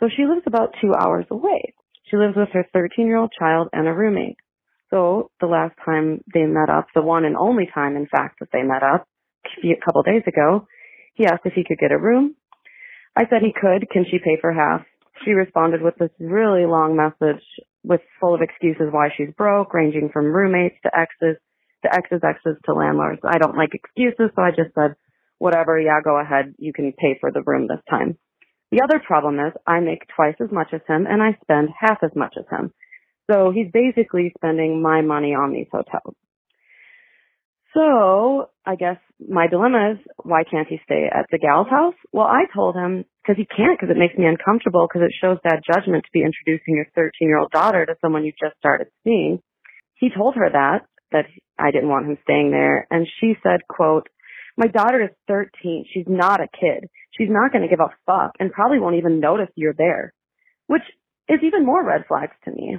So 0.00 0.08
she 0.08 0.24
lives 0.24 0.46
about 0.46 0.74
two 0.80 0.94
hours 0.98 1.26
away. 1.30 1.74
She 2.10 2.16
lives 2.16 2.34
with 2.34 2.48
her 2.54 2.66
13 2.72 3.06
year 3.06 3.18
old 3.18 3.30
child 3.38 3.68
and 3.74 3.86
a 3.86 3.92
roommate. 3.92 4.38
So 4.88 5.30
the 5.38 5.46
last 5.46 5.74
time 5.84 6.24
they 6.32 6.44
met 6.44 6.70
up, 6.70 6.86
the 6.94 7.02
one 7.02 7.26
and 7.26 7.36
only 7.36 7.68
time, 7.72 7.94
in 7.94 8.06
fact, 8.06 8.40
that 8.40 8.48
they 8.50 8.62
met 8.62 8.82
up, 8.82 9.06
a 9.62 9.84
couple 9.84 10.02
days 10.02 10.22
ago, 10.26 10.66
he 11.14 11.26
asked 11.26 11.44
if 11.44 11.52
he 11.52 11.64
could 11.64 11.78
get 11.78 11.92
a 11.92 11.98
room. 11.98 12.34
I 13.14 13.24
said 13.28 13.42
he 13.42 13.52
could. 13.52 13.90
Can 13.90 14.06
she 14.10 14.18
pay 14.18 14.38
for 14.40 14.52
half? 14.52 14.80
She 15.24 15.32
responded 15.32 15.82
with 15.82 15.96
this 15.98 16.10
really 16.18 16.64
long 16.64 16.96
message 16.96 17.44
with 17.84 18.00
full 18.18 18.34
of 18.34 18.40
excuses 18.40 18.88
why 18.90 19.08
she's 19.14 19.34
broke, 19.36 19.74
ranging 19.74 20.08
from 20.10 20.32
roommates 20.32 20.76
to 20.84 20.90
exes, 20.96 21.36
to 21.84 21.94
exes, 21.94 22.22
exes 22.24 22.56
to 22.64 22.72
landlords. 22.72 23.20
I 23.24 23.36
don't 23.36 23.56
like 23.56 23.74
excuses, 23.74 24.32
so 24.34 24.40
I 24.42 24.50
just 24.50 24.74
said, 24.74 24.96
whatever, 25.42 25.80
yeah, 25.80 26.00
go 26.04 26.20
ahead. 26.20 26.54
You 26.58 26.72
can 26.72 26.92
pay 26.92 27.18
for 27.20 27.32
the 27.32 27.42
room 27.42 27.66
this 27.66 27.82
time. 27.90 28.16
The 28.70 28.80
other 28.84 29.02
problem 29.04 29.40
is 29.40 29.52
I 29.66 29.80
make 29.80 30.06
twice 30.14 30.36
as 30.40 30.52
much 30.52 30.68
as 30.72 30.80
him 30.86 31.04
and 31.10 31.20
I 31.20 31.36
spend 31.42 31.68
half 31.76 31.98
as 32.04 32.12
much 32.14 32.34
as 32.38 32.44
him. 32.48 32.72
So 33.28 33.50
he's 33.50 33.66
basically 33.72 34.32
spending 34.38 34.80
my 34.80 35.02
money 35.02 35.34
on 35.34 35.52
these 35.52 35.66
hotels. 35.70 36.14
So 37.74 38.50
I 38.64 38.76
guess 38.76 38.98
my 39.18 39.48
dilemma 39.48 39.92
is 39.92 39.98
why 40.22 40.44
can't 40.48 40.68
he 40.68 40.78
stay 40.84 41.10
at 41.12 41.26
the 41.32 41.38
gal's 41.38 41.68
house? 41.68 41.98
Well, 42.12 42.26
I 42.26 42.44
told 42.54 42.76
him 42.76 43.04
because 43.22 43.36
he 43.36 43.46
can't 43.46 43.78
because 43.78 43.90
it 43.90 43.98
makes 43.98 44.16
me 44.16 44.26
uncomfortable 44.26 44.86
because 44.86 45.04
it 45.04 45.14
shows 45.20 45.38
bad 45.42 45.60
judgment 45.66 46.04
to 46.04 46.12
be 46.12 46.22
introducing 46.22 46.76
your 46.76 46.86
13 46.94 47.10
year 47.26 47.38
old 47.38 47.50
daughter 47.50 47.84
to 47.84 47.96
someone 48.00 48.24
you 48.24 48.32
just 48.38 48.56
started 48.58 48.88
seeing. 49.02 49.40
He 49.96 50.08
told 50.08 50.36
her 50.36 50.48
that, 50.52 50.86
that 51.10 51.26
I 51.58 51.72
didn't 51.72 51.88
want 51.88 52.06
him 52.06 52.18
staying 52.22 52.52
there. 52.52 52.86
And 52.90 53.08
she 53.20 53.34
said, 53.42 53.66
quote, 53.68 54.08
my 54.56 54.66
daughter 54.66 55.02
is 55.02 55.10
13. 55.28 55.86
She's 55.92 56.06
not 56.08 56.40
a 56.40 56.48
kid. 56.48 56.88
She's 57.16 57.30
not 57.30 57.52
going 57.52 57.62
to 57.62 57.68
give 57.68 57.80
a 57.80 57.94
fuck 58.06 58.32
and 58.38 58.52
probably 58.52 58.78
won't 58.78 58.96
even 58.96 59.20
notice 59.20 59.48
you're 59.54 59.74
there, 59.76 60.12
which 60.66 60.82
is 61.28 61.40
even 61.42 61.66
more 61.66 61.84
red 61.84 62.04
flags 62.08 62.36
to 62.44 62.50
me. 62.50 62.78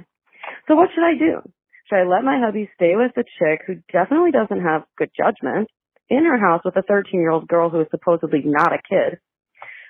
So 0.68 0.74
what 0.74 0.90
should 0.94 1.04
I 1.04 1.18
do? 1.18 1.40
Should 1.88 1.96
I 1.96 2.08
let 2.08 2.24
my 2.24 2.40
hubby 2.44 2.70
stay 2.74 2.96
with 2.96 3.12
the 3.14 3.24
chick 3.38 3.62
who 3.66 3.76
definitely 3.92 4.30
doesn't 4.30 4.62
have 4.62 4.84
good 4.96 5.10
judgment 5.16 5.68
in 6.08 6.24
her 6.24 6.38
house 6.38 6.62
with 6.64 6.76
a 6.76 6.82
13 6.82 7.20
year 7.20 7.30
old 7.30 7.48
girl 7.48 7.70
who 7.70 7.80
is 7.80 7.88
supposedly 7.90 8.42
not 8.44 8.72
a 8.72 8.82
kid? 8.88 9.18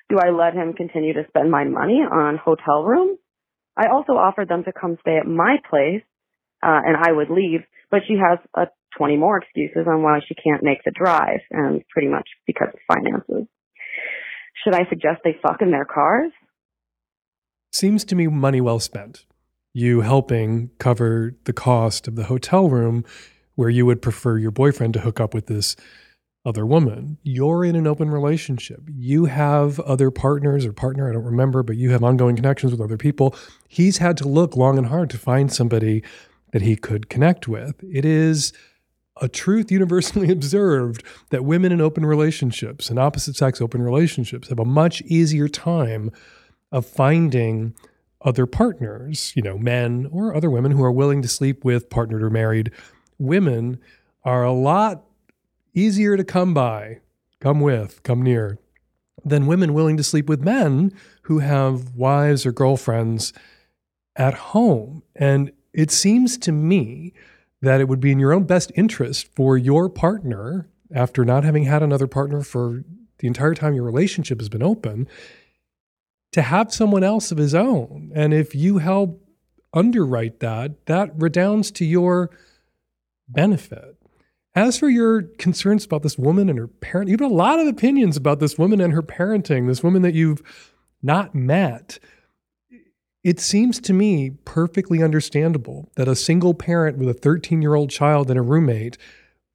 Do 0.09 0.18
I 0.18 0.30
let 0.30 0.55
him 0.55 0.74
continue 0.74 1.14
to 1.14 1.26
spend 1.28 1.51
my 1.51 1.64
money 1.64 2.01
on 2.01 2.37
hotel 2.37 2.85
rooms? 2.85 3.18
I 3.76 3.89
also 3.89 4.12
offered 4.12 4.49
them 4.49 4.64
to 4.64 4.72
come 4.72 4.99
stay 5.01 5.16
at 5.16 5.26
my 5.26 5.57
place, 5.68 6.03
uh, 6.64 6.80
and 6.84 6.96
I 6.96 7.12
would 7.12 7.28
leave, 7.30 7.60
but 7.90 8.00
she 8.08 8.14
has 8.14 8.38
a 8.56 8.66
20 8.96 9.16
more 9.16 9.38
excuses 9.38 9.86
on 9.86 10.02
why 10.02 10.20
she 10.26 10.34
can't 10.34 10.62
make 10.62 10.82
the 10.84 10.92
drive, 10.92 11.40
and 11.50 11.82
pretty 11.90 12.08
much 12.08 12.28
because 12.46 12.68
of 12.72 12.80
finances. 12.88 13.46
Should 14.62 14.74
I 14.74 14.88
suggest 14.88 15.20
they 15.24 15.36
fuck 15.42 15.60
in 15.60 15.70
their 15.70 15.84
cars? 15.84 16.32
Seems 17.72 18.04
to 18.06 18.14
me 18.14 18.28
money 18.28 18.60
well 18.60 18.78
spent. 18.78 19.26
You 19.72 20.02
helping 20.02 20.70
cover 20.78 21.34
the 21.44 21.52
cost 21.52 22.06
of 22.08 22.14
the 22.14 22.24
hotel 22.24 22.70
room 22.70 23.04
where 23.56 23.68
you 23.68 23.84
would 23.84 24.00
prefer 24.00 24.38
your 24.38 24.52
boyfriend 24.52 24.94
to 24.94 25.00
hook 25.00 25.20
up 25.20 25.34
with 25.34 25.46
this 25.46 25.76
other 26.46 26.64
woman. 26.64 27.18
You're 27.22 27.64
in 27.64 27.74
an 27.74 27.86
open 27.86 28.10
relationship. 28.10 28.80
You 28.92 29.24
have 29.24 29.80
other 29.80 30.10
partners 30.10 30.64
or 30.64 30.72
partner, 30.72 31.08
I 31.08 31.12
don't 31.12 31.24
remember, 31.24 31.62
but 31.62 31.76
you 31.76 31.90
have 31.90 32.04
ongoing 32.04 32.36
connections 32.36 32.70
with 32.70 32.80
other 32.80 32.98
people. 32.98 33.34
He's 33.68 33.98
had 33.98 34.16
to 34.18 34.28
look 34.28 34.56
long 34.56 34.78
and 34.78 34.88
hard 34.88 35.10
to 35.10 35.18
find 35.18 35.52
somebody 35.52 36.02
that 36.55 36.62
he 36.62 36.76
could 36.76 37.09
connect 37.09 37.48
with. 37.48 37.74
It 37.82 38.05
is 38.05 38.52
a 39.20 39.26
truth 39.28 39.72
universally 39.72 40.30
observed 40.30 41.02
that 41.30 41.44
women 41.44 41.72
in 41.72 41.80
open 41.80 42.07
relationships 42.07 42.88
and 42.88 42.96
opposite 42.96 43.34
sex 43.34 43.61
open 43.61 43.82
relationships 43.82 44.50
have 44.50 44.61
a 44.61 44.64
much 44.64 45.02
easier 45.02 45.48
time 45.48 46.12
of 46.70 46.86
finding 46.86 47.74
other 48.22 48.46
partners, 48.46 49.32
you 49.34 49.42
know, 49.42 49.59
men 49.59 50.09
or 50.12 50.32
other 50.32 50.48
women 50.48 50.70
who 50.70 50.84
are 50.84 50.92
willing 50.92 51.22
to 51.22 51.28
sleep 51.28 51.64
with 51.64 51.90
partnered 51.90 52.22
or 52.22 52.30
married 52.30 52.70
women 53.18 53.80
are 54.22 54.44
a 54.44 54.52
lot 54.52 55.02
easier 55.74 56.16
to 56.16 56.22
come 56.22 56.55
by, 56.55 57.00
come 57.40 57.61
with, 57.61 58.00
come 58.05 58.22
near 58.22 58.61
than 59.24 59.48
women 59.48 59.74
willing 59.74 59.96
to 59.96 60.05
sleep 60.05 60.28
with 60.28 60.40
men 60.40 60.92
who 61.22 61.40
have 61.40 61.96
wives 61.96 62.46
or 62.46 62.52
girlfriends 62.52 63.32
at 64.14 64.34
home. 64.34 65.02
And 65.16 65.50
it 65.74 65.90
seems 65.90 66.38
to 66.38 66.52
me 66.52 67.12
that 67.60 67.80
it 67.80 67.88
would 67.88 68.00
be 68.00 68.12
in 68.12 68.18
your 68.18 68.32
own 68.32 68.44
best 68.44 68.70
interest 68.74 69.28
for 69.34 69.58
your 69.58 69.88
partner, 69.88 70.68
after 70.94 71.24
not 71.24 71.44
having 71.44 71.64
had 71.64 71.82
another 71.82 72.06
partner 72.06 72.42
for 72.42 72.84
the 73.18 73.26
entire 73.26 73.54
time 73.54 73.74
your 73.74 73.84
relationship 73.84 74.38
has 74.40 74.48
been 74.48 74.62
open, 74.62 75.08
to 76.32 76.42
have 76.42 76.72
someone 76.72 77.02
else 77.02 77.32
of 77.32 77.38
his 77.38 77.54
own. 77.54 78.12
And 78.14 78.34
if 78.34 78.54
you 78.54 78.78
help 78.78 79.20
underwrite 79.72 80.40
that, 80.40 80.86
that 80.86 81.10
redounds 81.16 81.70
to 81.72 81.84
your 81.84 82.30
benefit. 83.28 83.96
As 84.54 84.78
for 84.78 84.88
your 84.88 85.22
concerns 85.22 85.84
about 85.84 86.02
this 86.02 86.18
woman 86.18 86.48
and 86.48 86.58
her 86.58 86.68
parent, 86.68 87.08
you 87.08 87.14
have 87.14 87.20
got 87.20 87.30
a 87.30 87.34
lot 87.34 87.58
of 87.58 87.66
opinions 87.66 88.16
about 88.16 88.38
this 88.38 88.56
woman 88.56 88.80
and 88.80 88.92
her 88.92 89.02
parenting, 89.02 89.66
this 89.66 89.82
woman 89.82 90.02
that 90.02 90.14
you've 90.14 90.42
not 91.02 91.34
met. 91.34 91.98
It 93.24 93.40
seems 93.40 93.80
to 93.80 93.94
me 93.94 94.32
perfectly 94.44 95.02
understandable 95.02 95.90
that 95.96 96.06
a 96.06 96.14
single 96.14 96.52
parent 96.52 96.98
with 96.98 97.08
a 97.08 97.14
13 97.14 97.62
year 97.62 97.74
old 97.74 97.88
child 97.88 98.28
and 98.28 98.38
a 98.38 98.42
roommate 98.42 98.98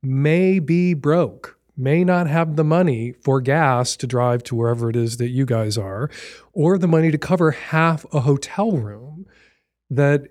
may 0.01 0.57
be 0.57 0.95
broke, 0.95 1.59
may 1.77 2.03
not 2.03 2.27
have 2.27 2.55
the 2.55 2.63
money 2.63 3.13
for 3.21 3.39
gas 3.39 3.95
to 3.97 4.07
drive 4.07 4.43
to 4.45 4.55
wherever 4.55 4.89
it 4.89 4.95
is 4.95 5.17
that 5.17 5.29
you 5.29 5.45
guys 5.45 5.77
are, 5.77 6.09
or 6.51 6.79
the 6.79 6.87
money 6.87 7.11
to 7.11 7.17
cover 7.19 7.51
half 7.51 8.05
a 8.11 8.21
hotel 8.21 8.71
room. 8.71 9.27
That, 9.91 10.23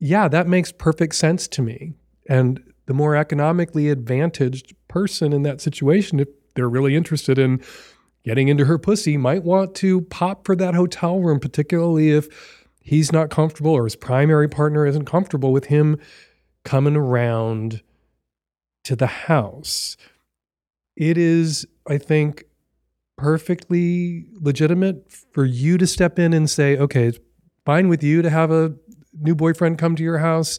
yeah, 0.00 0.26
that 0.26 0.48
makes 0.48 0.72
perfect 0.72 1.14
sense 1.14 1.46
to 1.48 1.62
me. 1.62 1.94
And 2.28 2.60
the 2.86 2.94
more 2.94 3.14
economically 3.14 3.88
advantaged 3.88 4.74
person 4.88 5.32
in 5.32 5.42
that 5.42 5.60
situation, 5.60 6.18
if 6.18 6.28
they're 6.54 6.68
really 6.68 6.96
interested 6.96 7.38
in 7.38 7.62
getting 8.24 8.48
into 8.48 8.64
her 8.64 8.78
pussy, 8.78 9.16
might 9.16 9.42
want 9.42 9.74
to 9.76 10.02
pop 10.02 10.44
for 10.44 10.56
that 10.56 10.74
hotel 10.74 11.20
room, 11.20 11.40
particularly 11.40 12.10
if 12.10 12.28
he's 12.80 13.12
not 13.12 13.30
comfortable 13.30 13.72
or 13.72 13.84
his 13.84 13.96
primary 13.96 14.48
partner 14.48 14.86
isn't 14.86 15.04
comfortable 15.04 15.52
with 15.52 15.66
him 15.66 15.98
coming 16.64 16.96
around 16.96 17.82
to 18.84 18.96
the 18.96 19.06
house. 19.06 19.96
It 20.96 21.16
is, 21.16 21.66
I 21.88 21.98
think, 21.98 22.44
perfectly 23.16 24.26
legitimate 24.34 25.10
for 25.10 25.44
you 25.44 25.78
to 25.78 25.86
step 25.86 26.18
in 26.18 26.32
and 26.32 26.48
say, 26.48 26.76
okay, 26.76 27.06
it's 27.06 27.18
fine 27.64 27.88
with 27.88 28.02
you 28.02 28.22
to 28.22 28.30
have 28.30 28.50
a 28.50 28.74
new 29.20 29.34
boyfriend 29.34 29.78
come 29.78 29.94
to 29.96 30.02
your 30.02 30.18
house 30.18 30.58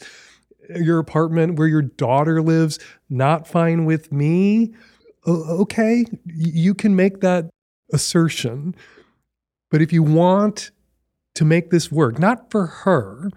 your 0.76 1.00
apartment 1.00 1.58
where 1.58 1.68
your 1.68 1.82
daughter 1.82 2.42
lives 2.42 2.80
not 3.10 3.48
fine 3.48 3.86
with 3.86 4.12
me, 4.12 4.74
okay, 5.28 6.06
you 6.26 6.74
can 6.74 6.96
make 6.96 7.22
that 7.22 7.50
assertion. 7.94 8.76
But 9.72 9.82
if 9.82 9.94
you 9.94 10.04
want 10.04 10.72
to 11.36 11.46
make 11.46 11.70
this 11.70 11.92
work, 11.92 12.20
not 12.20 12.52
for 12.52 12.66
her, 12.66 13.30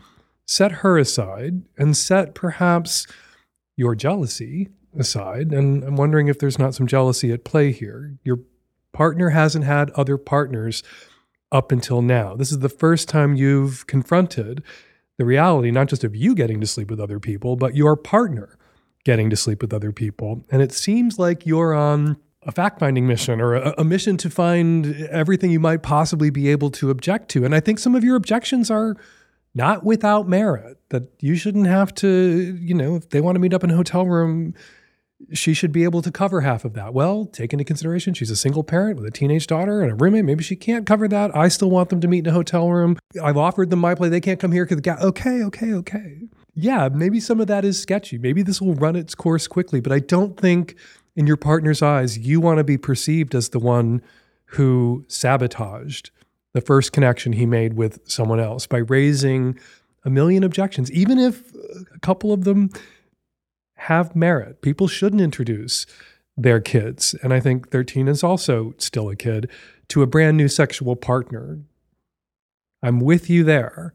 set 0.46 0.72
her 0.72 0.98
aside 0.98 1.62
and 1.78 1.96
set 1.96 2.34
perhaps 2.34 3.06
your 3.76 3.94
jealousy 3.94 4.68
aside. 4.98 5.52
And 5.52 5.84
I'm 5.84 5.96
wondering 5.96 6.28
if 6.28 6.38
there's 6.38 6.58
not 6.58 6.74
some 6.74 6.86
jealousy 6.86 7.32
at 7.32 7.44
play 7.44 7.72
here. 7.72 8.16
Your 8.24 8.40
partner 8.92 9.30
hasn't 9.30 9.64
had 9.64 9.90
other 9.90 10.16
partners 10.16 10.82
up 11.52 11.70
until 11.70 12.02
now. 12.02 12.34
This 12.34 12.50
is 12.50 12.60
the 12.60 12.68
first 12.68 13.08
time 13.08 13.34
you've 13.34 13.86
confronted 13.86 14.62
the 15.18 15.24
reality, 15.24 15.70
not 15.70 15.88
just 15.88 16.04
of 16.04 16.14
you 16.14 16.34
getting 16.34 16.60
to 16.60 16.66
sleep 16.66 16.90
with 16.90 17.00
other 17.00 17.20
people, 17.20 17.56
but 17.56 17.76
your 17.76 17.96
partner 17.96 18.58
getting 19.04 19.30
to 19.30 19.36
sleep 19.36 19.62
with 19.62 19.72
other 19.72 19.92
people. 19.92 20.44
And 20.50 20.60
it 20.60 20.72
seems 20.72 21.18
like 21.18 21.46
you're 21.46 21.74
on 21.74 22.16
a 22.46 22.52
fact 22.52 22.78
finding 22.78 23.06
mission 23.06 23.40
or 23.40 23.54
a, 23.54 23.74
a, 23.78 23.84
mission 23.84 24.16
to 24.16 24.30
find 24.30 24.94
everything 25.10 25.50
you 25.50 25.60
might 25.60 25.82
possibly 25.82 26.30
be 26.30 26.48
able 26.48 26.70
to 26.70 26.90
object 26.90 27.28
to. 27.30 27.44
And 27.44 27.54
I 27.54 27.60
think 27.60 27.78
some 27.78 27.94
of 27.94 28.04
your 28.04 28.16
objections 28.16 28.70
are 28.70 28.96
not 29.54 29.84
without 29.84 30.28
merit, 30.28 30.78
that 30.90 31.04
you 31.20 31.34
shouldn't 31.34 31.66
have 31.66 31.92
to, 31.94 32.56
you 32.60 32.74
know, 32.74 32.94
if 32.94 33.08
they 33.08 33.20
want 33.20 33.36
to 33.36 33.40
meet 33.40 33.54
up 33.54 33.64
in 33.64 33.70
a 33.70 33.76
hotel 33.76 34.06
room, 34.06 34.54
she 35.32 35.54
should 35.54 35.72
be 35.72 35.84
able 35.84 36.02
to 36.02 36.12
cover 36.12 36.42
half 36.42 36.64
of 36.64 36.74
that. 36.74 36.92
Well, 36.92 37.24
take 37.24 37.54
into 37.54 37.64
consideration 37.64 38.12
she's 38.12 38.30
a 38.30 38.36
single 38.36 38.62
parent 38.62 38.96
with 38.96 39.06
a 39.06 39.10
teenage 39.10 39.46
daughter 39.46 39.80
and 39.80 39.90
a 39.90 39.94
roommate. 39.94 40.26
Maybe 40.26 40.44
she 40.44 40.56
can't 40.56 40.86
cover 40.86 41.08
that. 41.08 41.34
I 41.34 41.48
still 41.48 41.70
want 41.70 41.88
them 41.88 42.02
to 42.02 42.08
meet 42.08 42.20
in 42.20 42.26
a 42.26 42.32
hotel 42.32 42.70
room. 42.70 42.98
I've 43.22 43.38
offered 43.38 43.70
them 43.70 43.78
my 43.78 43.94
play. 43.94 44.10
They 44.10 44.20
can't 44.20 44.38
come 44.38 44.52
here 44.52 44.64
because 44.64 44.76
the 44.76 44.82
guy. 44.82 44.98
Okay, 44.98 45.42
okay, 45.44 45.72
okay. 45.72 46.28
Yeah, 46.54 46.88
maybe 46.92 47.18
some 47.18 47.40
of 47.40 47.46
that 47.46 47.64
is 47.64 47.80
sketchy. 47.80 48.18
Maybe 48.18 48.42
this 48.42 48.60
will 48.60 48.74
run 48.74 48.94
its 48.94 49.14
course 49.14 49.46
quickly, 49.46 49.80
but 49.80 49.92
I 49.92 50.00
don't 50.00 50.38
think 50.38 50.76
in 51.16 51.26
your 51.26 51.36
partner's 51.36 51.82
eyes 51.82 52.18
you 52.18 52.40
want 52.40 52.58
to 52.58 52.64
be 52.64 52.78
perceived 52.78 53.34
as 53.34 53.48
the 53.48 53.58
one 53.58 54.02
who 54.50 55.04
sabotaged 55.08 56.10
the 56.52 56.60
first 56.60 56.92
connection 56.92 57.32
he 57.32 57.46
made 57.46 57.74
with 57.74 57.98
someone 58.08 58.38
else 58.38 58.66
by 58.66 58.78
raising 58.78 59.58
a 60.04 60.10
million 60.10 60.44
objections, 60.44 60.90
even 60.92 61.18
if 61.18 61.52
a 61.94 61.98
couple 62.00 62.32
of 62.32 62.44
them 62.44 62.70
have 63.74 64.14
merit. 64.14 64.62
People 64.62 64.88
shouldn't 64.88 65.20
introduce 65.20 65.84
their 66.36 66.60
kids, 66.60 67.14
and 67.22 67.34
I 67.34 67.40
think 67.40 67.70
13 67.70 68.08
is 68.08 68.22
also 68.22 68.74
still 68.78 69.10
a 69.10 69.16
kid, 69.16 69.50
to 69.88 70.02
a 70.02 70.06
brand 70.06 70.36
new 70.36 70.48
sexual 70.48 70.96
partner. 70.96 71.58
I'm 72.82 73.00
with 73.00 73.28
you 73.28 73.42
there. 73.42 73.94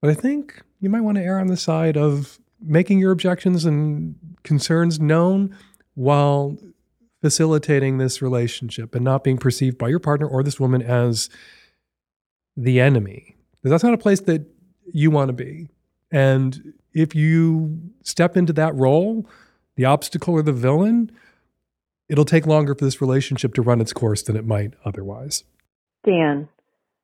But 0.00 0.10
I 0.10 0.14
think 0.14 0.62
you 0.80 0.88
might 0.90 1.00
want 1.00 1.16
to 1.16 1.24
err 1.24 1.38
on 1.38 1.48
the 1.48 1.56
side 1.56 1.96
of 1.96 2.38
making 2.60 2.98
your 2.98 3.12
objections 3.12 3.64
and 3.64 4.14
concerns 4.44 5.00
known 5.00 5.56
while 5.94 6.56
facilitating 7.22 7.98
this 7.98 8.20
relationship 8.20 8.94
and 8.94 9.04
not 9.04 9.24
being 9.24 9.38
perceived 9.38 9.78
by 9.78 9.88
your 9.88 9.98
partner 9.98 10.26
or 10.26 10.42
this 10.42 10.60
woman 10.60 10.82
as 10.82 11.30
the 12.56 12.80
enemy. 12.80 13.36
Because 13.52 13.70
that's 13.70 13.84
not 13.84 13.94
a 13.94 13.98
place 13.98 14.20
that 14.22 14.46
you 14.92 15.10
want 15.10 15.28
to 15.28 15.32
be. 15.32 15.68
And 16.10 16.74
if 16.92 17.14
you 17.14 17.80
step 18.02 18.36
into 18.36 18.52
that 18.52 18.74
role, 18.74 19.26
the 19.76 19.86
obstacle 19.86 20.34
or 20.34 20.42
the 20.42 20.52
villain, 20.52 21.10
it'll 22.08 22.24
take 22.24 22.46
longer 22.46 22.74
for 22.74 22.84
this 22.84 23.00
relationship 23.00 23.54
to 23.54 23.62
run 23.62 23.80
its 23.80 23.92
course 23.92 24.22
than 24.22 24.36
it 24.36 24.46
might 24.46 24.74
otherwise. 24.84 25.44
Dan, 26.04 26.48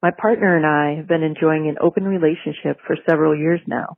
my 0.03 0.11
partner 0.11 0.57
and 0.57 0.66
I 0.66 0.97
have 0.97 1.09
been 1.09 1.22
enjoying 1.22 1.68
an 1.68 1.76
open 1.80 2.05
relationship 2.05 2.78
for 2.86 2.97
several 3.09 3.36
years 3.36 3.61
now. 3.66 3.97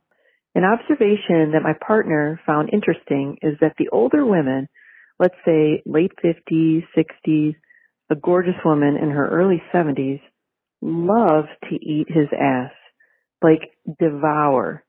An 0.55 0.63
observation 0.63 1.51
that 1.53 1.63
my 1.63 1.73
partner 1.85 2.39
found 2.45 2.69
interesting 2.71 3.37
is 3.41 3.57
that 3.59 3.73
the 3.77 3.89
older 3.89 4.25
women, 4.25 4.67
let's 5.19 5.35
say 5.45 5.81
late 5.85 6.11
50s, 6.23 6.83
60s, 6.97 7.55
a 8.09 8.15
gorgeous 8.15 8.55
woman 8.65 8.97
in 8.97 9.11
her 9.11 9.29
early 9.29 9.61
70s, 9.73 10.21
love 10.81 11.45
to 11.69 11.75
eat 11.75 12.07
his 12.09 12.27
ass. 12.39 12.71
Like 13.41 13.71
devour. 13.99 14.83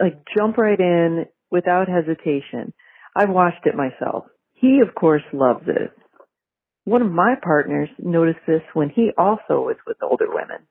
Like 0.00 0.24
jump 0.36 0.58
right 0.58 0.78
in 0.78 1.26
without 1.50 1.88
hesitation. 1.88 2.72
I've 3.16 3.30
watched 3.30 3.66
it 3.66 3.76
myself. 3.76 4.24
He, 4.54 4.80
of 4.86 4.94
course, 4.94 5.22
loves 5.32 5.64
it. 5.68 5.92
One 6.84 7.02
of 7.02 7.10
my 7.10 7.34
partners 7.42 7.88
noticed 7.98 8.40
this 8.46 8.62
when 8.74 8.90
he 8.90 9.10
also 9.16 9.62
was 9.62 9.76
with 9.86 9.96
older 10.02 10.26
women. 10.28 10.66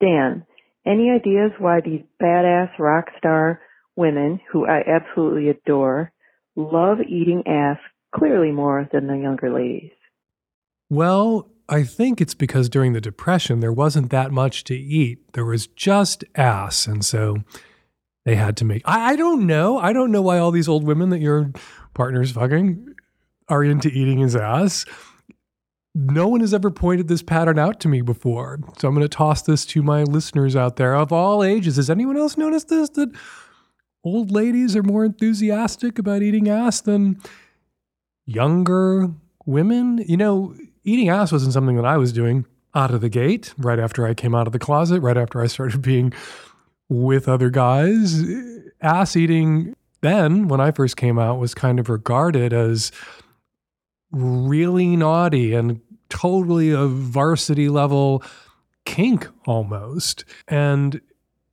Dan, 0.00 0.46
any 0.86 1.10
ideas 1.10 1.50
why 1.58 1.80
these 1.80 2.02
badass 2.22 2.78
rock 2.78 3.06
star 3.18 3.60
women, 3.96 4.40
who 4.52 4.66
I 4.66 4.80
absolutely 4.86 5.48
adore, 5.50 6.12
love 6.56 6.98
eating 7.00 7.42
ass 7.46 7.78
clearly 8.14 8.50
more 8.50 8.88
than 8.92 9.06
the 9.06 9.16
younger 9.16 9.52
ladies? 9.52 9.92
Well, 10.90 11.50
I 11.68 11.82
think 11.82 12.20
it's 12.20 12.34
because 12.34 12.68
during 12.68 12.94
the 12.94 13.00
Depression, 13.00 13.60
there 13.60 13.72
wasn't 13.72 14.10
that 14.10 14.32
much 14.32 14.64
to 14.64 14.74
eat. 14.74 15.32
There 15.34 15.44
was 15.44 15.66
just 15.66 16.24
ass. 16.34 16.86
And 16.86 17.04
so 17.04 17.38
they 18.24 18.36
had 18.36 18.56
to 18.58 18.64
make. 18.64 18.82
I, 18.86 19.12
I 19.12 19.16
don't 19.16 19.46
know. 19.46 19.78
I 19.78 19.92
don't 19.92 20.10
know 20.10 20.22
why 20.22 20.38
all 20.38 20.50
these 20.50 20.68
old 20.68 20.84
women 20.84 21.10
that 21.10 21.20
your 21.20 21.52
partner's 21.94 22.32
fucking 22.32 22.94
are 23.48 23.62
into 23.62 23.88
eating 23.88 24.18
his 24.18 24.34
ass. 24.34 24.84
No 25.94 26.28
one 26.28 26.40
has 26.40 26.54
ever 26.54 26.70
pointed 26.70 27.08
this 27.08 27.22
pattern 27.22 27.58
out 27.58 27.80
to 27.80 27.88
me 27.88 28.02
before. 28.02 28.60
So 28.78 28.88
I'm 28.88 28.94
going 28.94 29.04
to 29.04 29.08
toss 29.08 29.42
this 29.42 29.66
to 29.66 29.82
my 29.82 30.04
listeners 30.04 30.54
out 30.54 30.76
there 30.76 30.94
of 30.94 31.12
all 31.12 31.42
ages. 31.42 31.76
Has 31.76 31.90
anyone 31.90 32.16
else 32.16 32.36
noticed 32.36 32.68
this? 32.68 32.88
That 32.90 33.10
old 34.04 34.30
ladies 34.30 34.76
are 34.76 34.82
more 34.82 35.04
enthusiastic 35.04 35.98
about 35.98 36.22
eating 36.22 36.48
ass 36.48 36.80
than 36.80 37.20
younger 38.28 39.10
women? 39.46 40.04
You 40.06 40.16
know, 40.16 40.54
eating 40.84 41.08
ass 41.08 41.32
wasn't 41.32 41.54
something 41.54 41.76
that 41.76 41.84
I 41.84 41.96
was 41.96 42.12
doing 42.12 42.44
out 42.74 42.92
of 42.92 43.00
the 43.00 43.08
gate 43.08 43.54
right 43.58 43.78
after 43.78 44.06
I 44.06 44.14
came 44.14 44.34
out 44.34 44.46
of 44.46 44.52
the 44.52 44.58
closet, 44.58 45.00
right 45.00 45.16
after 45.16 45.40
I 45.40 45.46
started 45.46 45.82
being 45.82 46.12
with 46.88 47.28
other 47.28 47.50
guys. 47.50 48.22
Ass 48.80 49.16
eating 49.16 49.74
then, 50.00 50.46
when 50.46 50.60
I 50.60 50.70
first 50.70 50.96
came 50.96 51.18
out, 51.18 51.38
was 51.38 51.54
kind 51.54 51.80
of 51.80 51.88
regarded 51.88 52.52
as 52.52 52.92
really 54.12 54.96
naughty 54.96 55.54
and 55.54 55.80
totally 56.08 56.70
a 56.70 56.86
varsity 56.86 57.68
level 57.68 58.22
kink 58.84 59.28
almost. 59.46 60.24
And 60.46 61.00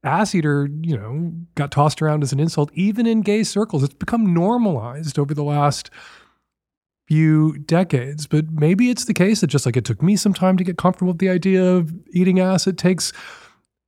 ass 0.03 0.35
eater, 0.35 0.69
you 0.81 0.95
know, 0.95 1.33
got 1.55 1.71
tossed 1.71 2.01
around 2.01 2.23
as 2.23 2.31
an 2.31 2.39
insult, 2.39 2.69
even 2.73 3.07
in 3.07 3.21
gay 3.21 3.43
circles. 3.43 3.83
It's 3.83 3.93
become 3.93 4.33
normalized 4.33 5.17
over 5.17 5.33
the 5.33 5.43
last 5.43 5.89
few 7.07 7.57
decades. 7.59 8.27
But 8.27 8.51
maybe 8.51 8.89
it's 8.89 9.05
the 9.05 9.13
case 9.13 9.41
that 9.41 9.47
just 9.47 9.65
like 9.65 9.77
it 9.77 9.85
took 9.85 10.01
me 10.01 10.15
some 10.15 10.33
time 10.33 10.57
to 10.57 10.63
get 10.63 10.77
comfortable 10.77 11.11
with 11.11 11.19
the 11.19 11.29
idea 11.29 11.63
of 11.63 11.93
eating 12.11 12.39
ass, 12.39 12.67
it 12.67 12.77
takes 12.77 13.13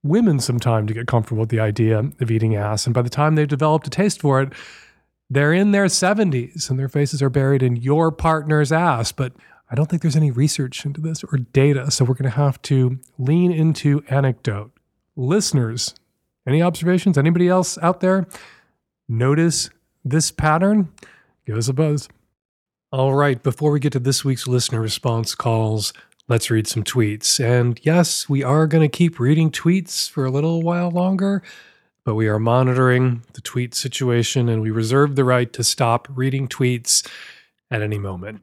women 0.04 0.40
some 0.40 0.60
time 0.60 0.88
to 0.88 0.94
get 0.94 1.08
comfortable 1.08 1.42
with 1.42 1.50
the 1.50 1.60
idea 1.60 2.00
of 2.00 2.32
eating 2.32 2.56
ass. 2.56 2.86
And 2.86 2.94
by 2.94 3.02
the 3.02 3.10
time 3.10 3.36
they've 3.36 3.48
developed 3.48 3.88
a 3.88 3.90
taste 3.90 4.22
for 4.22 4.42
it, 4.42 4.54
they're 5.30 5.54
in 5.54 5.72
their 5.72 5.86
70s 5.86 6.70
and 6.70 6.80
their 6.80 6.88
faces 6.88 7.22
are 7.22 7.30
buried 7.30 7.62
in 7.62 7.76
your 7.76 8.12
partner's 8.12 8.72
ass. 8.72 9.12
But 9.12 9.34
I 9.70 9.76
don't 9.76 9.88
think 9.88 10.02
there's 10.02 10.16
any 10.16 10.32
research 10.32 10.86
into 10.86 11.02
this 11.02 11.24
or 11.24 11.38
data. 11.38 11.92
So 11.92 12.06
we're 12.06 12.14
going 12.14 12.32
to 12.32 12.38
have 12.38 12.62
to 12.64 13.00
lean 13.18 13.52
into 13.52 14.04
anecdote. 14.10 14.72
Listeners, 15.16 15.96
any 16.48 16.62
observations? 16.62 17.18
Anybody 17.18 17.50
else 17.50 17.78
out 17.80 18.00
there 18.00 18.28
notice 19.10 19.70
this 20.06 20.32
pattern? 20.32 20.94
Give 21.46 21.58
us 21.58 21.68
a 21.68 21.74
buzz. 21.74 22.08
All 22.94 23.14
right, 23.14 23.44
before 23.44 23.72
we 23.72 23.82
get 23.82 23.92
to 23.94 24.00
this 24.00 24.24
week's 24.24 24.48
listener 24.48 24.80
response 24.80 25.36
calls, 25.36 25.92
let's 26.30 26.50
read 26.50 26.68
some 26.68 26.86
tweets. 26.86 27.38
And 27.38 27.78
yes, 27.84 28.30
we 28.30 28.44
are 28.44 28.66
going 28.66 28.82
to 28.82 28.98
keep 28.98 29.20
reading 29.20 29.52
tweets 29.52 30.10
for 30.10 30.24
a 30.24 30.32
little 30.32 30.62
while 30.62 30.90
longer, 30.90 31.44
but 32.06 32.16
we 32.16 32.30
are 32.30 32.40
monitoring 32.40 33.24
the 33.34 33.42
tweet 33.42 33.76
situation 33.76 34.48
and 34.48 34.62
we 34.62 34.72
reserve 34.72 35.18
the 35.18 35.26
right 35.26 35.52
to 35.52 35.66
stop 35.66 36.08
reading 36.10 36.48
tweets 36.48 37.06
at 37.70 37.82
any 37.82 37.98
moment. 37.98 38.40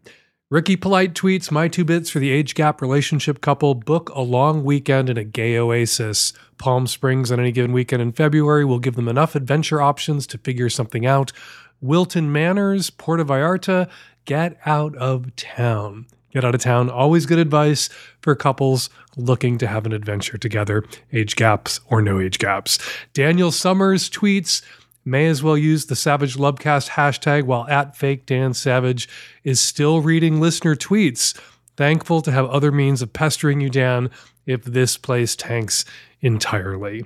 Ricky 0.51 0.77
Polite 0.77 1.15
tweets 1.15 1.51
My 1.51 1.67
two 1.67 1.87
bits 1.87 2.11
for 2.11 2.19
the 2.19 2.31
age 2.31 2.55
gap 2.55 2.83
relationship 2.83 3.41
couple 3.41 3.75
book 3.75 4.11
a 4.11 4.21
long 4.21 4.63
weekend 4.63 5.09
in 5.09 5.17
a 5.17 5.25
gay 5.25 5.57
oasis. 5.57 6.35
Palm 6.59 6.87
Springs 6.87 7.33
on 7.33 7.41
any 7.41 7.51
given 7.51 7.73
weekend 7.73 8.03
in 8.03 8.13
February 8.13 8.67
will 8.67 8.79
give 8.79 8.95
them 8.95 9.09
enough 9.09 9.35
adventure 9.35 9.81
options 9.81 10.27
to 10.27 10.37
figure 10.37 10.69
something 10.69 11.07
out. 11.07 11.33
Wilton 11.81 12.33
Manors, 12.33 12.91
Puerto 12.91 13.25
Vallarta, 13.25 13.89
get 14.25 14.59
out 14.67 14.95
of 14.97 15.35
town. 15.37 16.07
Get 16.33 16.45
out 16.45 16.55
of 16.55 16.61
town. 16.61 16.91
Always 16.91 17.27
good 17.27 17.39
advice 17.39 17.89
for 18.21 18.35
couples 18.35 18.91
looking 19.17 19.57
to 19.59 19.69
have 19.69 19.87
an 19.87 19.93
adventure 19.93 20.37
together, 20.37 20.85
age 21.13 21.37
gaps 21.37 21.81
or 21.89 22.03
no 22.03 22.19
age 22.21 22.39
gaps. 22.39 22.79
Daniel 23.13 23.53
Summers 23.53 24.11
tweets, 24.11 24.63
may 25.05 25.27
as 25.27 25.43
well 25.43 25.57
use 25.57 25.87
the 25.87 25.97
Savage 25.97 26.37
Lovecast 26.37 26.91
hashtag 26.91 27.45
while 27.45 27.67
at 27.69 27.97
fake 27.97 28.27
Dan 28.27 28.55
Savage 28.55 29.09
is 29.43 29.61
still 29.61 30.01
reading 30.01 30.41
listener 30.41 30.75
tweets. 30.75 31.39
Thankful 31.77 32.23
to 32.23 32.33
have 32.33 32.47
other 32.47 32.73
means 32.73 33.03
of 33.03 33.13
pestering 33.13 33.61
you, 33.61 33.69
Dan, 33.69 34.11
if 34.47 34.65
this 34.65 34.97
place 34.97 35.37
tanks 35.37 35.85
entirely. 36.21 37.05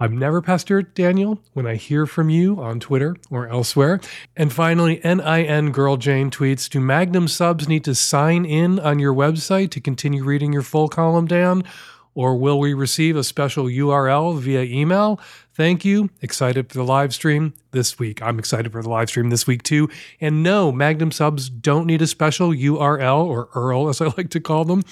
I've 0.00 0.12
never 0.12 0.42
pestered 0.42 0.92
Daniel 0.94 1.38
when 1.52 1.66
I 1.66 1.76
hear 1.76 2.04
from 2.04 2.28
you 2.28 2.60
on 2.60 2.80
Twitter 2.80 3.16
or 3.30 3.48
elsewhere. 3.48 4.00
And 4.36 4.52
finally, 4.52 5.00
NIN 5.04 5.70
Girl 5.70 5.96
Jane 5.96 6.30
tweets 6.30 6.68
Do 6.68 6.80
Magnum 6.80 7.28
subs 7.28 7.68
need 7.68 7.84
to 7.84 7.94
sign 7.94 8.44
in 8.44 8.80
on 8.80 8.98
your 8.98 9.14
website 9.14 9.70
to 9.70 9.80
continue 9.80 10.24
reading 10.24 10.52
your 10.52 10.62
full 10.62 10.88
column, 10.88 11.26
Dan? 11.26 11.62
Or 12.14 12.36
will 12.36 12.60
we 12.60 12.74
receive 12.74 13.16
a 13.16 13.24
special 13.24 13.64
URL 13.64 14.38
via 14.38 14.62
email? 14.62 15.20
Thank 15.52 15.84
you. 15.84 16.10
Excited 16.22 16.68
for 16.68 16.74
the 16.74 16.84
live 16.84 17.14
stream 17.14 17.54
this 17.72 17.98
week. 17.98 18.22
I'm 18.22 18.38
excited 18.38 18.72
for 18.72 18.82
the 18.82 18.88
live 18.88 19.08
stream 19.08 19.30
this 19.30 19.46
week 19.46 19.62
too. 19.62 19.88
And 20.20 20.42
no, 20.42 20.72
Magnum 20.72 21.10
subs 21.10 21.48
don't 21.48 21.86
need 21.86 22.02
a 22.02 22.06
special 22.06 22.50
URL 22.50 23.24
or 23.24 23.48
URL, 23.48 23.90
as 23.90 24.00
I 24.00 24.06
like 24.16 24.30
to 24.30 24.40
call 24.40 24.64
them. 24.64 24.82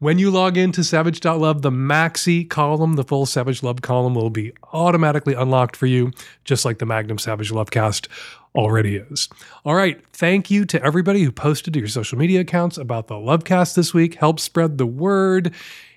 When 0.00 0.18
you 0.18 0.30
log 0.30 0.56
into 0.56 0.84
savage.love, 0.84 1.62
the 1.62 1.70
maxi 1.70 2.48
column, 2.48 2.94
the 2.94 3.04
full 3.04 3.26
Savage 3.26 3.62
Love 3.62 3.80
column, 3.80 4.14
will 4.14 4.30
be 4.30 4.52
automatically 4.72 5.34
unlocked 5.34 5.76
for 5.76 5.86
you, 5.86 6.10
just 6.44 6.64
like 6.64 6.78
the 6.78 6.86
Magnum 6.86 7.18
Savage 7.18 7.50
Lovecast 7.50 8.08
already 8.54 8.96
is. 8.96 9.28
All 9.64 9.74
right. 9.74 10.04
Thank 10.12 10.50
you 10.50 10.64
to 10.66 10.82
everybody 10.82 11.22
who 11.22 11.32
posted 11.32 11.74
to 11.74 11.78
your 11.78 11.88
social 11.88 12.18
media 12.18 12.40
accounts 12.40 12.76
about 12.76 13.06
the 13.06 13.14
Lovecast 13.14 13.74
this 13.74 13.94
week. 13.94 14.16
Help 14.16 14.40
spread 14.40 14.78
the 14.78 14.86
word. 14.86 15.54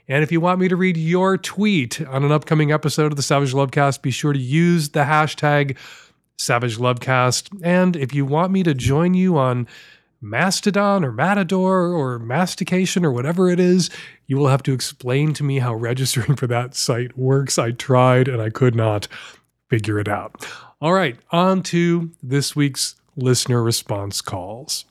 And 0.07 0.23
if 0.23 0.31
you 0.31 0.39
want 0.39 0.59
me 0.59 0.69
to 0.69 0.75
read 0.75 0.95
your 0.95 1.37
tweet 1.37 2.01
on 2.01 2.23
an 2.23 2.31
upcoming 2.31 2.71
episode 2.71 3.11
of 3.11 3.17
the 3.17 3.21
Savage 3.21 3.53
Lovecast, 3.53 4.01
be 4.01 4.11
sure 4.11 4.31
to 4.31 4.39
use 4.39 4.89
the 4.89 5.01
hashtag 5.01 5.75
Savage 6.37 6.77
Lovecast. 6.77 7.49
And 7.61 7.95
if 7.95 8.13
you 8.15 8.25
want 8.25 8.53
me 8.53 8.63
to 8.63 8.73
join 8.73 9.13
you 9.13 9.37
on 9.37 9.67
Mastodon 10.21 11.03
or 11.03 11.11
Matador 11.11 11.87
or 11.91 12.19
Mastication 12.19 13.03
or 13.03 13.11
whatever 13.11 13.49
it 13.49 13.59
is, 13.59 13.89
you 14.27 14.37
will 14.37 14.47
have 14.47 14.63
to 14.63 14.73
explain 14.73 15.33
to 15.33 15.43
me 15.43 15.59
how 15.59 15.73
registering 15.73 16.35
for 16.35 16.47
that 16.47 16.73
site 16.73 17.17
works. 17.17 17.57
I 17.57 17.71
tried 17.71 18.27
and 18.29 18.41
I 18.41 18.49
could 18.49 18.75
not 18.75 19.07
figure 19.69 19.99
it 19.99 20.07
out. 20.07 20.47
All 20.79 20.93
right, 20.93 21.17
on 21.31 21.63
to 21.63 22.11
this 22.23 22.55
week's 22.55 22.95
listener 23.17 23.61
response 23.61 24.21
calls. 24.21 24.85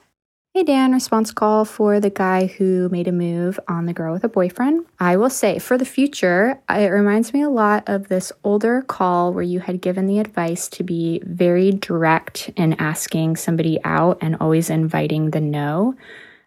Hey 0.57 0.62
Dan, 0.64 0.92
response 0.92 1.32
call 1.32 1.66
for 1.66 2.00
the 2.00 2.09
guy 2.09 2.46
who 2.46 2.88
made 2.88 3.09
a 3.09 3.12
move 3.12 3.61
on 3.68 3.84
the 3.84 3.92
girl 3.92 4.14
with 4.14 4.24
a 4.24 4.28
boyfriend. 4.30 4.86
I 4.98 5.18
will 5.18 5.28
say 5.28 5.59
for 5.59 5.76
the 5.76 5.84
future, 5.84 6.59
it 6.70 6.90
reminds 6.90 7.34
me 7.34 7.42
a 7.42 7.50
lot 7.50 7.86
of 7.86 8.09
this 8.09 8.32
older 8.42 8.80
call 8.80 9.34
where 9.34 9.42
you 9.42 9.61
had 9.61 9.82
given 9.82 10.07
the 10.07 10.18
advice 10.18 10.66
to 10.68 10.82
be 10.82 11.20
very 11.26 11.72
direct 11.72 12.48
in 12.57 12.72
asking 12.80 13.36
somebody 13.36 13.78
out 13.84 14.16
and 14.22 14.34
always 14.40 14.70
inviting 14.70 15.32
the 15.32 15.42
no. 15.42 15.94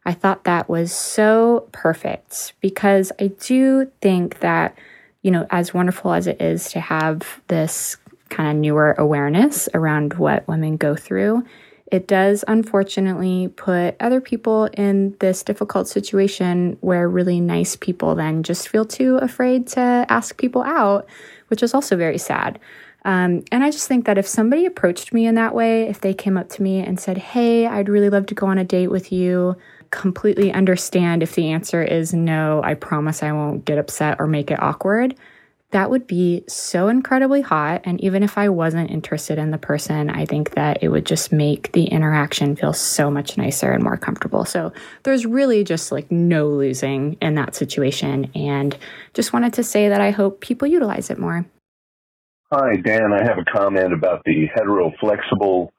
I 0.06 0.14
thought 0.16 0.44
that 0.46 0.68
was 0.68 0.92
so 0.92 1.70
perfect 1.72 2.54
because 2.62 3.12
I 3.20 3.28
do 3.28 3.92
think 4.02 4.40
that, 4.40 4.76
you 5.22 5.30
know, 5.30 5.46
as 5.52 5.72
wonderful 5.72 6.14
as 6.14 6.26
it 6.26 6.42
is 6.42 6.72
to 6.72 6.80
have 6.80 7.42
this 7.48 7.96
kind 8.30 8.50
of 8.50 8.56
newer 8.56 8.94
awareness 8.94 9.70
around 9.76 10.16
what 10.16 10.48
women 10.48 10.78
go 10.78 10.96
through, 10.96 11.46
it 11.92 12.08
does 12.08 12.44
unfortunately 12.48 13.48
put 13.56 13.96
other 14.00 14.22
people 14.22 14.66
in 14.74 15.16
this 15.20 15.44
difficult 15.44 15.88
situation 15.88 16.78
where 16.82 17.10
really 17.10 17.40
nice 17.40 17.76
people 17.76 18.16
then 18.16 18.44
just 18.44 18.68
feel 18.68 18.86
too 18.86 19.18
afraid 19.18 19.68
to 19.68 20.06
ask 20.10 20.38
people 20.38 20.64
out, 20.64 21.08
which 21.48 21.64
is 21.64 21.74
also 21.74 21.96
very 21.96 22.18
sad. 22.18 22.60
Um, 23.06 23.44
and 23.52 23.64
I 23.64 23.72
just 23.72 23.88
think 23.88 24.06
that 24.06 24.18
if 24.18 24.28
somebody 24.28 24.66
approached 24.66 25.14
me 25.14 25.26
in 25.26 25.36
that 25.36 25.56
way, 25.56 25.84
if 25.84 26.02
they 26.02 26.14
came 26.14 26.38
up 26.38 26.50
to 26.50 26.62
me 26.62 26.80
and 26.80 27.00
said, 27.00 27.18
Hey, 27.18 27.66
I'd 27.66 27.90
really 27.90 28.10
love 28.10 28.26
to 28.28 28.36
go 28.36 28.48
on 28.48 28.58
a 28.58 28.64
date 28.64 28.90
with 28.90 29.12
you, 29.12 29.56
completely 29.92 30.52
understand 30.52 31.24
if 31.24 31.36
the 31.36 31.50
answer 31.50 31.82
is 31.82 32.14
no, 32.14 32.62
I 32.64 32.74
promise 32.74 33.24
I 33.24 33.32
won't 33.32 33.66
get 33.66 33.78
upset 33.78 34.18
or 34.20 34.28
make 34.28 34.52
it 34.52 34.62
awkward 34.62 35.16
that 35.72 35.92
would 35.92 36.08
be 36.08 36.44
so 36.48 36.88
incredibly 36.88 37.42
hot. 37.42 37.82
And 37.84 38.02
even 38.02 38.24
if 38.24 38.38
I 38.38 38.50
wasn't 38.50 38.90
interested 38.90 39.38
in 39.38 39.52
the 39.52 39.58
person, 39.60 40.10
I 40.10 40.26
think 40.26 40.52
that 40.52 40.82
it 40.82 40.90
would 40.90 41.06
just 41.06 41.32
make 41.32 41.72
the 41.74 41.86
interaction 41.86 42.56
feel 42.56 42.74
so 42.74 43.12
much 43.12 43.38
nicer 43.38 43.72
and 43.72 43.84
more 43.84 43.98
comfortable. 43.98 44.46
So 44.46 44.74
there's 45.04 45.28
really 45.28 45.64
just 45.64 45.92
like 45.92 46.12
no 46.12 46.48
losing 46.48 47.18
in 47.22 47.36
that 47.36 47.54
situation. 47.54 48.32
And 48.34 48.76
just 49.14 49.32
wanted 49.32 49.54
to 49.54 49.64
say 49.64 49.90
that 49.90 50.02
I 50.02 50.10
hope 50.10 50.42
people 50.42 50.68
utilize 50.68 51.12
it 51.12 51.20
more. 51.20 51.46
Hi, 52.52 52.74
Dan. 52.84 53.14
I 53.14 53.24
have 53.24 53.38
a 53.38 53.46
comment 53.46 53.94
about 53.94 54.24
the 54.26 54.48
hetero 54.56 54.92
flexible 55.00 55.72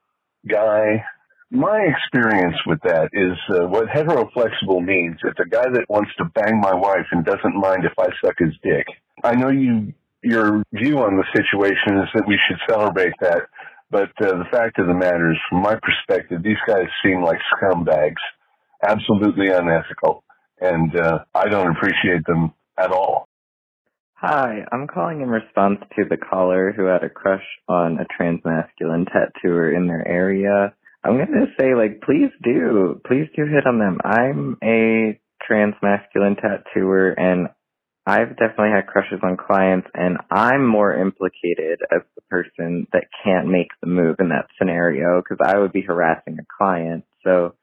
guy. 0.47 1.03
My 1.49 1.81
experience 1.81 2.55
with 2.65 2.79
that 2.85 3.09
is 3.11 3.37
uh, 3.49 3.67
what 3.67 3.89
hetero 3.89 4.29
flexible 4.33 4.79
means. 4.79 5.17
It's 5.25 5.39
a 5.41 5.49
guy 5.49 5.65
that 5.73 5.83
wants 5.89 6.11
to 6.17 6.23
bang 6.33 6.61
my 6.61 6.73
wife 6.73 7.07
and 7.11 7.25
doesn't 7.25 7.59
mind 7.59 7.83
if 7.83 7.91
I 7.99 8.07
suck 8.23 8.35
his 8.39 8.53
dick. 8.63 8.85
I 9.23 9.35
know 9.35 9.49
you 9.49 9.93
your 10.23 10.63
view 10.71 10.99
on 10.99 11.17
the 11.17 11.25
situation 11.33 11.97
is 11.97 12.09
that 12.13 12.27
we 12.27 12.37
should 12.47 12.59
celebrate 12.69 13.13
that, 13.21 13.43
but 13.89 14.09
uh, 14.21 14.37
the 14.37 14.45
fact 14.51 14.77
of 14.77 14.87
the 14.87 14.93
matter 14.93 15.31
is, 15.31 15.37
from 15.49 15.61
my 15.63 15.75
perspective, 15.81 16.43
these 16.43 16.61
guys 16.67 16.85
seem 17.03 17.23
like 17.23 17.39
scumbags, 17.55 18.21
absolutely 18.83 19.47
unethical, 19.47 20.23
and 20.59 20.95
uh, 20.95 21.19
I 21.33 21.49
don't 21.49 21.75
appreciate 21.75 22.23
them 22.27 22.53
at 22.77 22.91
all. 22.91 23.27
Hi, 24.15 24.59
I'm 24.71 24.85
calling 24.85 25.21
in 25.21 25.29
response 25.29 25.79
to 25.95 26.03
the 26.07 26.17
caller 26.17 26.71
who 26.71 26.85
had 26.85 27.03
a 27.03 27.09
crush 27.09 27.45
on 27.67 27.97
a 27.97 28.05
transmasculine 28.21 29.07
tattooer 29.11 29.75
in 29.75 29.87
their 29.87 30.07
area. 30.07 30.75
I'm 31.03 31.17
gonna 31.17 31.47
say, 31.59 31.73
like, 31.73 32.01
please 32.01 32.29
do, 32.43 33.01
please 33.07 33.27
do 33.35 33.45
hit 33.45 33.65
on 33.65 33.79
them. 33.79 33.97
I'm 34.05 34.57
a 34.63 35.19
transmasculine 35.49 36.39
tattooer, 36.39 37.09
and 37.19 37.49
I've 38.05 38.29
definitely 38.37 38.71
had 38.73 38.87
crushes 38.87 39.19
on 39.23 39.37
clients 39.37 39.87
and 39.93 40.17
I'm 40.31 40.65
more 40.65 40.93
implicated 40.93 41.81
as 41.91 42.01
the 42.15 42.21
person 42.29 42.87
that 42.93 43.05
can't 43.23 43.47
make 43.47 43.69
the 43.79 43.87
move 43.87 44.15
in 44.19 44.29
that 44.29 44.47
scenario 44.57 45.21
because 45.21 45.45
I 45.45 45.59
would 45.59 45.71
be 45.71 45.81
harassing 45.81 46.37
a 46.39 46.45
client. 46.57 47.05
So 47.23 47.53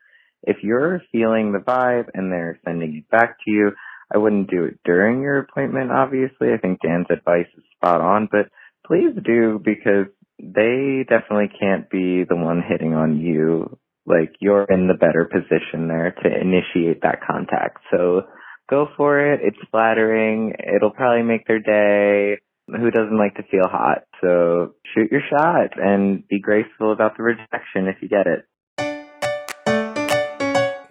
if 0.45 0.59
you're 0.63 1.03
feeling 1.11 1.53
the 1.53 1.59
vibe 1.59 2.11
and 2.15 2.31
they're 2.31 2.61
sending 2.65 2.97
it 2.97 3.11
back 3.11 3.39
to 3.45 3.51
you, 3.51 3.73
I 4.15 4.19
wouldn't 4.19 4.51
do 4.51 4.65
it 4.65 4.79
during 4.85 5.23
your 5.23 5.39
appointment, 5.39 5.91
obviously. 5.91 6.53
I 6.53 6.59
think 6.59 6.81
Dan's 6.81 7.07
advice 7.11 7.49
is 7.57 7.65
spot 7.77 8.01
on, 8.01 8.29
but 8.31 8.49
please 8.87 9.13
do 9.25 9.61
because 9.63 10.07
they 10.39 11.05
definitely 11.09 11.51
can't 11.59 11.91
be 11.91 12.25
the 12.25 12.37
one 12.37 12.63
hitting 12.67 12.95
on 12.95 13.19
you. 13.21 13.77
Like 14.07 14.33
you're 14.41 14.65
in 14.65 14.87
the 14.87 14.95
better 14.95 15.29
position 15.31 15.89
there 15.89 16.15
to 16.23 16.41
initiate 16.41 17.03
that 17.03 17.21
contact. 17.27 17.79
So 17.91 18.23
go 18.69 18.89
for 18.97 19.33
it. 19.33 19.41
It's 19.43 19.59
flattering. 19.71 20.55
It'll 20.77 20.91
probably 20.91 21.23
make 21.23 21.47
their 21.47 21.61
day. 21.61 22.41
Who 22.69 22.91
doesn't 22.91 23.17
like 23.17 23.35
to 23.37 23.43
feel 23.45 23.67
hot? 23.67 24.03
So 24.21 24.75
shoot 24.95 25.11
your 25.11 25.23
shot 25.31 25.79
and 25.81 26.27
be 26.29 26.39
graceful 26.39 26.93
about 26.93 27.17
the 27.17 27.23
rejection 27.23 27.87
if 27.87 27.97
you 28.03 28.09
get 28.09 28.27
it. 28.27 28.45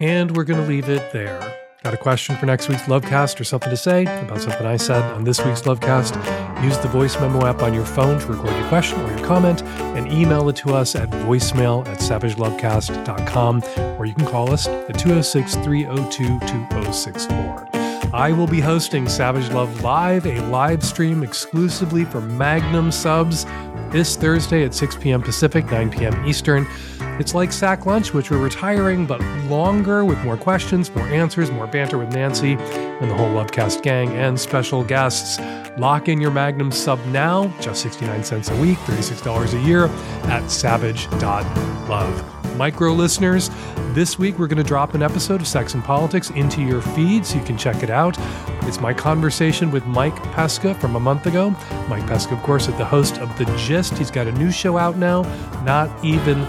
And 0.00 0.36
we're 0.36 0.44
going 0.44 0.60
to 0.60 0.66
leave 0.66 0.88
it 0.88 1.12
there. 1.12 1.58
Got 1.84 1.94
a 1.94 1.96
question 1.96 2.36
for 2.36 2.46
next 2.46 2.68
week's 2.68 2.82
Lovecast 2.82 3.40
or 3.40 3.44
something 3.44 3.70
to 3.70 3.76
say 3.76 4.02
about 4.02 4.40
something 4.40 4.66
I 4.66 4.76
said 4.76 5.02
on 5.12 5.22
this 5.22 5.44
week's 5.44 5.62
Lovecast? 5.62 6.16
Use 6.62 6.76
the 6.78 6.88
voice 6.88 7.18
memo 7.20 7.46
app 7.46 7.62
on 7.62 7.72
your 7.72 7.84
phone 7.84 8.18
to 8.18 8.26
record 8.26 8.50
your 8.56 8.68
question 8.68 9.00
or 9.00 9.16
your 9.16 9.24
comment 9.24 9.62
and 9.62 10.12
email 10.12 10.48
it 10.48 10.56
to 10.56 10.74
us 10.74 10.96
at 10.96 11.08
voicemail 11.10 11.86
at 11.86 11.98
savagelovecast.com 11.98 13.62
you 14.08 14.14
can 14.14 14.26
call 14.26 14.50
us 14.50 14.66
at 14.66 14.98
206 14.98 15.56
302 15.56 16.24
2064. 16.40 17.68
I 18.14 18.32
will 18.32 18.46
be 18.46 18.58
hosting 18.58 19.06
Savage 19.06 19.50
Love 19.52 19.82
Live, 19.82 20.26
a 20.26 20.40
live 20.46 20.82
stream 20.82 21.22
exclusively 21.22 22.06
for 22.06 22.22
Magnum 22.22 22.90
subs 22.90 23.44
this 23.90 24.16
Thursday 24.16 24.64
at 24.64 24.72
6 24.72 24.96
p.m. 24.96 25.20
Pacific, 25.20 25.66
9 25.66 25.90
p.m. 25.90 26.26
Eastern. 26.26 26.66
It's 27.20 27.34
like 27.34 27.52
Sack 27.52 27.84
Lunch, 27.84 28.14
which 28.14 28.30
we're 28.30 28.42
retiring, 28.42 29.04
but 29.04 29.20
longer 29.44 30.06
with 30.06 30.18
more 30.24 30.38
questions, 30.38 30.94
more 30.94 31.06
answers, 31.08 31.50
more 31.50 31.66
banter 31.66 31.98
with 31.98 32.12
Nancy 32.12 32.54
and 32.54 33.10
the 33.10 33.14
whole 33.14 33.28
Lovecast 33.28 33.82
gang 33.82 34.10
and 34.12 34.40
special 34.40 34.82
guests. 34.82 35.38
Lock 35.78 36.08
in 36.08 36.18
your 36.18 36.30
Magnum 36.30 36.72
sub 36.72 37.04
now, 37.06 37.48
just 37.60 37.82
69 37.82 38.24
cents 38.24 38.48
a 38.50 38.56
week, 38.56 38.78
$36 38.78 39.52
a 39.52 39.66
year 39.66 39.86
at 40.30 40.50
savage.love 40.50 42.37
micro 42.58 42.92
listeners. 42.92 43.50
This 43.94 44.18
week, 44.18 44.36
we're 44.36 44.48
going 44.48 44.62
to 44.62 44.68
drop 44.68 44.94
an 44.94 45.02
episode 45.02 45.40
of 45.40 45.46
Sex 45.46 45.74
and 45.74 45.84
Politics 45.84 46.30
into 46.30 46.60
your 46.60 46.82
feed 46.82 47.24
so 47.24 47.38
you 47.38 47.44
can 47.44 47.56
check 47.56 47.84
it 47.84 47.88
out. 47.88 48.18
It's 48.64 48.80
my 48.80 48.92
conversation 48.92 49.70
with 49.70 49.86
Mike 49.86 50.20
Pesca 50.34 50.74
from 50.74 50.96
a 50.96 51.00
month 51.00 51.26
ago. 51.26 51.50
Mike 51.88 52.04
Pesca, 52.08 52.34
of 52.34 52.42
course, 52.42 52.66
is 52.66 52.74
the 52.74 52.84
host 52.84 53.18
of 53.18 53.38
The 53.38 53.44
Gist. 53.56 53.96
He's 53.96 54.10
got 54.10 54.26
a 54.26 54.32
new 54.32 54.50
show 54.50 54.76
out 54.76 54.96
now, 54.96 55.22
Not 55.62 55.88
Even 56.04 56.40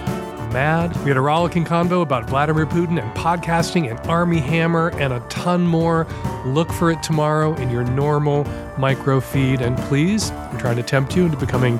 Mad. 0.52 0.96
We 1.04 1.12
had 1.12 1.18
a 1.18 1.22
rollicking 1.22 1.64
convo 1.64 2.02
about 2.02 2.28
Vladimir 2.28 2.66
Putin 2.66 3.00
and 3.00 3.16
podcasting 3.16 3.88
and 3.88 4.00
Armie 4.10 4.40
Hammer 4.40 4.90
and 4.96 5.14
a 5.14 5.20
ton 5.30 5.68
more. 5.68 6.08
Look 6.44 6.72
for 6.72 6.90
it 6.90 7.04
tomorrow 7.04 7.54
in 7.58 7.70
your 7.70 7.84
normal 7.84 8.46
micro 8.80 9.22
feed. 9.22 9.62
And 9.62 9.78
please, 9.78 10.32
we're 10.32 10.60
trying 10.60 10.78
to 10.78 10.84
tempt 10.84 11.16
you 11.16 11.26
into 11.26 11.38
becoming 11.38 11.78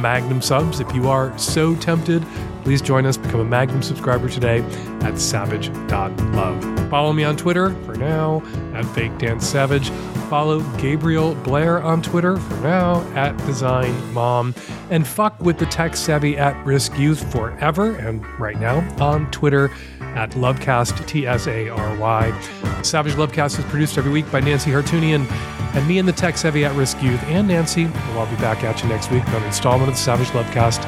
Magnum 0.00 0.40
subs. 0.40 0.78
If 0.78 0.94
you 0.94 1.08
are 1.08 1.36
so 1.36 1.74
tempted, 1.74 2.24
Please 2.62 2.80
join 2.80 3.06
us, 3.06 3.16
become 3.16 3.40
a 3.40 3.44
Magnum 3.44 3.82
subscriber 3.82 4.28
today 4.28 4.60
at 5.02 5.18
savage.love. 5.18 6.90
Follow 6.90 7.12
me 7.12 7.24
on 7.24 7.36
Twitter 7.36 7.70
for 7.84 7.94
now 7.94 8.42
at 8.74 8.84
Fake 8.84 9.16
Dan 9.18 9.40
Savage. 9.40 9.90
Follow 10.28 10.60
Gabrielle 10.78 11.34
Blair 11.36 11.82
on 11.82 12.02
Twitter 12.02 12.36
for 12.36 12.56
now 12.56 13.00
at 13.14 13.36
Design 13.46 14.12
Mom. 14.12 14.54
And 14.90 15.06
fuck 15.06 15.38
with 15.40 15.58
the 15.58 15.66
tech 15.66 15.96
savvy 15.96 16.36
at 16.36 16.54
risk 16.64 16.96
youth 16.98 17.30
forever 17.32 17.96
and 17.96 18.24
right 18.38 18.58
now 18.58 18.78
on 19.02 19.30
Twitter 19.30 19.70
at 20.00 20.30
Lovecast, 20.32 21.06
T 21.06 21.26
S 21.26 21.46
A 21.46 21.68
R 21.68 21.96
Y. 21.98 22.82
Savage 22.82 23.14
Lovecast 23.14 23.58
is 23.58 23.64
produced 23.66 23.98
every 23.98 24.12
week 24.12 24.30
by 24.30 24.40
Nancy 24.40 24.70
Hartunian 24.70 25.26
and 25.74 25.86
me 25.88 25.98
and 25.98 26.06
the 26.06 26.12
tech 26.12 26.36
savvy 26.36 26.64
at 26.64 26.74
risk 26.76 27.02
youth 27.02 27.22
and 27.24 27.48
Nancy. 27.48 27.86
We'll 27.86 28.18
all 28.18 28.26
be 28.26 28.36
back 28.36 28.62
at 28.64 28.82
you 28.82 28.88
next 28.88 29.10
week 29.10 29.26
on 29.28 29.36
an 29.36 29.44
installment 29.44 29.88
of 29.88 29.94
the 29.96 30.00
Savage 30.00 30.28
Lovecast. 30.28 30.82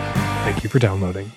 Thank 0.44 0.62
you 0.62 0.70
for 0.70 0.78
downloading. 0.78 1.32